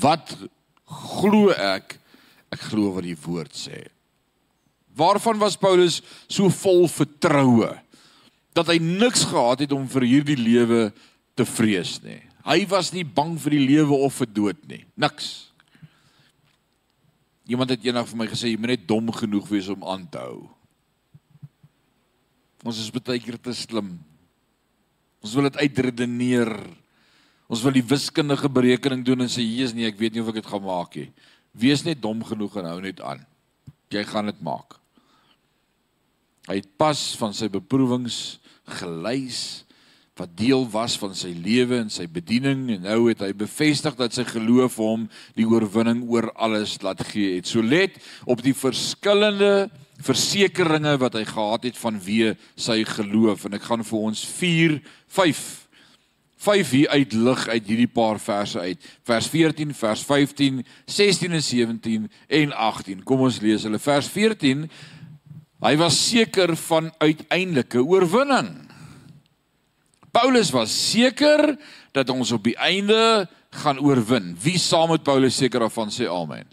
Wat 0.00 0.34
glo 0.86 1.52
ek? 1.52 1.98
Ek 2.52 2.68
glo 2.70 2.92
wat 2.96 3.06
die 3.06 3.16
woord 3.16 3.54
sê. 3.56 3.86
Waarvan 4.96 5.40
was 5.40 5.56
Paulus 5.56 6.00
so 6.28 6.52
vol 6.52 6.84
vertroue 6.90 7.70
dat 8.52 8.68
hy 8.68 8.76
niks 8.82 9.24
gehad 9.30 9.64
het 9.64 9.72
om 9.72 9.86
vir 9.88 10.04
hierdie 10.04 10.36
lewe 10.36 10.90
te 11.38 11.46
vrees 11.48 11.96
nie. 12.04 12.20
Hy 12.44 12.58
was 12.68 12.90
nie 12.92 13.04
bang 13.06 13.38
vir 13.40 13.56
die 13.56 13.64
lewe 13.64 13.96
of 14.04 14.18
vir 14.20 14.28
dood 14.28 14.60
nie. 14.68 14.82
Niks. 15.00 15.48
Iemand 17.48 17.72
het 17.72 17.84
eendag 17.86 18.08
vir 18.10 18.20
my 18.20 18.26
gesê 18.28 18.52
jy 18.52 18.58
moet 18.60 18.74
net 18.74 18.84
dom 18.88 19.08
genoeg 19.14 19.48
wees 19.48 19.70
om 19.72 19.86
aan 19.88 20.04
te 20.10 20.20
hou. 20.20 20.44
Ons 22.62 22.78
is 22.78 22.92
baie 22.94 23.18
keer 23.22 23.40
te 23.42 23.54
slim. 23.56 23.96
Ons 25.22 25.34
wil 25.38 25.48
dit 25.48 25.62
uitredeneer. 25.64 26.52
Ons 27.50 27.64
wil 27.64 27.74
die 27.76 27.86
wiskundige 27.86 28.48
berekening 28.52 29.02
doen 29.06 29.24
en 29.24 29.32
sê 29.32 29.44
Jesus 29.44 29.74
nee, 29.76 29.88
ek 29.88 29.98
weet 30.00 30.14
nie 30.14 30.22
of 30.22 30.30
ek 30.32 30.40
dit 30.40 30.52
gaan 30.52 30.64
maak 30.64 30.94
nie. 30.98 31.08
Wees 31.52 31.84
net 31.84 32.00
dom 32.02 32.22
genoeg 32.24 32.60
en 32.60 32.70
hou 32.70 32.78
net 32.84 33.02
aan. 33.04 33.24
Jy 33.92 34.04
gaan 34.08 34.30
dit 34.30 34.40
maak. 34.44 34.78
Hy 36.48 36.58
het 36.58 36.70
pas 36.80 37.00
van 37.20 37.34
sy 37.36 37.50
beproewings 37.52 38.38
gelys 38.80 39.62
wat 40.18 40.32
deel 40.36 40.66
was 40.70 40.94
van 41.00 41.14
sy 41.16 41.32
lewe 41.34 41.78
en 41.82 41.90
sy 41.90 42.04
bediening 42.10 42.66
en 42.74 42.84
nou 42.84 42.98
het 43.08 43.22
hy 43.24 43.30
bevestig 43.36 43.94
dat 43.98 44.12
sy 44.14 44.26
geloof 44.28 44.76
hom 44.82 45.06
die 45.38 45.46
oorwinning 45.48 46.02
oor 46.10 46.28
alles 46.36 46.76
laat 46.84 47.00
gee 47.08 47.38
het. 47.38 47.48
So 47.48 47.64
let 47.64 47.96
op 48.28 48.42
die 48.44 48.54
verskillende 48.56 49.70
versekeringe 50.02 50.96
wat 51.00 51.16
hy 51.16 51.24
gehad 51.28 51.66
het 51.70 51.78
van 51.78 51.98
wie 52.04 52.32
sy 52.58 52.82
geloof 52.86 53.46
en 53.46 53.56
ek 53.58 53.66
gaan 53.70 53.84
vir 53.86 54.06
ons 54.10 54.24
4 54.36 54.78
5 55.16 55.42
5 56.42 56.70
hier 56.74 56.88
uit 56.88 57.12
lig 57.12 57.44
uit 57.48 57.66
hierdie 57.70 57.90
paar 57.90 58.18
verse 58.20 58.58
uit. 58.58 58.82
Vers 59.06 59.28
14, 59.30 59.74
vers 59.74 60.02
15, 60.04 60.64
16 60.86 61.38
en 61.38 61.42
17 61.42 62.10
en 62.26 62.52
18. 62.52 63.04
Kom 63.06 63.22
ons 63.28 63.38
lees 63.40 63.62
hulle. 63.62 63.78
Vers 63.78 64.10
14 64.10 64.66
Hy 65.62 65.76
was 65.78 65.94
seker 65.94 66.56
van 66.58 66.88
uiteindelike 66.98 67.78
oorwinning. 67.86 68.50
Paulus 70.10 70.50
was 70.50 70.72
seker 70.74 71.54
dat 71.94 72.10
ons 72.10 72.32
op 72.34 72.42
die 72.44 72.56
einde 72.58 73.28
gaan 73.62 73.78
oorwin. 73.78 74.32
Wie 74.42 74.58
saam 74.58 74.90
met 74.90 75.04
Paulus 75.06 75.38
seker 75.38 75.62
daarvan 75.62 75.92
sê 75.94 76.08
amen. 76.10 76.48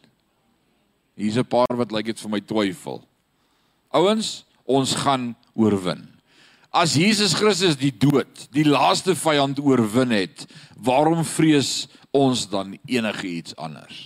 Hier's 1.18 1.38
'n 1.38 1.50
paar 1.50 1.74
wat 1.76 1.92
lyk 1.92 2.06
dit 2.06 2.20
vir 2.20 2.30
my 2.30 2.40
twyfel. 2.40 3.04
Ouens, 3.92 4.46
ons 4.66 4.96
gaan 4.96 5.36
oorwin. 5.56 6.18
As 6.70 6.93
Jesus 6.93 7.34
Christus 7.34 7.80
die 7.80 7.93
dood, 7.93 8.30
die 8.53 8.65
laaste 8.67 9.15
vyand 9.17 9.57
oorwin 9.63 10.13
het, 10.13 10.45
waarom 10.78 11.24
vrees 11.26 11.88
ons 12.13 12.45
dan 12.49 12.76
enigiets 12.86 13.55
anders? 13.57 13.97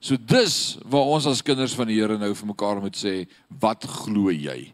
So 0.00 0.16
dis 0.16 0.78
waar 0.88 1.10
ons 1.12 1.26
as 1.28 1.44
kinders 1.44 1.74
van 1.76 1.90
die 1.90 1.98
Here 1.98 2.16
nou 2.16 2.30
vir 2.32 2.48
mekaar 2.48 2.80
moet 2.80 2.96
sê, 2.96 3.26
wat 3.60 3.84
glo 3.84 4.32
jy? 4.32 4.70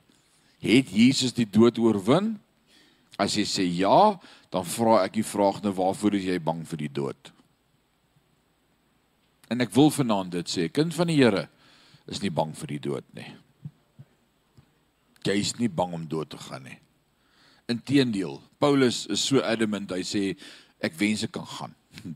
Het 0.62 0.94
Jesus 0.94 1.34
die 1.34 1.48
dood 1.48 1.80
oorwin? 1.82 2.36
As 3.18 3.34
jy 3.38 3.44
sê 3.48 3.66
ja, 3.66 4.14
dan 4.54 4.66
vra 4.68 5.00
ek 5.02 5.18
die 5.18 5.26
vraag 5.26 5.62
nou 5.64 5.74
waarvoor 5.74 6.18
is 6.20 6.28
jy 6.28 6.38
bang 6.38 6.62
vir 6.68 6.84
die 6.84 6.92
dood? 7.02 7.32
En 9.50 9.62
ek 9.64 9.74
wil 9.74 9.90
vanaand 9.90 10.36
dit 10.38 10.50
sê, 10.50 10.68
kind 10.70 10.94
van 10.94 11.10
die 11.10 11.18
Here 11.18 11.48
is 12.06 12.22
nie 12.22 12.30
bang 12.30 12.54
vir 12.54 12.76
die 12.76 12.84
dood 12.92 13.06
nie. 13.18 13.32
Jy 15.24 15.38
is 15.40 15.54
nie 15.58 15.68
bang 15.68 15.94
om 15.96 16.08
dood 16.08 16.30
te 16.30 16.38
gaan 16.38 16.62
nie. 16.62 16.78
Inteendeel, 17.70 18.42
Paulus 18.60 19.06
is 19.06 19.22
so 19.24 19.40
adamant, 19.40 19.90
hy 19.90 20.04
sê 20.04 20.36
ek 20.84 20.98
wens 21.00 21.24
ek 21.24 21.32
kan 21.32 21.46
gaan. 21.48 21.74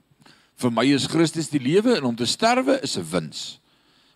vir 0.59 0.75
my 0.75 0.85
is 0.91 1.07
Christus 1.07 1.49
die 1.53 1.63
lewe 1.63 1.97
en 1.99 2.11
om 2.11 2.17
te 2.19 2.27
sterwe 2.27 2.81
is 2.83 2.99
'n 2.99 3.07
wins. 3.13 3.61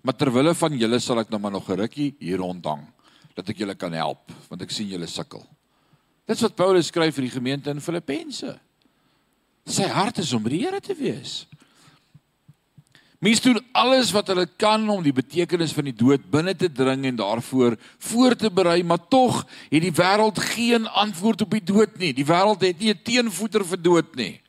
Maar 0.03 0.17
ter 0.17 0.33
wille 0.33 0.55
van 0.55 0.79
julle 0.79 0.99
sal 1.01 1.21
ek 1.21 1.31
nou 1.31 1.39
maar 1.39 1.53
nog 1.53 1.69
'n 1.71 1.79
rukkie 1.79 2.15
hier 2.19 2.39
rondhang 2.39 2.83
dat 3.35 3.49
ek 3.49 3.59
julle 3.59 3.75
kan 3.75 3.93
help 3.93 4.33
want 4.49 4.63
ek 4.63 4.71
sien 4.71 4.89
julle 4.89 5.07
sukkel. 5.07 5.47
Dit 6.27 6.37
is 6.37 6.43
wat 6.43 6.57
Paulus 6.57 6.87
skryf 6.87 7.15
vir 7.15 7.25
die 7.25 7.39
gemeente 7.39 7.71
in 7.71 7.81
Filippense. 7.81 8.61
Sy 9.67 9.87
hart 9.87 10.19
is 10.19 10.33
om 10.33 10.43
die 10.43 10.59
Here 10.59 10.81
te 10.81 10.95
wees. 10.95 11.47
Mense 13.23 13.45
doen 13.45 13.61
alles 13.79 14.11
wat 14.11 14.33
hulle 14.33 14.49
kan 14.59 14.83
om 14.91 15.03
die 15.05 15.15
betekenis 15.15 15.71
van 15.77 15.87
die 15.87 15.95
dood 15.95 16.25
binne 16.31 16.57
te 16.59 16.67
dring 16.67 17.05
en 17.07 17.21
daarvoor 17.21 17.77
voor 18.09 18.35
te 18.35 18.51
berei, 18.51 18.81
maar 18.83 19.05
tog 19.07 19.45
het 19.71 19.85
die 19.85 19.95
wêreld 19.95 20.41
geen 20.43 20.89
antwoord 20.91 21.45
op 21.47 21.55
die 21.55 21.63
dood 21.63 21.95
nie. 22.03 22.11
Die 22.17 22.27
wêreld 22.27 22.65
het 22.67 22.83
nie 22.83 22.91
'n 22.91 23.03
teenvoeter 23.03 23.65
vir 23.65 23.83
dood 23.83 24.17
nie. 24.17 24.41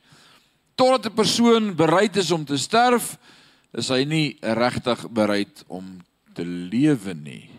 Totdat 0.74 1.06
'n 1.06 1.14
persoon 1.14 1.74
bereid 1.76 2.16
is 2.16 2.30
om 2.30 2.44
te 2.44 2.58
sterf, 2.58 3.16
is 3.72 3.88
hy 3.88 4.04
nie 4.04 4.36
regtig 4.40 5.06
bereid 5.10 5.64
om 5.68 6.00
te 6.34 6.44
lewe 6.44 7.14
nie. 7.14 7.50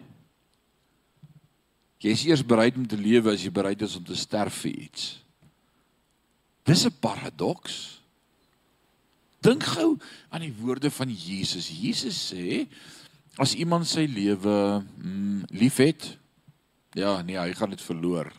Jy 2.00 2.12
is 2.12 2.26
eers 2.26 2.46
bereid 2.46 2.76
om 2.76 2.88
te 2.88 2.98
lewe 2.98 3.32
as 3.32 3.44
jy 3.44 3.52
bereid 3.52 3.82
is 3.82 3.96
om 3.96 4.04
te 4.04 4.16
sterf 4.16 4.54
vir 4.54 4.72
iets. 4.72 5.24
Dis 6.64 6.86
'n 6.86 7.00
paradoks. 7.00 7.95
Dink 9.46 9.66
gou 9.76 9.94
aan 10.34 10.46
die 10.46 10.54
woorde 10.58 10.90
van 10.94 11.12
Jesus. 11.12 11.70
Jesus 11.70 12.18
sê 12.32 12.66
as 13.42 13.54
iemand 13.60 13.88
sy 13.88 14.08
lewe 14.10 14.56
mm, 14.82 15.46
liefhet, 15.60 16.08
ja, 16.96 17.20
nee, 17.22 17.38
hy 17.38 17.52
gaan 17.58 17.74
dit 17.76 17.84
verloor. 17.84 18.32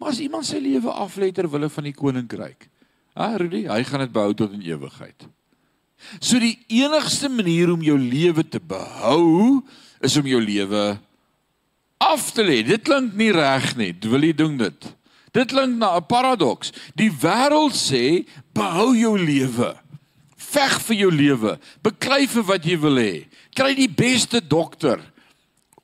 Maar 0.00 0.14
as 0.14 0.22
iemand 0.24 0.48
sy 0.48 0.58
lewe 0.64 0.92
aflê 0.92 1.28
ter 1.36 1.48
wille 1.52 1.68
van 1.72 1.86
die 1.86 1.96
koninkryk, 1.96 2.68
ah 3.16 3.36
Rudy, 3.36 3.66
hy 3.68 3.82
gaan 3.86 4.06
dit 4.06 4.14
behou 4.14 4.32
tot 4.36 4.54
in 4.56 4.64
ewigheid. 4.64 5.28
So 6.20 6.40
die 6.40 6.56
enigste 6.82 7.28
manier 7.32 7.72
om 7.72 7.84
jou 7.84 7.96
lewe 8.00 8.44
te 8.44 8.60
behou 8.60 9.62
is 10.04 10.16
om 10.20 10.28
jou 10.28 10.40
lewe 10.42 10.84
af 12.02 12.30
te 12.36 12.44
lê. 12.44 12.60
Dit 12.66 12.84
klink 12.84 13.14
nie 13.16 13.32
reg 13.34 13.72
nie. 13.78 13.92
Wil 14.04 14.28
jy 14.28 14.34
doen 14.36 14.58
dit? 14.60 14.88
Dit 15.36 15.52
klink 15.52 15.76
na 15.76 15.96
'n 15.96 16.06
paradoks. 16.06 16.72
Die 16.94 17.12
wêreld 17.12 17.76
sê 17.76 18.24
behou 18.52 18.96
jou 18.96 19.18
lewe. 19.18 19.76
Veg 20.36 20.80
vir 20.80 20.96
jou 20.96 21.10
lewe. 21.12 21.58
Beklei 21.82 22.26
vir 22.26 22.42
wat 22.42 22.64
jy 22.64 22.78
wil 22.80 22.96
hê. 22.96 23.26
Kry 23.52 23.74
die 23.74 23.90
beste 23.90 24.40
dokter. 24.40 25.00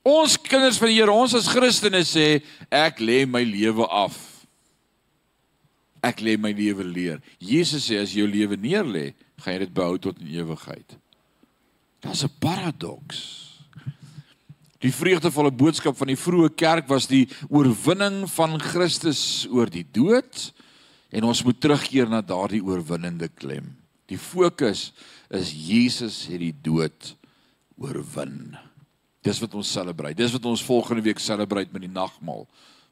Ons 0.03 0.37
kinders 0.41 0.77
van 0.77 0.87
die 0.87 0.95
Here, 0.99 1.11
ons 1.11 1.33
as 1.33 1.47
Christene 1.47 2.03
sê 2.03 2.41
ek 2.71 2.99
lê 2.99 3.25
my 3.25 3.43
lewe 3.43 3.85
af. 3.87 4.17
Ek 6.03 6.19
lê 6.19 6.37
my 6.37 6.51
lewe 6.51 6.83
leer. 6.83 7.21
Jesus 7.39 7.87
sê 7.87 8.01
as 8.01 8.11
jy 8.11 8.19
jou 8.19 8.27
lewe 8.27 8.57
neerlê, 8.57 9.13
gaan 9.39 9.53
jy 9.53 9.59
dit 9.59 9.73
behou 9.73 9.97
tot 9.97 10.19
in 10.19 10.27
ewigheid. 10.27 10.97
Dit's 12.01 12.23
'n 12.23 12.31
paradoks. 12.39 13.52
Die 14.83 14.91
vreugdevolle 14.91 15.51
boodskap 15.55 15.95
van 15.95 16.09
die 16.11 16.19
vroeë 16.19 16.49
kerk 16.59 16.89
was 16.91 17.07
die 17.07 17.23
oorwinning 17.47 18.25
van 18.33 18.57
Christus 18.59 19.45
oor 19.47 19.69
die 19.71 19.85
dood 19.95 20.49
en 21.13 21.29
ons 21.29 21.43
moet 21.47 21.59
terugkeer 21.63 22.09
na 22.11 22.19
daardie 22.19 22.59
oorwinnende 22.65 23.29
klem. 23.31 23.69
Die 24.11 24.19
fokus 24.19 24.89
is 25.31 25.53
Jesus 25.55 26.25
het 26.27 26.41
die 26.43 26.55
dood 26.65 27.13
oorwin. 27.79 28.57
Dis 29.23 29.39
wat 29.39 29.55
ons 29.55 29.71
selebreit. 29.71 30.19
Dis 30.19 30.35
wat 30.35 30.51
ons 30.51 30.65
volgende 30.67 31.05
week 31.05 31.23
selebreit 31.23 31.71
met 31.71 31.85
die 31.85 31.93
nagmaal. 31.93 32.43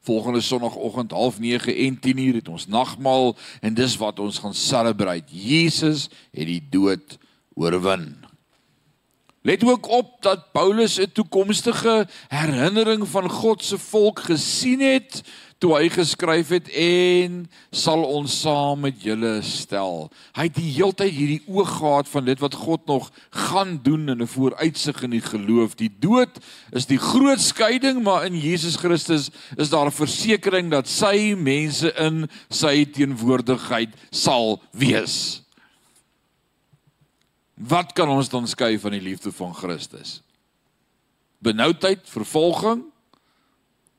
Volgende 0.02 0.40
sonoggend 0.40 1.12
09:30 1.12 1.68
en 1.76 2.00
10:00 2.00 2.40
het 2.40 2.48
ons 2.48 2.66
nagmaal 2.66 3.36
en 3.60 3.74
dis 3.74 3.96
wat 3.96 4.18
ons 4.18 4.38
gaan 4.38 4.54
selebreit. 4.54 5.28
Jesus 5.28 6.08
het 6.32 6.46
die 6.46 6.62
dood 6.70 7.18
oorwin. 7.54 8.21
Let 9.42 9.64
ook 9.64 9.88
op 9.88 10.22
dat 10.22 10.52
Paulus 10.52 10.98
'n 10.98 11.12
toekomstige 11.12 12.06
herinnering 12.28 13.08
van 13.08 13.30
God 13.30 13.64
se 13.64 13.78
volk 13.78 14.18
gesien 14.20 14.80
het 14.80 15.22
toe 15.58 15.76
hy 15.78 15.88
geskryf 15.94 16.48
het 16.48 16.68
en 16.74 17.44
sal 17.70 18.02
ons 18.02 18.40
saam 18.42 18.80
met 18.80 19.02
julle 19.02 19.36
stel. 19.46 20.08
Hy 20.34 20.48
het 20.48 20.54
die 20.54 20.72
heeltyd 20.74 21.14
hierdie 21.14 21.42
oog 21.46 21.76
gehad 21.78 22.08
van 22.10 22.24
dit 22.26 22.40
wat 22.42 22.54
God 22.54 22.86
nog 22.86 23.10
gaan 23.30 23.78
doen 23.82 24.08
in 24.08 24.22
'n 24.22 24.26
vooruitsig 24.26 25.02
in 25.02 25.10
die 25.10 25.22
geloof. 25.22 25.74
Die 25.74 25.92
dood 25.98 26.38
is 26.70 26.86
die 26.86 26.98
groot 26.98 27.40
skeiding, 27.40 28.02
maar 28.02 28.26
in 28.26 28.38
Jesus 28.38 28.76
Christus 28.76 29.30
is 29.56 29.70
daar 29.70 29.86
'n 29.86 29.98
versekering 30.02 30.70
dat 30.70 30.88
sy 30.88 31.34
mense 31.38 31.94
in 31.94 32.28
sy 32.48 32.84
teenwoordigheid 32.84 33.90
sal 34.10 34.62
wees. 34.72 35.41
Wat 37.62 37.92
kan 37.94 38.10
ons 38.10 38.30
dan 38.32 38.48
skei 38.50 38.74
van 38.82 38.94
die 38.96 39.02
liefde 39.02 39.32
van 39.32 39.54
Christus? 39.54 40.20
Benoudheid, 41.42 42.02
vervolging, 42.10 42.82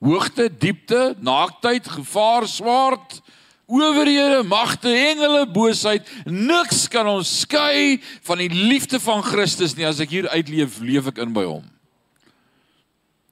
hoogte, 0.03 0.49
diepte, 0.51 1.15
naaktheid, 1.19 1.87
gevaar, 1.87 2.47
swaard, 2.47 3.21
Owerhede, 3.65 4.43
magte, 4.43 4.91
engele, 4.91 5.45
boosheid, 5.47 6.09
niks 6.27 6.83
kan 6.91 7.07
ons 7.07 7.29
skei 7.45 7.95
van 8.27 8.41
die 8.43 8.51
liefde 8.51 8.99
van 8.99 9.23
Christus 9.23 9.73
nie. 9.77 9.87
As 9.87 10.01
ek 10.03 10.11
hier 10.11 10.27
uitleef, 10.35 10.81
leef 10.83 11.07
ek 11.13 11.21
in 11.23 11.31
by 11.33 11.45
hom. 11.47 11.63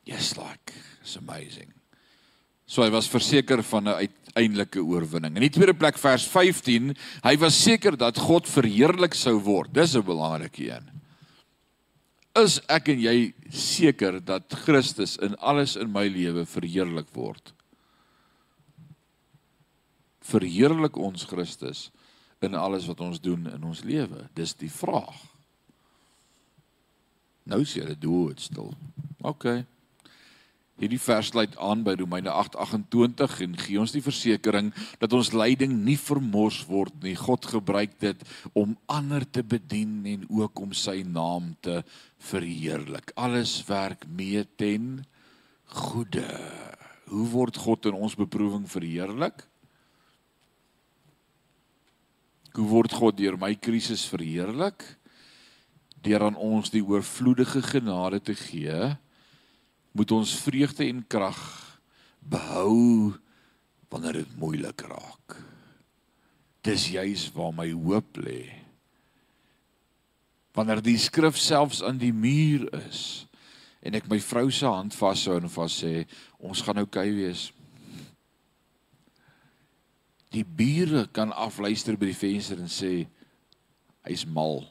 Yes, 0.08 0.34
like, 0.40 0.74
it's 1.04 1.18
amazing. 1.20 1.70
So 2.72 2.86
hy 2.86 2.92
was 2.94 3.10
verseker 3.12 3.60
van 3.68 3.90
'n 3.90 4.08
uiteindelike 4.08 4.80
oorwinning. 4.80 5.36
In 5.36 5.44
die 5.44 5.52
tweede 5.52 5.76
plek 5.76 5.98
vers 5.98 6.24
15, 6.24 6.96
hy 7.24 7.36
was 7.38 7.64
seker 7.64 7.98
dat 7.98 8.18
God 8.18 8.48
verheerlik 8.48 9.14
sou 9.14 9.40
word. 9.40 9.74
Dis 9.74 9.96
'n 9.96 10.04
belangrike 10.04 10.72
een. 10.72 10.90
Is 12.36 12.62
ek 12.70 12.88
en 12.88 13.00
jy 13.00 13.34
seker 13.50 14.24
dat 14.24 14.54
Christus 14.64 15.18
in 15.18 15.36
alles 15.36 15.76
in 15.76 15.92
my 15.92 16.08
lewe 16.08 16.46
verheerlik 16.46 17.12
word? 17.14 17.54
verheerlik 20.32 20.98
ons 20.98 21.26
Christus 21.30 21.90
in 22.42 22.56
alles 22.58 22.88
wat 22.90 23.02
ons 23.04 23.22
doen 23.22 23.50
in 23.52 23.68
ons 23.68 23.84
lewe? 23.86 24.26
Dis 24.38 24.54
die 24.58 24.72
vraag. 24.72 25.18
Nou 27.50 27.64
sê 27.66 27.84
hulle 27.84 27.98
doodstil. 28.00 28.72
OK. 29.26 29.48
Hierdie 30.82 30.98
vers 30.98 31.28
sluit 31.30 31.52
aan 31.62 31.84
by 31.86 31.94
Romeine 31.94 32.32
8:28 32.34 33.42
en 33.46 33.52
gee 33.62 33.78
ons 33.78 33.92
die 33.94 34.02
versekering 34.02 34.72
dat 34.98 35.14
ons 35.14 35.30
lyding 35.30 35.76
nie 35.86 35.98
vermors 36.02 36.64
word 36.66 36.96
nie. 37.04 37.14
God 37.14 37.46
gebruik 37.46 38.00
dit 38.02 38.24
om 38.58 38.74
ander 38.90 39.22
te 39.22 39.44
bedien 39.46 40.00
en 40.10 40.24
ook 40.26 40.58
om 40.60 40.74
sy 40.74 41.04
naam 41.06 41.52
te 41.62 41.84
verheerlik. 42.18 43.14
Alles 43.14 43.60
werk 43.68 44.08
mee 44.10 44.42
ten 44.58 45.06
goeie. 45.70 46.26
Hoe 47.14 47.28
word 47.30 47.62
God 47.62 47.86
in 47.86 48.02
ons 48.02 48.18
beproewing 48.18 48.66
verheerlik? 48.66 49.46
Hoe 52.58 52.68
word 52.68 52.92
God 52.92 53.22
deur 53.22 53.38
my 53.38 53.54
krisis 53.54 54.08
verheerlik? 54.10 54.82
Deur 56.02 56.26
aan 56.26 56.42
ons 56.42 56.74
die 56.74 56.82
oorvloedige 56.82 57.62
genade 57.62 58.18
te 58.20 58.34
gee, 58.34 58.98
moet 59.92 60.12
ons 60.16 60.36
vreugde 60.44 60.86
en 60.88 61.04
krag 61.08 61.42
behou 62.20 63.14
wanneer 63.92 64.22
dit 64.22 64.36
moeilik 64.40 64.82
raak. 64.88 65.36
Dis 66.64 66.92
juis 66.94 67.26
waar 67.36 67.54
my 67.56 67.68
hoop 67.74 68.20
lê. 68.22 68.46
Wanneer 70.56 70.82
die 70.84 70.98
skrif 71.00 71.40
selfs 71.40 71.82
aan 71.84 72.00
die 72.00 72.14
muur 72.14 72.68
is 72.84 73.26
en 73.82 73.98
ek 73.98 74.08
my 74.12 74.20
vrou 74.22 74.46
se 74.54 74.68
hand 74.70 74.94
vashou 74.94 75.40
en 75.42 75.50
vas 75.50 75.80
sê 75.82 76.04
ons 76.38 76.62
gaan 76.62 76.84
oukei 76.84 77.10
okay 77.10 77.16
wees. 77.18 77.48
Die 80.32 80.46
bure 80.46 81.08
kan 81.12 81.34
afluister 81.34 81.98
by 82.00 82.12
die 82.12 82.20
venster 82.20 82.62
en 82.62 82.70
sê 82.72 82.94
hy's 84.08 84.24
mal. 84.24 84.64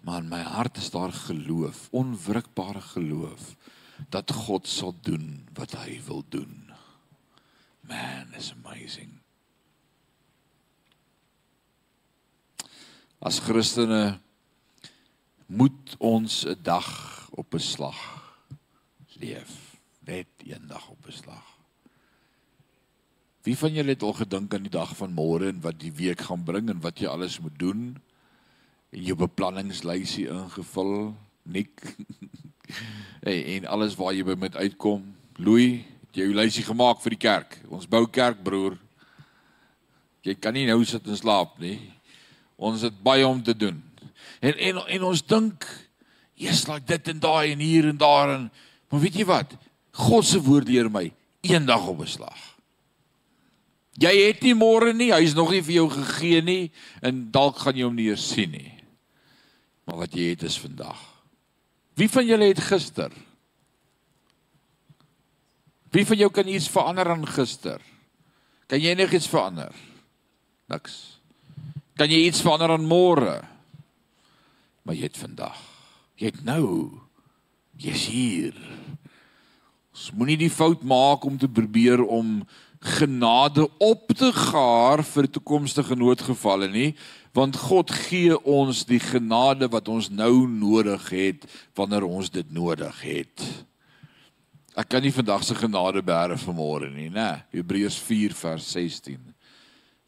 Maar 0.00 0.22
in 0.22 0.28
my 0.28 0.42
hart 0.42 0.76
is 0.76 0.90
daar 0.90 1.12
geloof, 1.12 1.88
onwrikbare 1.90 2.80
geloof 2.80 3.56
dat 4.08 4.30
God 4.32 4.68
sal 4.68 4.94
doen 5.02 5.48
wat 5.52 5.74
hy 5.74 6.00
wil 6.06 6.24
doen. 6.28 6.70
Man, 7.80 8.34
is 8.36 8.52
amazing. 8.52 9.18
As 13.18 13.40
Christene 13.42 14.20
moet 15.46 15.96
ons 15.98 16.44
'n 16.46 16.58
dag 16.62 16.88
op 17.30 17.54
'n 17.54 17.58
slag 17.58 17.98
leef, 19.18 19.80
net 19.98 20.26
een 20.38 20.66
dag 20.66 20.88
op 20.88 21.06
'n 21.06 21.12
slag. 21.12 21.56
Wie 23.42 23.58
van 23.58 23.72
julle 23.72 23.94
het 23.94 24.02
al 24.02 24.12
gedink 24.12 24.54
aan 24.54 24.62
die 24.62 24.70
dag 24.70 24.96
van 24.96 25.14
môre 25.14 25.48
en 25.48 25.60
wat 25.60 25.80
die 25.80 25.92
week 25.92 26.20
gaan 26.20 26.42
bring 26.44 26.68
en 26.68 26.80
wat 26.80 26.98
jy 26.98 27.06
alles 27.06 27.38
moet 27.40 27.58
doen? 27.58 28.02
Jou 28.90 29.16
beplanningslysie 29.20 30.28
ingevul, 30.32 31.14
nik. 31.42 31.82
hey, 33.26 33.42
en 33.56 33.68
alles 33.68 33.96
waar 33.98 34.14
jy 34.16 34.24
by 34.24 34.36
moet 34.40 34.56
uitkom. 34.56 35.02
Louis, 35.36 35.82
het 36.08 36.20
jy 36.20 36.28
jou 36.30 36.36
lysie 36.38 36.64
gemaak 36.64 37.02
vir 37.04 37.14
die 37.14 37.22
kerk? 37.26 37.58
Ons 37.68 37.88
bou 37.90 38.06
kerk, 38.10 38.40
broer. 38.44 38.78
Jy 40.24 40.34
kan 40.40 40.56
nie 40.56 40.66
nou 40.68 40.80
sit 40.88 41.06
en 41.06 41.16
slaap 41.16 41.58
nie. 41.62 41.78
Ons 42.56 42.82
het 42.86 42.96
baie 43.04 43.26
om 43.26 43.42
te 43.44 43.54
doen. 43.56 43.78
En 44.40 44.54
en 44.54 44.80
en 44.86 45.02
ons 45.02 45.22
dink, 45.26 45.66
"Jesus, 46.34 46.68
like 46.68 46.86
dit 46.86 47.08
en 47.08 47.20
daai 47.20 47.52
en 47.52 47.58
hier 47.58 47.88
en 47.88 47.96
daar 47.96 48.34
en 48.34 48.50
maar 48.90 49.00
weet 49.00 49.14
jy 49.14 49.24
wat? 49.24 49.56
God 49.92 50.24
se 50.24 50.40
woord 50.40 50.68
leer 50.68 50.90
my 50.90 51.12
eendag 51.40 51.86
op 51.86 52.00
'n 52.00 52.06
slag. 52.06 52.56
Jy 53.98 54.26
het 54.26 54.42
nie 54.42 54.54
môre 54.54 54.94
nie, 54.94 55.12
hy's 55.12 55.34
nog 55.34 55.50
nie 55.50 55.62
vir 55.62 55.74
jou 55.74 55.90
gegee 55.90 56.42
nie 56.42 56.70
en 57.02 57.30
dalk 57.30 57.58
gaan 57.58 57.76
jy 57.76 57.82
hom 57.82 57.94
nie 57.94 58.10
eens 58.10 58.28
sien 58.28 58.50
nie. 58.50 58.77
Maar 59.88 60.04
wat 60.04 60.12
jy 60.12 60.34
het 60.34 60.44
is 60.44 60.58
vandag. 60.60 61.00
Wie 61.96 62.10
van 62.12 62.26
julle 62.28 62.50
het 62.50 62.60
gister? 62.60 63.12
Wie 65.88 66.04
van 66.06 66.20
jou 66.20 66.28
kan 66.30 66.48
iets 66.48 66.68
verander 66.68 67.08
aan 67.08 67.24
gister? 67.26 67.80
Kan 68.68 68.82
jy 68.84 68.92
enigiets 68.92 69.30
verander? 69.32 69.72
Niks. 70.68 70.98
Kan 71.96 72.12
jy 72.12 72.26
iets 72.28 72.44
verander 72.44 72.76
aan 72.76 72.84
môre? 72.84 73.40
Maar 74.84 74.98
jy 74.98 75.08
het 75.08 75.16
vandag. 75.16 75.56
Jy 76.20 76.34
het 76.34 76.44
nou. 76.44 76.68
Jy's 77.80 78.04
hier. 78.12 78.60
Ons 79.96 80.10
moenie 80.12 80.36
die 80.44 80.52
fout 80.52 80.84
maak 80.84 81.24
om 81.24 81.40
te 81.40 81.48
probeer 81.48 82.04
om 82.04 82.42
genade 82.80 83.68
op 83.78 84.12
te 84.14 84.32
gaar 84.32 85.02
vir 85.02 85.26
toekomstige 85.26 85.96
noodgevalle 85.98 86.68
nie 86.70 86.92
want 87.38 87.56
God 87.60 87.90
gee 87.92 88.34
ons 88.48 88.84
die 88.88 89.00
genade 89.02 89.68
wat 89.70 89.88
ons 89.92 90.08
nou 90.10 90.48
nodig 90.48 91.08
het 91.12 91.44
wanneer 91.78 92.06
ons 92.06 92.30
dit 92.32 92.46
nodig 92.50 93.02
het. 93.04 93.44
Ek 94.78 94.88
kan 94.90 95.02
nie 95.02 95.14
vandag 95.14 95.44
se 95.46 95.54
genade 95.58 96.02
bære 96.02 96.38
vir 96.40 96.56
môre 96.56 96.88
nie, 96.90 97.08
né? 97.10 97.44
Hebreërs 97.54 97.98
4 98.08 98.34
vers 98.38 98.70
16. 98.74 99.20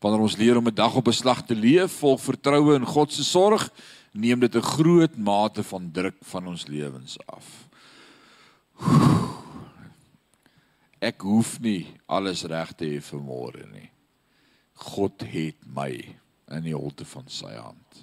Wanneer 0.00 0.26
ons 0.26 0.38
leer 0.40 0.58
om 0.58 0.66
'n 0.66 0.74
dag 0.74 0.96
op 0.96 1.08
'n 1.08 1.12
slag 1.12 1.42
te 1.46 1.54
leef 1.54 2.00
vol 2.00 2.18
vertroue 2.18 2.74
in 2.74 2.86
God 2.86 3.12
se 3.12 3.24
sorg, 3.24 3.70
neem 4.12 4.40
dit 4.40 4.54
'n 4.54 4.62
groot 4.62 5.16
mate 5.16 5.62
van 5.62 5.90
druk 5.92 6.16
van 6.22 6.46
ons 6.46 6.66
lewens 6.66 7.18
af. 7.26 7.68
Oef. 8.80 9.39
Ek 11.00 11.24
hoef 11.24 11.54
nie 11.64 11.88
alles 12.04 12.44
reg 12.44 12.74
te 12.76 12.84
hê 12.84 13.00
vir 13.00 13.22
môre 13.24 13.64
nie. 13.72 13.88
God 14.80 15.24
het 15.24 15.60
my 15.64 15.92
in 16.52 16.66
die 16.66 16.76
holte 16.76 17.06
van 17.08 17.28
sy 17.32 17.54
hand. 17.56 18.02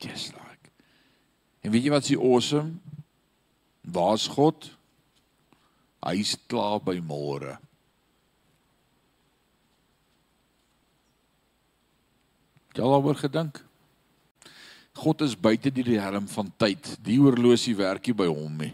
Just 0.00 0.32
like. 0.36 0.70
En 1.62 1.74
weet 1.74 1.86
jy 1.86 1.92
wat 1.92 2.06
is 2.06 2.16
awesome? 2.16 2.78
Waar's 3.82 4.28
God? 4.30 4.70
Hy's 6.00 6.36
klaar 6.48 6.78
by 6.84 6.96
môre. 7.04 7.58
Jy 12.70 12.86
al 12.86 13.02
oor 13.02 13.18
gedink? 13.18 13.58
God 15.00 15.24
is 15.26 15.34
buite 15.34 15.72
die 15.74 15.98
helm 15.98 16.28
van 16.30 16.48
tyd. 16.60 16.94
Die 17.02 17.18
oorlosie 17.20 17.74
werk 17.76 18.06
nie 18.06 18.16
by 18.16 18.28
hom 18.30 18.62
nie. 18.62 18.72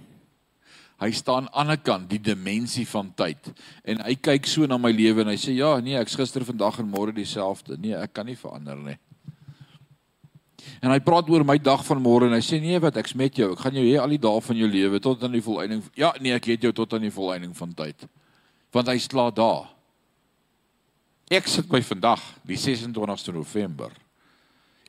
Hy 0.96 1.10
staan 1.12 1.44
aan 1.44 1.48
die 1.50 1.60
ander 1.60 1.80
kant, 1.84 2.06
die 2.08 2.20
dimensie 2.22 2.86
van 2.88 3.10
tyd. 3.16 3.50
En 3.84 4.00
hy 4.06 4.14
kyk 4.16 4.46
so 4.48 4.64
na 4.68 4.78
my 4.80 4.92
lewe 4.96 5.26
en 5.26 5.32
hy 5.32 5.36
sê 5.40 5.52
ja, 5.58 5.74
nee, 5.84 5.98
ek's 6.00 6.16
gister, 6.16 6.44
vandag 6.48 6.80
en 6.80 6.88
môre 6.88 7.12
dieselfde. 7.12 7.76
Nee, 7.80 7.98
ek 8.00 8.14
kan 8.16 8.28
nie 8.28 8.38
verander 8.38 8.80
nie. 8.80 8.96
En 10.80 10.90
hy 10.90 10.98
praat 11.04 11.28
oor 11.30 11.44
my 11.46 11.58
dag 11.60 11.84
van 11.86 12.00
môre 12.02 12.30
en 12.30 12.34
hy 12.36 12.40
sê 12.44 12.58
nee, 12.62 12.80
wat 12.82 12.96
ek's 13.00 13.14
met 13.18 13.36
jou. 13.36 13.50
Ek 13.52 13.66
gaan 13.66 13.76
jou 13.76 13.84
hê 13.84 13.98
al 14.00 14.16
die 14.16 14.22
dae 14.24 14.40
van 14.48 14.60
jou 14.60 14.70
lewe 14.72 15.00
tot 15.04 15.22
aan 15.24 15.36
die 15.36 15.44
volëinding. 15.44 15.84
Ja, 16.00 16.14
nee, 16.20 16.34
ek 16.36 16.48
het 16.54 16.64
jou 16.64 16.72
tot 16.76 16.96
aan 16.96 17.04
die 17.04 17.12
volëinding 17.14 17.52
van 17.56 17.76
tyd. 17.76 18.08
Want 18.74 18.88
hy 18.88 18.96
slaap 19.02 19.36
daar. 19.36 19.68
Ek 21.36 21.48
sit 21.50 21.68
by 21.68 21.82
vandag, 21.84 22.22
die 22.46 22.58
26ste 22.60 23.34
November. 23.34 23.92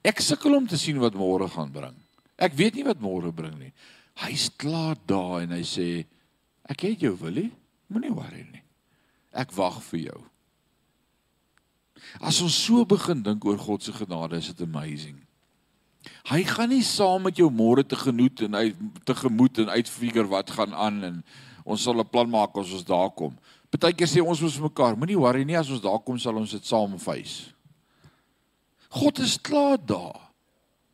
Ek 0.05 0.21
sukkel 0.23 0.55
om 0.55 0.67
te 0.69 0.77
sien 0.79 0.99
wat 1.01 1.17
môre 1.17 1.49
gaan 1.51 1.71
bring. 1.73 1.95
Ek 2.37 2.53
weet 2.55 2.77
nie 2.77 2.85
wat 2.85 3.01
môre 3.01 3.31
bring 3.33 3.55
nie. 3.57 3.73
Hy's 4.17 4.49
klaar 4.57 4.97
daar 5.05 5.43
en 5.43 5.53
hy 5.53 5.63
sê 5.67 5.87
ek 6.67 6.87
het 6.87 7.05
jou 7.05 7.13
Willie, 7.21 7.51
moenie 7.91 8.13
worry 8.13 8.43
nie. 8.47 8.63
Ek 9.37 9.53
wag 9.55 9.77
vir 9.91 10.07
jou. 10.07 10.19
As 12.21 12.39
ons 12.41 12.55
so 12.55 12.85
begin 12.87 13.21
dink 13.25 13.45
oor 13.45 13.59
God 13.61 13.83
se 13.83 13.93
genade, 13.93 14.39
is 14.39 14.49
dit 14.53 14.63
amazing. 14.65 15.17
Hy 16.29 16.41
gaan 16.47 16.71
nie 16.71 16.83
saam 16.85 17.25
met 17.27 17.37
jou 17.37 17.49
môre 17.51 17.83
te 17.83 17.97
genoet 17.99 18.45
en 18.47 18.55
uit 18.55 18.79
te 19.05 19.15
gemoed 19.17 19.59
en 19.63 19.73
uitfigure 19.75 20.29
wat 20.31 20.53
gaan 20.55 20.73
aan 20.73 21.03
en 21.03 21.21
ons 21.67 21.83
sal 21.83 21.99
'n 21.99 22.07
plan 22.07 22.29
maak 22.29 22.55
as 22.57 22.71
ons 22.71 22.85
daar 22.85 23.11
kom. 23.11 23.35
Partykeer 23.69 24.07
sê 24.07 24.23
ons 24.23 24.41
mos 24.41 24.59
mekaar, 24.59 24.95
moenie 24.95 25.19
worry 25.19 25.43
nie 25.43 25.57
as 25.57 25.69
ons 25.69 25.81
daar 25.81 25.99
kom 25.99 26.17
sal 26.19 26.37
ons 26.37 26.51
dit 26.51 26.65
saam 26.65 26.97
face. 26.99 27.51
God 28.89 29.19
is 29.19 29.37
klaar 29.37 29.77
daar. 29.77 30.31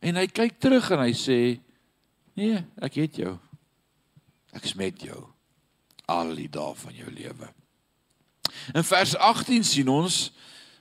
En 0.02 0.16
hy 0.16 0.26
kyk 0.26 0.58
terug 0.58 0.90
en 0.90 0.98
hy 0.98 1.12
sê 1.12 1.60
Nee, 2.34 2.64
ek 2.82 2.98
het 2.98 3.20
jou. 3.22 3.36
Ek 4.54 4.66
is 4.66 4.74
met 4.78 5.00
jou 5.02 5.20
al 6.10 6.34
die 6.36 6.50
dae 6.52 6.74
van 6.76 6.96
jou 6.96 7.10
lewe. 7.10 7.48
In 8.76 8.84
vers 8.84 9.14
18 9.16 9.64
sien 9.66 9.88
ons 9.88 10.18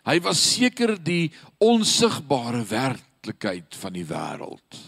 hy 0.03 0.17
was 0.23 0.41
seker 0.57 0.97
die 0.99 1.31
onsigbare 1.63 2.63
werklikheid 2.67 3.75
van 3.79 3.95
die 3.95 4.05
wêreld. 4.07 4.79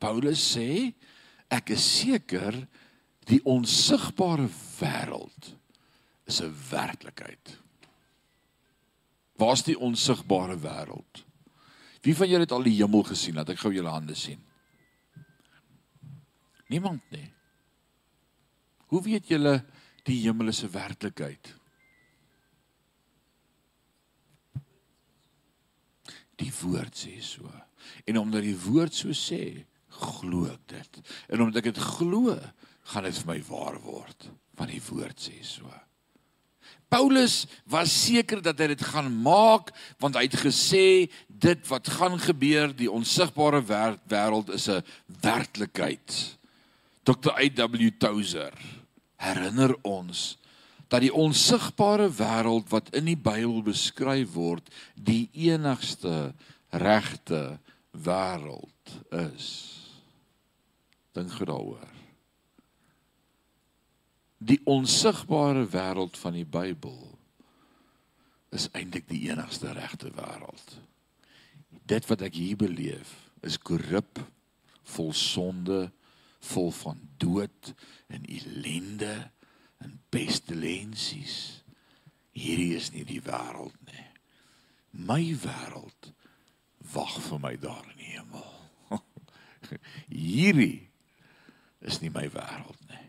Paulus 0.00 0.40
sê 0.54 0.94
ek 1.52 1.74
is 1.76 1.84
seker 2.00 2.62
die 3.28 3.42
onsigbare 3.44 4.48
wêreld 4.78 5.52
is 6.26 6.40
'n 6.40 6.54
werklikheid. 6.70 7.58
Waar's 9.36 9.62
die 9.62 9.78
onsigbare 9.78 10.56
wêreld? 10.56 11.24
Wie 12.02 12.16
van 12.16 12.28
julle 12.28 12.46
het 12.46 12.52
al 12.52 12.62
die 12.62 12.78
hemel 12.80 13.02
gesien? 13.02 13.34
Laat 13.34 13.50
ek 13.50 13.58
gou 13.58 13.72
julle 13.72 13.90
hande 13.90 14.14
sien. 14.14 14.45
Niemand 16.72 17.02
nie. 17.14 17.28
Hoe 18.90 19.02
weet 19.02 19.28
julle 19.30 19.60
die 20.06 20.20
hemel 20.22 20.48
is 20.48 20.62
'n 20.62 20.70
werklikheid? 20.70 21.54
Die 26.36 26.52
woord 26.62 26.94
sê 26.94 27.20
so. 27.22 27.50
En 28.04 28.18
omdat 28.18 28.42
die 28.42 28.58
woord 28.58 28.94
so 28.94 29.08
sê, 29.08 29.64
glo 29.88 30.46
ek 30.50 30.66
dit. 30.66 31.00
En 31.28 31.40
omdat 31.40 31.56
ek 31.64 31.74
dit 31.74 31.82
glo, 31.82 32.36
gaan 32.92 33.02
dit 33.02 33.18
vir 33.18 33.34
my 33.34 33.40
waar 33.48 33.80
word, 33.82 34.28
want 34.56 34.70
die 34.70 34.82
woord 34.90 35.20
sê 35.20 35.42
so. 35.42 35.70
Paulus 36.88 37.46
was 37.66 37.90
seker 37.90 38.40
dat 38.42 38.58
hy 38.62 38.68
dit 38.70 38.82
gaan 38.92 39.10
maak 39.10 39.72
want 39.98 40.14
hy 40.14 40.22
het 40.28 40.38
gesê 40.38 41.10
dit 41.26 41.64
wat 41.66 41.90
gaan 41.98 42.14
gebeur 42.22 42.70
die 42.70 42.90
onsigbare 42.90 43.62
wêreld 44.06 44.52
is 44.54 44.68
'n 44.70 44.84
werklikheid. 45.22 46.36
Dr. 47.06 47.32
A.W. 47.38 47.90
Tozer 48.02 48.56
herinner 49.22 49.76
ons 49.86 50.34
dat 50.90 51.02
die 51.02 51.12
onsigbare 51.14 52.08
wêreld 52.14 52.68
wat 52.70 52.92
in 52.94 53.08
die 53.10 53.18
Bybel 53.18 53.62
beskryf 53.66 54.34
word 54.34 54.70
die 54.94 55.26
enigste 55.48 56.32
regte 56.70 57.58
wêreld 57.94 58.96
is. 59.14 59.50
Dink 61.16 61.32
gou 61.38 61.48
daaroor 61.48 61.94
die 64.46 64.60
onsigbare 64.64 65.64
wêreld 65.72 66.16
van 66.20 66.36
die 66.36 66.46
Bybel 66.46 66.98
is 68.54 68.68
eintlik 68.76 69.08
die 69.08 69.26
enigste 69.30 69.72
regte 69.76 70.12
wêreld. 70.16 70.76
Dit 71.86 72.06
wat 72.10 72.22
ek 72.26 72.36
hier 72.36 72.58
beleef 72.60 73.14
is 73.46 73.58
korrup, 73.58 74.20
vol 74.94 75.12
sonde, 75.16 75.86
vol 76.52 76.70
van 76.82 77.00
dood 77.20 77.72
en 78.12 78.24
ellende 78.24 79.14
en 79.84 79.96
pestilensies. 80.12 81.36
Hierdie 82.36 82.74
is 82.76 82.90
nie 82.94 83.04
die 83.08 83.22
wêreld 83.24 83.76
nie. 83.88 84.06
My 85.06 85.22
wêreld 85.42 86.12
wag 86.92 87.16
vir 87.28 87.42
my 87.42 87.54
daar 87.60 87.84
in 87.92 88.00
die 88.00 88.12
hemel. 88.14 88.52
Hierdie 90.12 90.86
is 91.86 92.00
nie 92.02 92.12
my 92.14 92.26
wêreld 92.32 92.80
nie. 92.90 93.04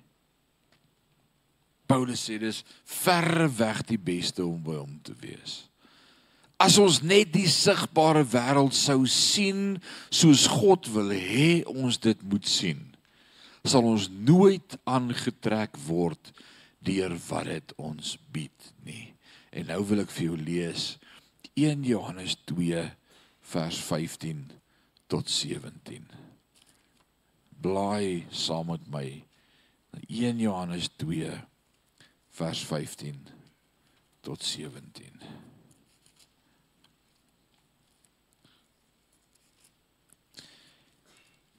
Paulus 1.88 2.26
sê 2.28 2.36
dis 2.42 2.64
verre 2.84 3.48
weg 3.58 3.86
die 3.88 4.00
beste 4.00 4.44
om 4.44 4.60
by 4.64 4.76
hom 4.82 4.98
te 5.08 5.16
wees. 5.22 5.64
As 6.58 6.80
ons 6.82 7.04
net 7.06 7.30
die 7.36 7.48
sigbare 7.52 8.24
wêreld 8.28 8.74
sou 8.76 9.06
sien 9.12 9.78
soos 10.10 10.48
God 10.50 10.90
wil 10.90 11.14
hê 11.14 11.62
ons 11.70 12.00
dit 12.02 12.24
moet 12.26 12.48
sien, 12.50 12.82
sal 13.68 13.88
ons 13.88 14.08
nooit 14.10 14.78
aangetrek 14.88 15.78
word 15.88 16.32
deur 16.88 17.16
wat 17.28 17.50
dit 17.50 17.74
ons 17.82 18.16
bied 18.32 18.72
nie. 18.88 19.14
En 19.52 19.68
nou 19.72 19.82
wil 19.90 20.04
ek 20.04 20.14
vir 20.14 20.30
jou 20.30 20.38
lees 20.40 20.86
1 21.58 21.84
Johannes 21.88 22.38
2 22.50 22.84
vers 23.52 23.80
15 23.88 24.46
tot 25.12 25.30
17. 25.32 26.06
Blaai 27.64 28.28
saam 28.30 28.70
met 28.72 28.86
my 28.94 29.08
1 30.06 30.44
Johannes 30.44 30.92
2 31.02 31.34
vers 32.38 32.64
15 32.70 33.24
tot 34.22 34.44
17. 34.44 35.47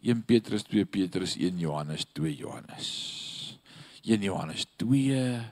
In 0.08 0.22
Petrus 0.22 0.64
2 0.64 0.86
Petrus 0.86 1.36
1 1.36 1.58
Johannes 1.60 2.06
2 2.14 2.32
Johannes 2.32 3.58
1 4.04 4.22
Johannes 4.22 4.64
2 4.78 5.44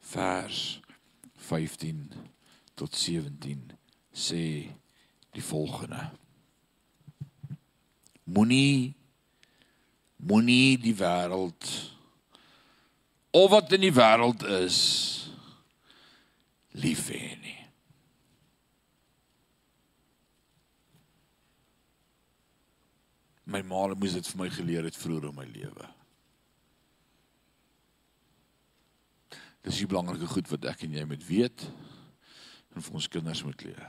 vers 0.00 0.80
15 1.36 2.10
tot 2.74 2.90
17 2.90 3.70
sê 4.10 4.66
die 5.30 5.44
volgende 5.46 6.08
Moenie 8.24 8.96
moenie 10.26 10.74
die 10.82 10.96
wêreld 10.98 11.70
of 13.30 13.54
wat 13.54 13.78
in 13.78 13.86
die 13.86 13.94
wêreld 13.94 14.42
is 14.58 14.80
lief 16.82 17.06
hê 17.14 17.34
nie. 17.38 17.59
My 23.50 23.62
ma 23.66 23.88
moes 23.94 24.14
dit 24.14 24.30
vir 24.30 24.40
my 24.44 24.48
geleer 24.54 24.86
het 24.86 24.98
vroeër 24.98 25.30
in 25.30 25.38
my 25.38 25.46
lewe. 25.50 25.88
Dis 29.66 29.82
die 29.82 29.90
belangrike 29.90 30.30
goed 30.30 30.48
wat 30.52 30.68
ek 30.70 30.86
en 30.86 30.96
jy 30.96 31.04
moet 31.08 31.24
weet 31.26 31.66
en 32.74 32.86
vir 32.86 33.00
ons 33.00 33.10
kinders 33.10 33.42
moet 33.44 33.66
leer. 33.66 33.86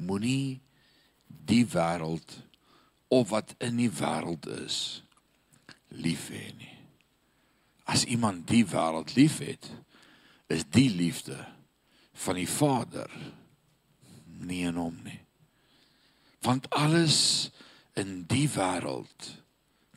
Moenie 0.00 0.60
die 1.26 1.64
wêreld 1.68 2.38
of 3.10 3.32
wat 3.34 3.56
in 3.58 3.82
die 3.82 3.90
wêreld 3.90 4.46
is 4.62 5.00
lief 5.90 6.30
hê 6.30 6.46
nie 6.54 6.76
as 7.90 8.04
iemand 8.04 8.46
die 8.50 8.62
wêreld 8.66 9.14
liefhet, 9.18 9.66
is 10.46 10.62
die 10.70 10.90
liefde 10.90 11.38
van 12.22 12.38
die 12.38 12.48
Vader 12.48 13.10
nie 14.46 14.62
in 14.68 14.78
hom 14.78 14.98
nie. 15.06 15.18
Want 16.44 16.68
alles 16.74 17.50
in 18.00 18.24
die 18.30 18.46
wêreld, 18.50 19.28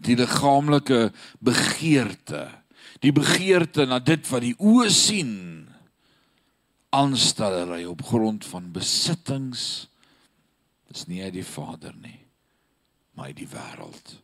die 0.04 0.16
liggaamlike 0.20 1.12
begeerte, 1.43 2.47
die 3.04 3.14
begeerte 3.16 3.88
na 3.88 3.99
dit 4.04 4.26
wat 4.32 4.43
die 4.43 4.56
oë 4.60 4.89
sien, 4.93 5.38
aanstellery 6.93 7.84
op 7.89 8.04
grond 8.06 8.45
van 8.45 8.70
besittings. 8.76 9.88
Is 10.93 11.08
nie 11.10 11.24
uit 11.24 11.34
die 11.39 11.47
Vader 11.47 11.95
nie, 11.97 12.20
maar 13.18 13.32
uit 13.32 13.39
die 13.41 13.49
wêreld. 13.49 14.18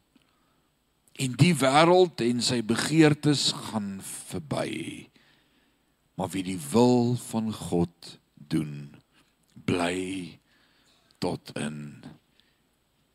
En 1.19 1.34
die 1.39 1.55
wêreld 1.57 2.21
en 2.23 2.43
sy 2.45 2.61
begeertes 2.63 3.49
gaan 3.71 3.97
verby. 4.05 5.09
Maar 6.19 6.30
wie 6.36 6.45
die 6.45 6.59
wil 6.71 7.15
van 7.30 7.49
God 7.55 8.13
doen, 8.51 8.93
bly 9.65 10.38
tot 11.19 11.51
in 11.59 12.05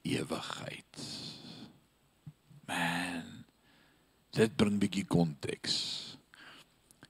ewigheid. 0.05 1.05
Man, 2.69 3.45
dit 4.37 4.57
bring 4.57 4.77
'n 4.77 4.79
bietjie 4.79 5.05
konteks. 5.05 6.15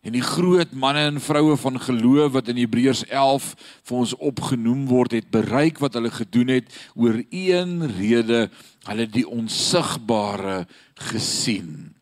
En 0.04 0.12
die 0.12 0.22
groot 0.22 0.72
manne 0.72 1.00
en 1.08 1.20
vroue 1.20 1.56
van 1.56 1.80
geloof 1.80 2.32
wat 2.32 2.48
in 2.48 2.56
Hebreërs 2.60 3.06
11 3.08 3.54
vir 3.88 3.96
ons 3.96 4.14
opgenoem 4.14 4.86
word, 4.86 5.12
het 5.12 5.30
bereik 5.30 5.78
wat 5.78 5.94
hulle 5.96 6.10
gedoen 6.10 6.48
het 6.48 6.68
oor 6.94 7.22
een 7.30 7.86
rede, 7.96 8.50
hulle 8.84 9.06
die 9.08 9.24
onsigbare 9.28 10.66
gesien 10.94 11.94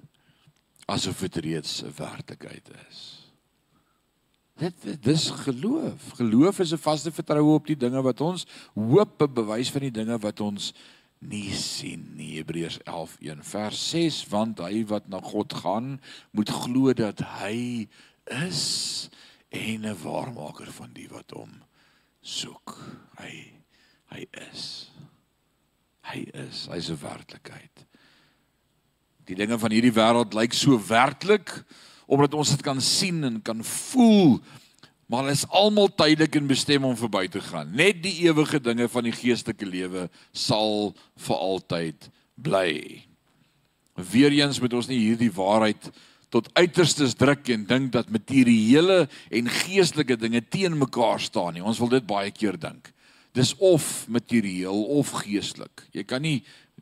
asof 0.90 1.20
dit 1.20 1.36
reeds 1.46 1.82
'n 1.82 1.94
werklikheid 1.96 2.68
is. 2.88 3.11
Dit 4.62 5.02
dis 5.02 5.30
geloof. 5.30 6.10
Geloof 6.14 6.58
is 6.58 6.72
'n 6.72 6.78
vaste 6.78 7.12
vertroue 7.12 7.54
op 7.54 7.66
die 7.66 7.76
dinge 7.76 8.02
wat 8.02 8.20
ons 8.20 8.46
hoop, 8.74 9.22
'n 9.22 9.32
bewys 9.34 9.70
van 9.70 9.80
die 9.80 9.90
dinge 9.90 10.18
wat 10.18 10.40
ons 10.40 10.72
nie 11.18 11.50
sien 11.50 12.12
nie. 12.14 12.36
Hebreërs 12.36 12.78
11:1 12.84 13.42
vers 13.42 13.90
6 13.90 14.26
want 14.28 14.58
hy 14.58 14.84
wat 14.86 15.08
na 15.08 15.20
God 15.20 15.54
gaan, 15.54 16.00
moet 16.30 16.50
glo 16.50 16.92
dat 16.92 17.18
hy 17.18 17.88
is 18.24 19.08
en 19.48 19.86
'n 19.86 20.02
waarmaker 20.02 20.72
van 20.72 20.92
die 20.92 21.08
wat 21.08 21.30
hom 21.30 21.62
soek. 22.20 22.78
Hy 23.18 23.52
hy 24.06 24.26
is. 24.52 24.90
Hy 26.00 26.28
is. 26.48 26.66
Hy's 26.66 26.90
'n 26.90 26.98
werklikheid. 27.00 27.86
Die 29.24 29.34
dinge 29.34 29.58
van 29.58 29.70
hierdie 29.70 29.92
wêreld 29.92 30.34
lyk 30.34 30.52
so 30.52 30.78
werklik 30.78 31.64
omdat 32.06 32.34
ons 32.34 32.50
dit 32.54 32.62
kan 32.62 32.80
sien 32.80 33.24
en 33.24 33.40
kan 33.42 33.64
voel 33.64 34.40
maar 35.12 35.26
hulle 35.26 35.36
is 35.36 35.48
almal 35.52 35.90
tydelik 35.92 36.38
en 36.38 36.46
bestem 36.48 36.86
om 36.88 36.94
verby 36.96 37.26
te 37.28 37.40
gaan. 37.44 37.68
Net 37.76 37.98
die 38.00 38.14
ewige 38.24 38.56
dinge 38.64 38.86
van 38.88 39.04
die 39.04 39.12
geestelike 39.12 39.66
lewe 39.68 40.06
sal 40.32 40.94
vir 41.26 41.36
altyd 41.36 42.06
bly. 42.40 42.70
Weereens 44.08 44.56
moet 44.62 44.72
ons 44.78 44.88
nie 44.88 45.02
hierdie 45.02 45.28
waarheid 45.36 45.90
tot 46.32 46.48
uiterstes 46.56 47.12
druk 47.20 47.50
en 47.52 47.66
dink 47.68 47.92
dat 47.92 48.08
materiële 48.08 49.02
en 49.28 49.52
geestelike 49.60 50.16
dinge 50.16 50.40
teen 50.48 50.80
mekaar 50.80 51.20
staan 51.20 51.58
nie. 51.58 51.64
Ons 51.64 51.82
wil 51.82 51.92
dit 51.92 52.08
baie 52.08 52.32
keer 52.32 52.56
dink. 52.56 52.88
Dis 53.36 53.52
of 53.60 54.06
materieel 54.08 54.80
of 54.96 55.12
geestelik. 55.20 55.84
Jy 55.92 56.06
kan 56.08 56.24
nie 56.24 56.38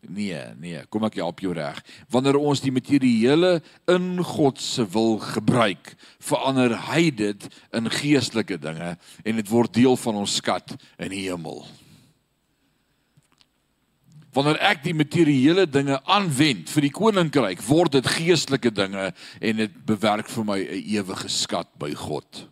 nee, 0.08 0.40
nee, 0.60 0.84
kom 0.88 1.04
ek 1.04 1.18
help 1.20 1.40
jou 1.44 1.52
reg. 1.56 1.80
Wanneer 2.10 2.38
ons 2.40 2.62
die 2.62 2.72
materiële 2.72 3.58
in 3.90 4.24
God 4.24 4.60
se 4.60 4.86
wil 4.94 5.18
gebruik, 5.18 5.94
verander 6.18 6.76
hy 6.90 7.10
dit 7.10 7.46
in 7.76 7.90
geestelike 7.90 8.58
dinge 8.60 8.96
en 9.24 9.36
dit 9.42 9.52
word 9.52 9.74
deel 9.74 9.96
van 9.96 10.22
ons 10.24 10.40
skat 10.40 10.76
in 10.98 11.12
die 11.12 11.28
hemel 11.28 11.64
wanneer 14.36 14.60
ek 14.62 14.84
die 14.84 14.94
materiële 14.94 15.66
dinge 15.66 15.98
aanwend 16.06 16.70
vir 16.70 16.86
die 16.86 16.92
koninkryk, 16.94 17.62
word 17.66 17.96
dit 17.98 18.10
geestelike 18.18 18.70
dinge 18.74 19.10
en 19.40 19.62
dit 19.64 19.78
bewerk 19.86 20.30
vir 20.30 20.46
my 20.46 20.58
'n 20.60 20.84
ewige 20.86 21.28
skat 21.28 21.66
by 21.78 21.92
God. 21.94 22.49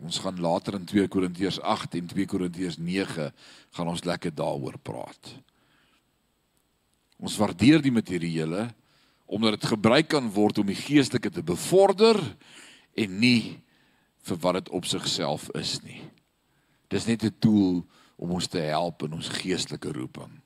Ons 0.00 0.18
gaan 0.18 0.40
later 0.40 0.74
in 0.78 0.84
2 0.88 1.08
Korintiërs 1.12 1.60
8 1.60 1.94
en 2.00 2.06
2 2.06 2.26
Korintiërs 2.26 2.78
9 2.80 3.30
gaan 3.76 3.88
ons 3.88 4.04
lekker 4.04 4.32
daaroor 4.34 4.78
praat. 4.82 5.32
Ons 7.20 7.36
waardeer 7.36 7.82
die 7.84 7.92
materiële 7.92 8.70
omdat 9.30 9.60
dit 9.60 9.68
gebruik 9.70 10.08
kan 10.10 10.26
word 10.34 10.58
om 10.58 10.66
die 10.66 10.78
geestelike 10.78 11.30
te 11.30 11.42
bevorder 11.46 12.18
en 12.98 13.18
nie 13.22 13.60
vir 14.26 14.40
wat 14.42 14.58
dit 14.58 14.72
op 14.74 14.88
sigself 14.88 15.46
is 15.54 15.76
nie. 15.84 16.02
Dis 16.90 17.06
net 17.06 17.22
'n 17.24 17.36
tool 17.38 17.86
om 18.16 18.30
ons 18.30 18.46
te 18.46 18.58
help 18.58 19.02
in 19.02 19.12
ons 19.12 19.28
geestelike 19.28 19.92
roeping. 19.92 20.40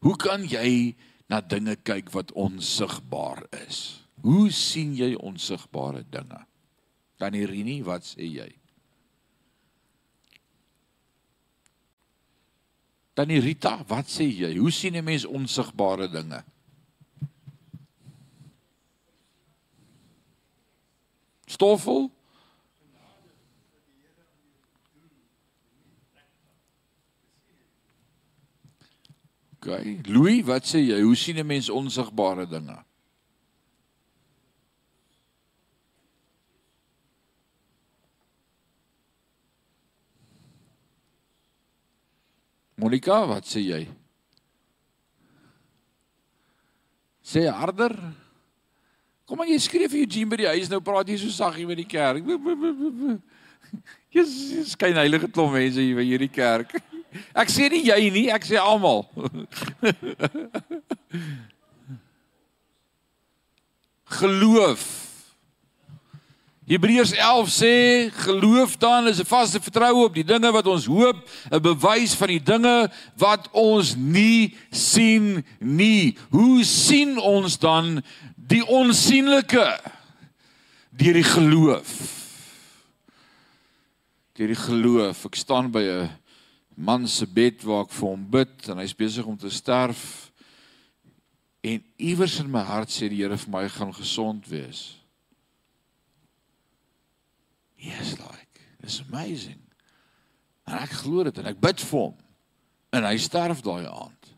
Hoe 0.00 0.16
kan 0.16 0.44
jy 0.46 0.94
na 1.28 1.40
dinge 1.40 1.76
kyk 1.76 2.10
wat 2.10 2.32
onsigbaar 2.32 3.46
is? 3.66 4.06
Hoe 4.22 4.50
sien 4.50 4.94
jy 4.94 5.14
onsigbare 5.14 6.04
dinge? 6.10 6.46
Tannie 7.18 7.46
Rini, 7.46 7.82
wat 7.82 8.04
sê 8.06 8.22
jy? 8.22 8.57
Tannie 13.18 13.40
Rita, 13.42 13.80
wat 13.90 14.06
sê 14.06 14.28
jy? 14.30 14.52
Hoe 14.62 14.70
sien 14.70 14.94
'n 14.94 15.02
mens 15.02 15.24
onsigbare 15.26 16.06
dinge? 16.06 16.44
Stoffel? 21.46 22.12
OK. 29.56 29.66
Louis, 30.06 30.44
wat 30.46 30.62
sê 30.62 30.78
jy? 30.78 31.02
Hoe 31.02 31.16
sien 31.16 31.42
'n 31.42 31.46
mens 31.46 31.68
onsigbare 31.68 32.46
dinge? 32.46 32.78
Monica, 42.88 43.20
wat 43.28 43.44
sê 43.44 43.60
jy? 43.60 43.84
Sê 47.20 47.44
harder. 47.52 47.92
Kom 49.28 49.44
aan 49.44 49.52
jy 49.52 49.58
skryf 49.60 49.92
vir 49.92 50.06
Eugene 50.06 50.30
by 50.30 50.38
die 50.40 50.48
huis 50.54 50.70
nou 50.72 50.80
praat 50.80 51.10
jy 51.12 51.18
so 51.20 51.28
saggie 51.28 51.68
met 51.68 51.76
die 51.82 51.84
kerk. 51.84 52.24
Jesus, 54.16 54.72
skyn 54.72 54.96
heilige 54.96 55.28
klomp 55.28 55.52
mense 55.52 55.84
hier 55.84 56.00
by 56.00 56.06
hierdie 56.08 56.32
kerk. 56.32 56.72
Ek 57.44 57.52
sê 57.52 57.68
nie 57.68 57.84
jy 57.90 58.08
nie, 58.12 58.28
ek 58.32 58.44
sê 58.48 58.56
almal. 58.60 59.04
Geloof. 64.16 65.07
Hebreërs 66.68 67.14
11 67.16 67.48
sê 67.48 67.74
geloof 68.12 68.76
dan 68.76 69.08
is 69.08 69.20
'n 69.20 69.24
vaste 69.24 69.60
vertroue 69.60 70.04
op 70.04 70.14
die 70.14 70.24
dinge 70.24 70.52
wat 70.52 70.66
ons 70.66 70.84
hoop, 70.84 71.16
'n 71.50 71.62
bewys 71.62 72.14
van 72.14 72.28
die 72.28 72.42
dinge 72.42 72.90
wat 73.16 73.48
ons 73.52 73.96
nie 73.96 74.54
sien 74.70 75.44
nie. 75.60 76.16
Hoe 76.30 76.64
sien 76.64 77.18
ons 77.18 77.58
dan 77.58 78.02
die 78.36 78.66
onsigbare? 78.66 79.80
Deur 80.90 81.14
die 81.14 81.24
geloof. 81.24 81.88
Deur 84.32 84.46
die 84.46 84.62
geloof. 84.68 85.24
Ek 85.24 85.34
staan 85.34 85.70
by 85.70 85.82
'n 85.82 86.10
man 86.76 87.08
se 87.08 87.26
bed 87.26 87.62
waar 87.62 87.84
ek 87.84 87.92
vir 87.92 88.08
hom 88.08 88.30
bid 88.30 88.68
en 88.68 88.78
hy's 88.78 88.94
besig 88.94 89.24
om 89.24 89.36
te 89.36 89.50
sterf. 89.50 90.30
En 91.60 91.82
iewers 91.96 92.38
in 92.38 92.50
my 92.50 92.62
hart 92.62 92.90
sê 92.90 93.08
die 93.08 93.22
Here 93.22 93.36
vir 93.36 93.50
my 93.50 93.68
gaan 93.68 93.94
gesond 93.94 94.46
wees. 94.48 94.97
Yes 97.78 98.16
like. 98.18 98.62
It's 98.82 99.02
amazing. 99.08 99.60
En 100.68 100.78
ek 100.82 100.98
glo 101.00 101.24
dit 101.26 101.38
en 101.40 101.48
ek 101.50 101.60
bid 101.62 101.84
vir 101.88 101.98
hom. 101.98 102.16
En 102.92 103.06
hy 103.06 103.16
sterf 103.20 103.62
daai 103.64 103.86
aand. 103.86 104.32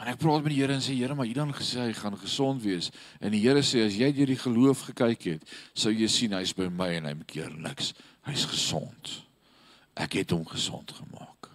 En 0.00 0.08
ek 0.08 0.20
praat 0.20 0.44
met 0.44 0.54
die 0.54 0.60
Here 0.62 0.72
en 0.72 0.84
sê 0.84 0.94
Here, 0.96 1.14
maar 1.16 1.28
U 1.28 1.34
dan 1.36 1.50
gesê 1.52 1.82
hy 1.82 1.96
gaan 1.96 2.16
gesond 2.20 2.62
wees. 2.64 2.88
En 3.20 3.34
die 3.34 3.42
Here 3.42 3.60
sê 3.66 3.84
as 3.84 3.98
jy 3.98 4.08
deur 4.16 4.30
die 4.32 4.38
geloof 4.40 4.86
gekyk 4.88 5.26
het, 5.34 5.56
sou 5.76 5.92
jy 5.92 6.08
sien 6.08 6.36
hy's 6.36 6.54
by 6.56 6.70
my 6.72 6.94
en 7.00 7.10
hy 7.10 7.16
maak 7.18 7.36
niks. 7.58 7.92
Hy's 8.28 8.46
gesond 8.48 9.20
ek 10.00 10.20
het 10.20 10.32
hom 10.32 10.44
gesond 10.48 10.92
gemaak. 10.96 11.50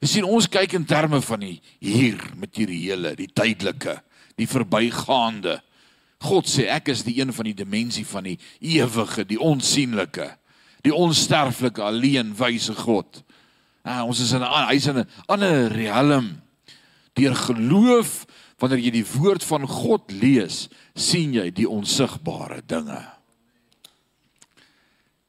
Jy 0.00 0.08
sien 0.08 0.26
ons 0.26 0.48
kyk 0.48 0.78
in 0.78 0.86
terme 0.88 1.20
van 1.22 1.42
die 1.44 1.58
hier 1.78 2.20
materiële, 2.40 3.12
die 3.18 3.28
tydelike, 3.28 3.98
die 4.40 4.48
verbygaande. 4.48 5.58
God 6.20 6.48
sê 6.50 6.66
ek 6.68 6.90
is 6.92 7.04
die 7.06 7.16
een 7.20 7.32
van 7.32 7.48
die 7.48 7.56
dimensie 7.56 8.04
van 8.06 8.26
die 8.28 8.36
ewige, 8.60 9.24
die 9.24 9.40
onsigbare, 9.40 10.34
die 10.84 10.94
onsterflike 10.94 11.82
alleen 11.82 12.34
wyse 12.36 12.74
God. 12.74 13.22
Ah, 13.84 14.04
ons 14.04 14.20
is 14.20 14.32
in 14.32 14.42
'n 14.42 14.68
hy's 14.68 14.86
in 14.86 14.98
'n 14.98 15.08
ander 15.28 15.72
riem. 15.72 16.42
Deur 17.14 17.34
geloof 17.34 18.26
wanneer 18.58 18.78
jy 18.78 18.90
die 18.90 19.06
woord 19.06 19.44
van 19.44 19.66
God 19.66 20.12
lees, 20.12 20.68
sien 20.94 21.32
jy 21.32 21.50
die 21.50 21.68
onsigbare 21.68 22.62
dinge. 22.66 23.08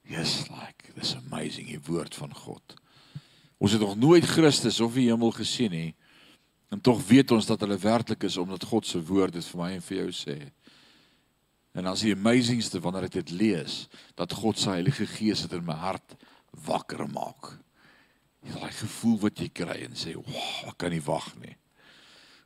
Yes, 0.03 0.47
like 0.49 0.81
Dis 1.01 1.15
amazing 1.15 1.71
die 1.71 1.81
woord 1.87 2.15
van 2.15 2.33
God. 2.35 2.75
Ons 3.61 3.75
het 3.75 3.81
nog 3.81 3.95
nooit 3.97 4.25
Christus 4.25 4.79
of 4.79 4.93
die 4.97 5.07
hemel 5.09 5.31
gesien 5.33 5.71
nie. 5.71 5.91
En 6.71 6.81
tog 6.81 7.01
weet 7.07 7.31
ons 7.31 7.45
dat 7.45 7.61
hulle 7.61 7.77
werklik 7.81 8.23
is 8.27 8.37
omdat 8.37 8.63
God 8.69 8.87
se 8.87 9.01
woord 9.05 9.33
dit 9.33 9.45
vir 9.45 9.61
my 9.61 9.69
en 9.77 9.85
vir 9.85 9.97
jou 9.97 10.11
sê. 10.15 10.37
En 11.71 11.87
as 11.87 12.03
die 12.03 12.15
amazingste 12.15 12.81
wanneer 12.83 13.07
ek 13.07 13.21
dit 13.21 13.31
lees, 13.31 13.85
dat 14.19 14.33
God 14.35 14.59
se 14.59 14.73
Heilige 14.73 15.07
Gees 15.07 15.45
dit 15.45 15.55
in 15.55 15.65
my 15.65 15.77
hart 15.79 16.17
wakker 16.67 17.05
maak. 17.07 17.53
Daai 18.41 18.71
gevoel 18.73 19.19
wat 19.27 19.39
jy 19.39 19.49
kry 19.53 19.83
en 19.85 19.95
sê, 19.95 20.15
"Wow, 20.15 20.69
ek 20.69 20.77
kan 20.77 20.91
nie 20.91 21.03
wag 21.05 21.31
nie." 21.39 21.55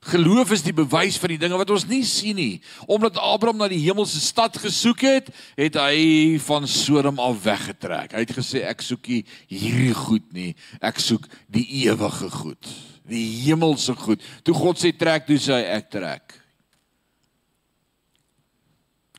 Geloof 0.06 0.52
is 0.52 0.62
die 0.62 0.74
bewys 0.76 1.18
van 1.18 1.30
die 1.34 1.40
dinge 1.42 1.58
wat 1.58 1.72
ons 1.74 1.88
nie 1.90 2.04
sien 2.04 2.36
nie. 2.36 2.62
Omdat 2.86 3.18
Abraham 3.18 3.58
na 3.58 3.68
die 3.68 3.82
hemelse 3.82 4.20
stad 4.22 4.58
gesoek 4.62 5.02
het, 5.02 5.32
het 5.58 5.80
hy 5.82 6.38
van 6.46 6.68
Sodom 6.68 7.20
af 7.20 7.40
weggetrek. 7.44 8.14
Hy 8.14 8.20
het 8.20 8.36
gesê 8.38 8.62
ek 8.70 8.82
soek 8.86 9.08
nie 9.08 9.26
hierdie 9.48 9.96
goed 9.98 10.28
nie, 10.36 10.56
ek 10.80 11.02
soek 11.02 11.26
die 11.50 11.66
ewige 11.88 12.30
goed, 12.30 12.70
die 13.10 13.26
hemelse 13.48 13.96
goed. 13.96 14.22
Toe 14.44 14.54
God 14.54 14.78
sê 14.78 14.94
trek, 14.94 15.26
toe 15.26 15.40
sê 15.42 15.58
hy 15.58 15.66
ek 15.80 15.90
trek. 15.90 16.45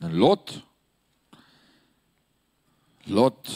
En 0.01 0.17
Lot 0.17 0.53
Lot 3.07 3.53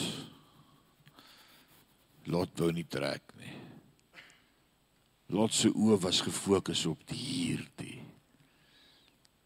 Lot 2.26 2.60
wou 2.60 2.72
nie 2.72 2.88
trek 2.88 3.32
Lot 5.32 5.54
se 5.56 5.70
oë 5.72 5.96
was 6.04 6.20
gefokus 6.26 6.84
op 6.90 7.06
die 7.08 7.16
hierdie. 7.18 8.02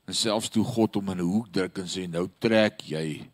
En 0.09 0.17
selfs 0.17 0.49
toe 0.53 0.63
God 0.65 0.97
hom 0.97 1.11
in 1.13 1.21
'n 1.21 1.29
hoek 1.29 1.51
druk 1.53 1.77
en 1.77 1.89
sê 1.89 2.07
nou 2.09 2.25
trek 2.39 2.81
jy 2.81 3.29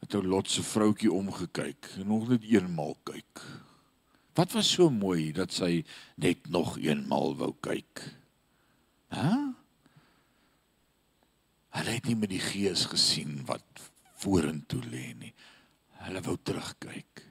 het 0.00 0.14
ou 0.14 0.22
Lot 0.22 0.50
se 0.50 0.62
vroutjie 0.62 1.12
omgekyk 1.12 1.86
en 1.98 2.06
nog 2.08 2.28
net 2.28 2.42
eenmal 2.42 2.96
kyk. 3.04 3.42
Wat 4.34 4.52
was 4.52 4.70
so 4.70 4.90
mooi 4.90 5.32
dat 5.32 5.52
sy 5.52 5.84
net 6.16 6.48
nog 6.50 6.78
eenmal 6.78 7.36
wou 7.36 7.54
kyk? 7.60 8.02
Hæ? 9.08 9.54
Hulle 11.72 11.96
het 11.96 12.08
nie 12.08 12.18
met 12.20 12.32
die 12.32 12.42
gees 12.42 12.84
gesien 12.90 13.40
wat 13.48 13.84
vorentoe 14.22 14.82
lê 14.84 15.12
nie. 15.18 15.32
Hulle 16.04 16.22
wou 16.26 16.36
terugkyk. 16.36 17.22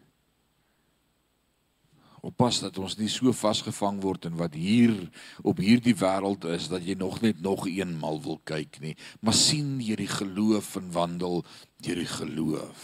Oppas 2.21 2.59
dat 2.61 2.77
ons 2.77 2.99
nie 2.99 3.09
so 3.09 3.33
vasgevang 3.33 3.97
word 4.03 4.27
in 4.29 4.35
wat 4.37 4.53
hier 4.53 4.93
op 5.41 5.61
hierdie 5.61 5.95
wêreld 5.97 6.45
is 6.53 6.67
dat 6.69 6.85
jy 6.85 6.93
nog 6.97 7.17
net 7.23 7.41
nog 7.41 7.65
eenmal 7.69 8.21
wil 8.21 8.37
kyk 8.45 8.77
nie. 8.83 8.93
Maar 9.25 9.37
sien 9.37 9.79
jy 9.81 9.97
die 10.03 10.11
geloof 10.11 10.75
en 10.77 10.91
wandel 10.93 11.41
deur 11.81 12.01
die 12.01 12.11
geloof. 12.11 12.83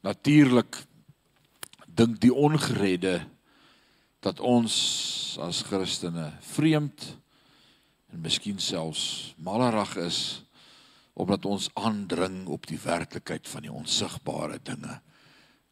Natuurlik 0.00 0.80
dink 1.84 2.16
die 2.22 2.32
ongeredde 2.32 3.18
dat 4.24 4.40
ons 4.40 4.74
as 5.40 5.60
Christene 5.68 6.30
vreemd 6.52 7.04
en 8.12 8.20
miskien 8.20 8.58
selfs 8.58 9.34
malerig 9.38 9.96
is 9.96 10.20
omdat 11.20 11.44
ons 11.44 11.68
aandring 11.74 12.46
op 12.48 12.66
die 12.70 12.78
werklikheid 12.80 13.48
van 13.48 13.66
die 13.66 13.72
onsigbare 13.72 14.58
dinge 14.62 15.00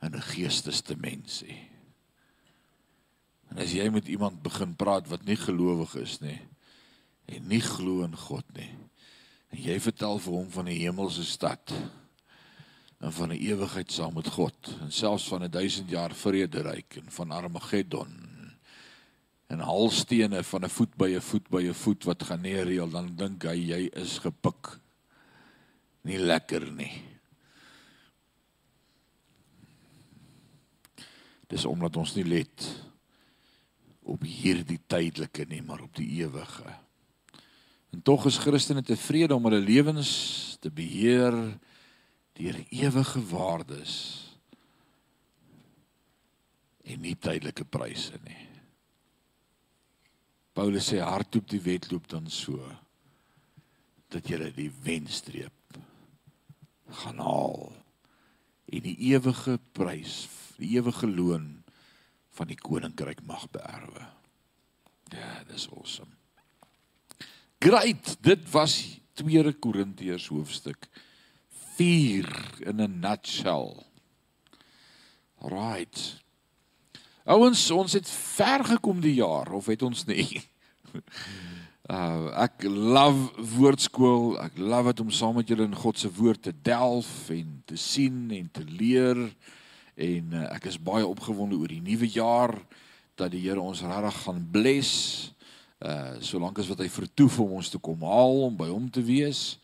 in 0.03 0.14
'n 0.14 0.28
geestesdimensie. 0.34 1.68
En 3.49 3.59
as 3.59 3.72
jy 3.72 3.89
met 3.89 4.09
iemand 4.09 4.43
begin 4.43 4.76
praat 4.76 5.09
wat 5.09 5.24
nie 5.24 5.36
gelowig 5.36 5.95
is 5.95 6.20
nie 6.20 6.41
en 7.24 7.49
nie 7.49 7.61
glo 7.61 8.05
in 8.05 8.16
God 8.16 8.45
nie, 8.57 8.74
en 9.51 9.62
jy 9.62 9.80
vertel 9.80 10.18
vir 10.18 10.32
hom 10.32 10.51
van 10.51 10.64
die 10.64 10.78
hemelse 10.78 11.24
stad 11.24 11.72
en 12.99 13.12
van 13.12 13.32
'n 13.32 13.41
ewigheid 13.41 13.93
saam 13.93 14.14
met 14.14 14.28
God 14.28 14.76
en 14.80 14.93
selfs 14.93 15.28
van 15.28 15.43
'n 15.45 15.51
1000 15.51 15.91
jaar 15.91 16.14
vrederyk 16.14 16.97
en 16.97 17.11
van 17.11 17.30
Armageddon 17.30 18.28
en 19.49 19.64
halstene 19.64 20.42
van 20.44 20.64
'n 20.64 20.68
voet 20.68 20.96
by 20.96 21.11
'n 21.16 21.20
voet 21.20 21.49
by 21.49 21.62
'n 21.62 21.74
voet 21.74 22.05
wat 22.05 22.22
gaan 22.22 22.40
neerreel 22.40 22.90
dan 22.90 23.16
dink 23.16 23.42
hy 23.42 23.57
jy 23.57 23.82
is 23.92 24.18
gepik. 24.18 24.80
Nie 26.03 26.18
lekker 26.18 26.72
nie. 26.72 27.03
Dis 31.46 31.64
omdat 31.64 31.96
ons 31.96 32.14
nie 32.14 32.24
let 32.24 32.84
op 34.03 34.22
hierdie 34.22 34.80
tydelike 34.86 35.44
nie 35.44 35.62
maar 35.62 35.80
op 35.80 35.96
die 35.96 36.09
ewige. 36.20 36.76
En 37.90 38.03
tog 38.03 38.26
is 38.26 38.38
Christene 38.38 38.82
tevrede 38.82 39.34
om 39.34 39.44
hulle 39.44 39.61
lewens 39.61 40.57
te 40.61 40.70
beheer 40.70 41.59
deur 42.32 42.64
ewige 42.68 43.26
waardes 43.26 44.24
en 46.84 47.01
nie 47.01 47.16
tydelike 47.16 47.64
pryse 47.64 48.20
nie 48.24 48.47
Paulus 50.59 50.89
sê 50.91 50.99
hardloop 50.99 51.47
die 51.53 51.61
wedloop 51.63 52.09
dan 52.11 52.25
so 52.35 52.59
dat 54.11 54.27
jy 54.27 54.49
die 54.57 54.73
wenstreep 54.83 55.77
gaan 56.99 57.21
haal 57.23 57.69
en 58.67 58.83
die 58.83 58.97
ewige 59.13 59.55
prys, 59.79 60.25
die 60.59 60.73
ewige 60.75 61.07
loon 61.07 61.47
van 62.35 62.51
die 62.51 62.59
koninkryk 62.59 63.23
mag 63.29 63.45
beerwe. 63.55 64.03
Ja, 65.15 65.45
dis 65.47 65.69
awesome. 65.71 66.11
Great, 67.63 68.17
dit 68.27 68.51
was 68.51 68.99
2 69.23 69.55
Korintiërs 69.63 70.27
hoofstuk 70.35 70.91
4 71.79 72.27
in 72.67 72.83
'n 72.83 72.99
nutshell. 72.99 73.77
Right. 75.39 76.19
Ouens, 77.29 77.61
ons 77.70 77.93
het 77.93 78.09
ver 78.09 78.62
gekom 78.64 79.03
die 79.05 79.18
jaar 79.18 79.51
of 79.53 79.66
het 79.68 79.83
ons 79.85 80.07
nie? 80.09 80.31
Uh 81.89 82.29
ek 82.45 82.66
love 82.68 83.47
woordskool. 83.55 84.35
Ek 84.43 84.59
love 84.61 84.91
dit 84.93 84.99
om 85.01 85.12
saam 85.14 85.39
met 85.39 85.49
julle 85.49 85.64
in 85.64 85.72
God 85.72 85.97
se 85.97 86.11
woord 86.12 86.43
te 86.45 86.53
delf 86.53 87.31
en 87.33 87.55
te 87.64 87.79
sien 87.81 88.26
en 88.37 88.51
te 88.53 88.61
leer. 88.68 89.16
En 89.97 90.35
uh, 90.37 90.43
ek 90.53 90.66
is 90.68 90.76
baie 90.76 91.07
opgewonde 91.09 91.57
oor 91.57 91.72
die 91.72 91.81
nuwe 91.81 92.11
jaar 92.12 92.53
dat 93.16 93.33
die 93.33 93.41
Here 93.47 93.64
ons 93.64 93.81
regtig 93.89 94.20
gaan 94.26 94.45
bless. 94.53 94.93
Uh 95.81 96.20
solank 96.20 96.61
as 96.61 96.68
wat 96.68 96.85
hy 96.85 96.91
vertoef 96.93 97.41
om 97.41 97.57
ons 97.57 97.72
te 97.72 97.81
kom 97.81 98.05
haal 98.05 98.45
om 98.51 98.61
by 98.61 98.68
hom 98.68 98.93
te 98.93 99.07
wees. 99.09 99.57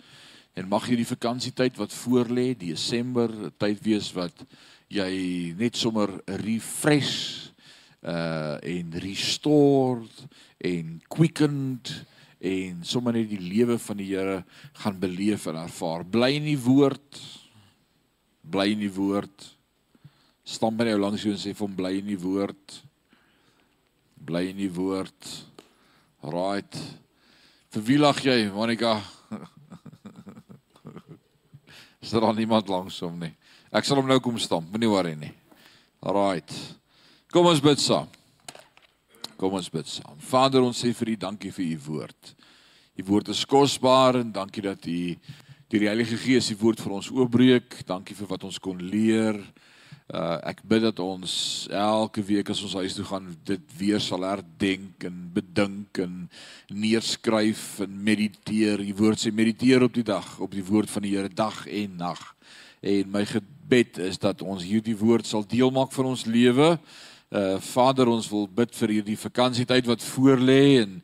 En 0.56 0.72
mag 0.72 0.88
hierdie 0.88 1.10
vakansietyd 1.12 1.76
wat 1.76 1.92
voorlê, 2.06 2.54
Desember, 2.56 3.28
tyd 3.60 3.84
wees 3.84 4.08
wat 4.16 4.48
jy 4.88 5.12
net 5.60 5.76
sommer 5.76 6.08
refresh 6.40 7.52
uh 8.04 8.56
en 8.60 8.92
restored 9.00 10.24
en 10.60 11.00
quickened 11.08 11.90
en 12.44 12.82
sommer 12.84 13.16
net 13.16 13.30
die 13.30 13.40
lewe 13.40 13.78
van 13.80 13.96
die 14.00 14.10
Here 14.10 14.42
gaan 14.82 14.98
beleef 15.00 15.46
en 15.48 15.56
ervaar. 15.62 16.04
Bly 16.04 16.34
in 16.36 16.48
die 16.50 16.60
woord. 16.60 17.20
Bly 18.44 18.68
in 18.74 18.84
die 18.84 18.92
woord. 18.92 19.48
Staan 20.44 20.76
by 20.76 20.90
jou 20.90 20.98
langs 21.00 21.24
jou 21.24 21.32
en 21.32 21.40
sê 21.40 21.54
vir 21.54 21.64
hom 21.64 21.76
bly 21.78 21.94
in 22.02 22.10
die 22.10 22.20
woord. 22.20 22.76
Bly 24.28 24.50
in 24.50 24.60
die 24.60 24.72
woord. 24.72 25.30
Right. 26.24 26.76
Vir 27.72 27.86
wie 27.88 27.98
lag 28.00 28.20
jy, 28.20 28.36
Monica? 28.52 28.98
Is 32.04 32.12
daar 32.12 32.28
al 32.28 32.44
iemand 32.44 32.68
langs 32.68 33.00
hom 33.00 33.16
nie? 33.24 33.32
Ek 33.72 33.88
sal 33.88 33.98
hom 34.02 34.08
nou 34.10 34.20
kom 34.22 34.36
stamp, 34.38 34.68
moenie 34.68 34.92
worry 34.92 35.14
nie. 35.16 35.32
Right. 36.04 36.52
Kom 37.34 37.48
ons 37.50 37.58
bid 37.58 37.80
saam. 37.82 38.06
Kom 39.34 39.56
ons 39.58 39.66
bid 39.66 39.88
saam. 39.90 40.14
Vader, 40.22 40.62
ons 40.62 40.78
sê 40.78 40.92
vir 40.94 41.08
U 41.10 41.14
dankie 41.24 41.50
vir 41.50 41.64
U 41.64 41.78
woord. 41.88 42.28
U 42.94 43.04
woord 43.08 43.30
is 43.32 43.40
kosbaar 43.50 44.20
en 44.20 44.28
dankie 44.30 44.62
dat 44.62 44.84
U 44.86 44.98
die 45.74 45.80
Heilige 45.82 46.14
Gees 46.14 46.52
die 46.52 46.56
woord 46.60 46.78
vir 46.78 46.92
ons 46.94 47.08
oopbreek. 47.10 47.80
Dankie 47.88 48.14
vir 48.14 48.28
wat 48.30 48.46
ons 48.46 48.60
kon 48.62 48.78
leer. 48.78 49.40
Uh 50.14 50.36
ek 50.46 50.62
bid 50.62 50.86
dat 50.86 51.02
ons 51.02 51.34
elke 51.74 52.22
week 52.22 52.52
as 52.54 52.60
ons 52.62 52.76
huis 52.78 52.94
toe 52.94 53.06
gaan 53.08 53.26
dit 53.50 53.64
weer 53.80 53.98
sal 53.98 54.22
herdenk 54.28 55.02
en 55.08 55.16
bedink 55.34 55.98
en 56.04 56.12
neerskryf 56.70 57.80
en 57.82 57.96
mediteer. 58.10 58.78
Die 58.78 58.94
woord 58.94 59.24
sê 59.24 59.32
mediteer 59.34 59.82
op 59.88 59.98
die 59.98 60.06
dag, 60.06 60.36
op 60.38 60.54
die 60.54 60.62
woord 60.70 60.92
van 60.92 61.02
die 61.02 61.16
Here 61.16 61.34
dag 61.34 61.64
en 61.66 61.98
nag. 62.04 62.22
En 62.78 63.10
my 63.10 63.24
gebed 63.26 63.98
is 64.06 64.22
dat 64.22 64.46
ons 64.46 64.62
hierdie 64.62 64.94
woord 65.02 65.26
sal 65.26 65.42
deel 65.42 65.74
maak 65.74 65.90
van 65.98 66.12
ons 66.12 66.28
lewe. 66.30 66.76
Uh 67.34 67.56
Vader, 67.58 68.06
ons 68.06 68.28
wil 68.30 68.44
bid 68.46 68.70
vir 68.78 68.92
hierdie 68.94 69.16
vakansietyd 69.18 69.88
wat 69.90 70.02
voorlê 70.06 70.84
en 70.84 71.00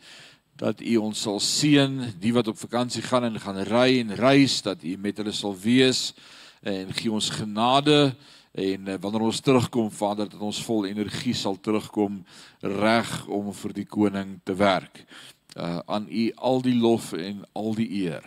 dat 0.60 0.78
U 0.78 0.92
ons 1.02 1.22
sal 1.26 1.40
seën, 1.42 1.96
die 2.22 2.30
wat 2.36 2.46
op 2.52 2.60
vakansie 2.60 3.02
gaan 3.02 3.26
en 3.26 3.40
gaan 3.42 3.58
ry 3.66 3.96
en 3.98 4.14
reis, 4.14 4.60
dat 4.62 4.84
U 4.86 4.92
met 5.02 5.18
hulle 5.18 5.34
sal 5.34 5.56
wees 5.58 6.12
en 6.62 6.92
gee 6.94 7.10
ons 7.10 7.32
genade 7.34 8.12
en 8.54 8.92
uh, 8.92 8.96
wanneer 9.02 9.26
ons 9.26 9.42
terugkom, 9.42 9.90
Vader, 9.90 10.30
dat 10.30 10.38
ons 10.38 10.62
vol 10.62 10.86
energie 10.86 11.34
sal 11.34 11.58
terugkom 11.58 12.20
reg 12.62 13.10
om 13.26 13.50
vir 13.64 13.74
die 13.80 13.88
koning 13.90 14.36
te 14.46 14.54
werk. 14.54 15.02
Uh 15.58 15.80
aan 15.90 16.06
U 16.06 16.24
al 16.36 16.62
die 16.62 16.78
lof 16.78 17.10
en 17.18 17.42
al 17.58 17.74
die 17.74 17.88
eer 18.04 18.26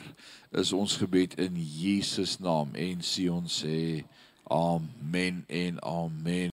is 0.51 0.75
ons 0.75 0.99
gebed 0.99 1.39
in 1.39 1.55
Jesus 1.55 2.35
naam 2.43 2.75
en 2.75 2.99
sê 2.99 3.29
ons 3.31 3.61
sê 3.63 4.03
amen 4.51 5.45
en 5.47 5.79
amen 5.79 6.33